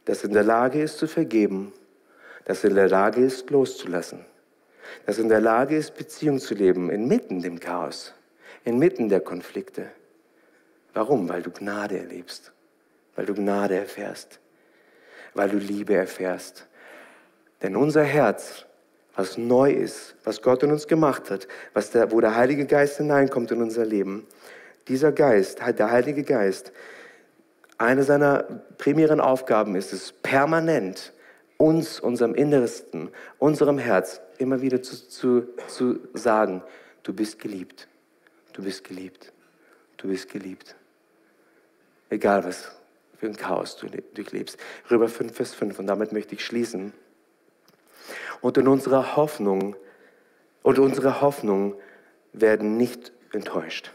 das 0.03 0.25
in 0.25 0.33
der 0.33 0.43
Lage 0.43 0.81
ist 0.81 0.97
zu 0.97 1.07
vergeben, 1.07 1.71
das 2.43 2.65
in 2.65 2.75
der 2.75 2.89
Lage 2.89 3.23
ist 3.23 3.49
loszulassen, 3.51 4.25
das 5.05 5.17
in 5.17 5.29
der 5.29 5.39
Lage 5.39 5.77
ist 5.77 5.95
Beziehung 5.95 6.39
zu 6.39 6.55
leben 6.55 6.89
inmitten 6.89 7.41
dem 7.41 7.61
Chaos, 7.61 8.13
inmitten 8.65 9.07
der 9.07 9.21
Konflikte. 9.21 9.85
Warum? 10.93 11.29
Weil 11.29 11.41
du 11.41 11.51
Gnade 11.51 11.97
erlebst, 11.97 12.51
weil 13.15 13.27
du 13.27 13.33
Gnade 13.33 13.77
erfährst, 13.77 14.41
weil 15.35 15.47
du 15.47 15.57
Liebe 15.57 15.95
erfährst. 15.95 16.67
Denn 17.61 17.77
unser 17.77 18.03
Herz, 18.03 18.65
was 19.15 19.37
neu 19.37 19.71
ist, 19.71 20.17
was 20.25 20.41
Gott 20.41 20.63
in 20.63 20.71
uns 20.73 20.85
gemacht 20.85 21.31
hat, 21.31 21.47
was 21.73 21.91
der, 21.91 22.11
wo 22.11 22.19
der 22.19 22.35
Heilige 22.35 22.65
Geist 22.65 22.97
hineinkommt 22.97 23.51
in 23.51 23.61
unser 23.61 23.85
Leben, 23.85 24.27
dieser 24.87 25.11
Geist, 25.11 25.59
der 25.59 25.91
Heilige 25.91 26.23
Geist, 26.23 26.71
eine 27.77 28.03
seiner 28.03 28.43
primären 28.77 29.19
Aufgaben 29.19 29.75
ist 29.75 29.91
es, 29.91 30.11
permanent 30.11 31.13
uns, 31.57 31.99
unserem 31.99 32.35
Innersten, 32.35 33.09
unserem 33.39 33.77
Herz 33.77 34.21
immer 34.37 34.61
wieder 34.61 34.81
zu, 34.81 34.95
zu, 35.07 35.47
zu 35.67 35.99
sagen, 36.13 36.63
du 37.03 37.13
bist 37.13 37.39
geliebt, 37.39 37.87
du 38.53 38.63
bist 38.63 38.83
geliebt, 38.83 39.31
du 39.97 40.07
bist 40.07 40.29
geliebt. 40.29 40.75
Egal 42.09 42.45
was 42.45 42.71
für 43.17 43.27
ein 43.27 43.35
Chaos 43.35 43.77
du 43.77 43.87
durchlebst. 43.87 44.57
Römer 44.91 45.07
5, 45.07 45.33
Vers 45.33 45.53
5, 45.53 45.79
und 45.79 45.87
damit 45.87 46.11
möchte 46.11 46.35
ich 46.35 46.45
schließen. 46.45 46.93
Und 48.41 48.57
in 48.57 48.67
unserer 48.67 49.15
Hoffnung, 49.15 49.75
und 50.63 50.79
unsere 50.79 51.21
Hoffnung 51.21 51.75
werden 52.33 52.77
nicht 52.77 53.11
enttäuscht. 53.31 53.91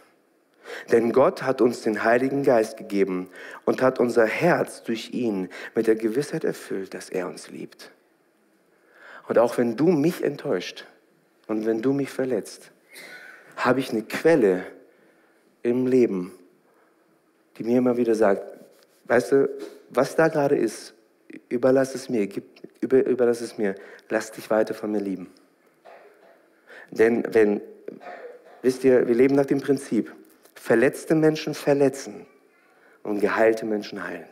Denn 0.92 1.12
Gott 1.12 1.42
hat 1.42 1.60
uns 1.60 1.82
den 1.82 2.04
Heiligen 2.04 2.42
Geist 2.42 2.76
gegeben 2.76 3.30
und 3.64 3.82
hat 3.82 3.98
unser 3.98 4.26
Herz 4.26 4.82
durch 4.82 5.12
ihn 5.12 5.48
mit 5.74 5.86
der 5.86 5.96
Gewissheit 5.96 6.44
erfüllt, 6.44 6.94
dass 6.94 7.10
er 7.10 7.28
uns 7.28 7.50
liebt. 7.50 7.90
Und 9.28 9.38
auch 9.38 9.58
wenn 9.58 9.76
du 9.76 9.88
mich 9.88 10.24
enttäuscht 10.24 10.86
und 11.46 11.66
wenn 11.66 11.82
du 11.82 11.92
mich 11.92 12.10
verletzt, 12.10 12.72
habe 13.56 13.80
ich 13.80 13.90
eine 13.90 14.02
Quelle 14.02 14.64
im 15.62 15.86
Leben, 15.86 16.32
die 17.56 17.64
mir 17.64 17.78
immer 17.78 17.96
wieder 17.96 18.14
sagt, 18.14 18.42
weißt 19.04 19.32
du, 19.32 19.48
was 19.90 20.16
da 20.16 20.28
gerade 20.28 20.56
ist, 20.56 20.94
überlass 21.48 21.94
es 21.94 22.08
mir, 22.08 22.26
gib, 22.26 22.44
über, 22.80 23.04
überlass 23.04 23.40
es 23.40 23.58
mir, 23.58 23.74
lass 24.08 24.32
dich 24.32 24.50
weiter 24.50 24.74
von 24.74 24.90
mir 24.90 25.00
lieben. 25.00 25.30
Denn 26.90 27.24
wenn, 27.32 27.60
wisst 28.62 28.84
ihr, 28.84 29.06
wir 29.06 29.14
leben 29.14 29.34
nach 29.34 29.46
dem 29.46 29.60
Prinzip, 29.60 30.12
verletzte 30.60 31.14
Menschen 31.14 31.54
verletzen 31.54 32.26
und 33.02 33.20
geheilte 33.20 33.64
Menschen 33.64 34.04
heilen. 34.04 34.28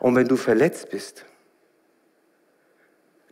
Und 0.00 0.16
wenn 0.16 0.26
du 0.26 0.36
verletzt 0.36 0.88
bist, 0.88 1.26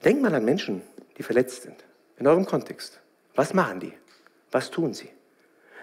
denk 0.05 0.21
mal 0.21 0.35
an 0.35 0.45
Menschen, 0.45 0.83
die 1.17 1.23
verletzt 1.23 1.63
sind, 1.63 1.83
in 2.19 2.27
eurem 2.27 2.45
Kontext. 2.45 3.01
Was 3.35 3.55
machen 3.55 3.81
die? 3.81 3.95
Was 4.51 4.71
tun 4.71 4.93
sie? 4.93 5.11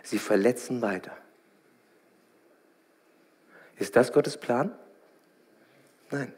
Sie 0.04 0.20
verletzen 0.20 0.82
weiter. 0.82 1.18
Ist 3.78 3.96
das 3.96 4.14
Gottes 4.14 4.38
Plan? 4.38 4.78
Nein. 6.12 6.32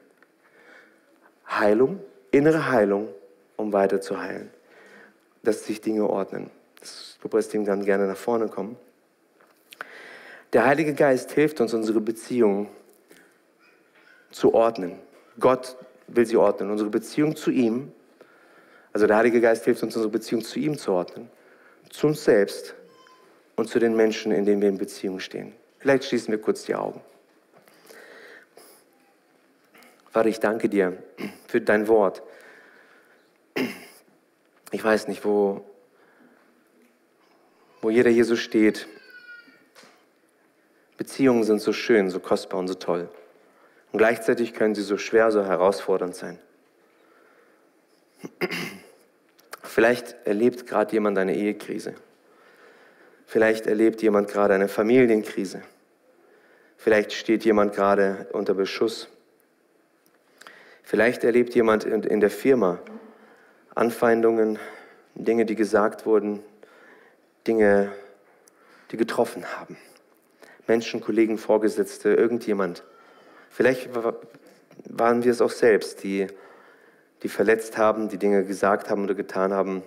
Heilung, 1.50 2.00
innere 2.32 2.72
Heilung, 2.72 3.10
um 3.58 3.74
weiter 3.74 4.00
zu 4.00 4.20
heilen. 4.20 4.50
Dass 5.44 5.66
sich 5.66 5.82
Dinge 5.82 6.08
ordnen. 6.08 6.52
Das 6.86 7.18
Lobpreisteam 7.24 7.66
kann 7.66 7.84
gerne 7.84 8.06
nach 8.06 8.16
vorne 8.16 8.48
kommen. 8.48 8.78
Der 10.54 10.68
Heilige 10.68 10.94
Geist 10.94 11.32
hilft 11.32 11.60
uns, 11.60 11.74
unsere 11.74 12.00
Beziehung 12.00 12.70
zu 14.30 14.54
ordnen. 14.54 15.00
Gott 15.40 15.78
will 16.08 16.28
sie 16.28 16.38
ordnen. 16.38 16.70
Unsere 16.70 16.92
Beziehung 16.92 17.36
zu 17.36 17.50
ihm, 17.50 17.92
also 18.94 19.08
der 19.08 19.18
Heilige 19.18 19.42
Geist 19.42 19.66
hilft 19.66 19.82
uns, 19.82 19.96
unsere 19.96 20.12
Beziehung 20.12 20.44
zu 20.44 20.60
ihm 20.60 20.78
zu 20.78 20.92
ordnen, 20.92 21.28
zu 21.90 22.06
uns 22.06 22.24
selbst 22.24 22.76
und 23.56 23.68
zu 23.68 23.80
den 23.80 23.96
Menschen, 23.96 24.32
in 24.32 24.46
denen 24.46 24.62
wir 24.62 24.70
in 24.70 24.78
Beziehung 24.78 25.20
stehen. 25.20 25.54
Vielleicht 25.80 26.04
schließen 26.04 26.32
wir 26.32 26.40
kurz 26.40 26.66
die 26.66 26.76
Augen. 26.76 27.02
Vater, 30.12 30.30
ich 30.30 30.40
danke 30.40 30.70
dir 30.70 31.02
für 31.48 31.62
dein 31.62 31.88
Wort. 31.88 32.22
Ich 34.72 34.84
weiß 34.84 35.08
nicht, 35.08 35.26
wo 35.26 35.66
wo 37.86 37.92
jeder 37.92 38.10
hier 38.10 38.26
so 38.26 38.36
steht. 38.36 38.88
Beziehungen 40.98 41.44
sind 41.44 41.62
so 41.62 41.72
schön, 41.72 42.10
so 42.10 42.20
kostbar 42.20 42.60
und 42.60 42.68
so 42.68 42.74
toll. 42.74 43.10
Und 43.92 44.00
gleichzeitig 44.00 44.56
können 44.56 44.74
sie 44.74 44.82
so 44.82 44.98
schwer, 44.98 45.30
so 45.30 45.46
herausfordernd 45.46 46.16
sein. 46.16 46.40
Vielleicht 49.62 50.16
erlebt 50.26 50.66
gerade 50.66 50.94
jemand 50.94 51.20
eine 51.20 51.36
Ehekrise. 51.36 51.94
Vielleicht 53.28 53.68
erlebt 53.68 54.02
jemand 54.02 54.30
gerade 54.30 54.56
eine 54.56 54.68
Familienkrise. 54.68 55.62
Vielleicht 56.78 57.14
steht 57.14 57.46
jemand 57.46 57.76
gerade 57.76 58.26
unter 58.32 58.56
Beschuss. 58.56 59.10
Vielleicht 60.82 61.24
erlebt 61.24 61.54
jemand 61.54 61.84
in 61.84 62.20
der 62.20 62.32
Firma 62.32 62.80
Anfeindungen, 63.76 64.58
Dinge, 65.14 65.46
die 65.46 65.56
gesagt 65.56 66.08
wurden, 66.08 66.42
Dinge, 67.48 67.92
die 68.92 68.98
getroffen 68.98 69.46
haben. 69.58 69.78
Menschen, 70.68 71.02
Kollegen, 71.02 71.38
Vorgesetzte, 71.38 72.14
irgendjemand. 72.14 72.84
Vielleicht 73.50 73.90
waren 74.90 75.24
wir 75.24 75.32
es 75.32 75.42
auch 75.42 75.52
selbst, 75.52 76.04
die, 76.04 76.28
die 77.24 77.30
verletzt 77.30 77.78
haben, 77.78 78.10
die 78.10 78.18
Dinge 78.18 78.44
gesagt 78.46 78.90
haben 78.90 79.04
oder 79.04 79.16
getan 79.16 79.54
haben, 79.54 79.84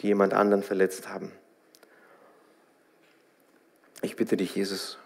die 0.00 0.08
jemand 0.08 0.34
anderen 0.34 0.62
verletzt 0.62 1.08
haben. 1.08 1.32
Ich 4.02 4.16
bitte 4.16 4.36
dich, 4.36 4.54
Jesus, 4.54 4.98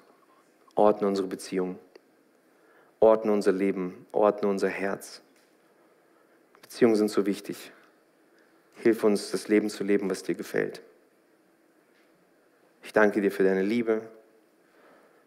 ordne 0.75 1.07
unsere 1.07 1.29
Beziehung, 1.29 1.79
ordne 3.01 3.33
unser 3.33 3.53
Leben, 3.53 4.07
ordne 4.13 4.49
unser 4.49 4.69
Herz. 4.69 5.23
Beziehungen 6.61 6.97
sind 6.97 7.09
so 7.09 7.27
wichtig. 7.27 7.73
Hilf 8.77 9.05
uns, 9.05 9.31
das 9.31 9.49
Leben 9.49 9.71
zu 9.71 9.85
leben, 9.85 10.11
was 10.11 10.23
dir 10.23 10.35
gefällt. 10.35 10.83
Ich 12.83 12.93
danke 12.93 13.21
dir 13.21 13.31
für 13.31 13.45
deine 13.45 13.63
Liebe. 13.63 14.03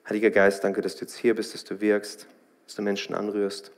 Heiliger 0.08 0.30
Geist, 0.30 0.64
danke, 0.64 0.82
dass 0.82 0.96
du 0.96 1.02
jetzt 1.02 1.16
hier 1.16 1.36
bist, 1.36 1.54
dass 1.54 1.64
du 1.64 1.82
wirkst, 1.82 2.28
dass 2.66 2.76
du 2.76 2.82
Menschen 2.82 3.16
anrührst. 3.16 3.72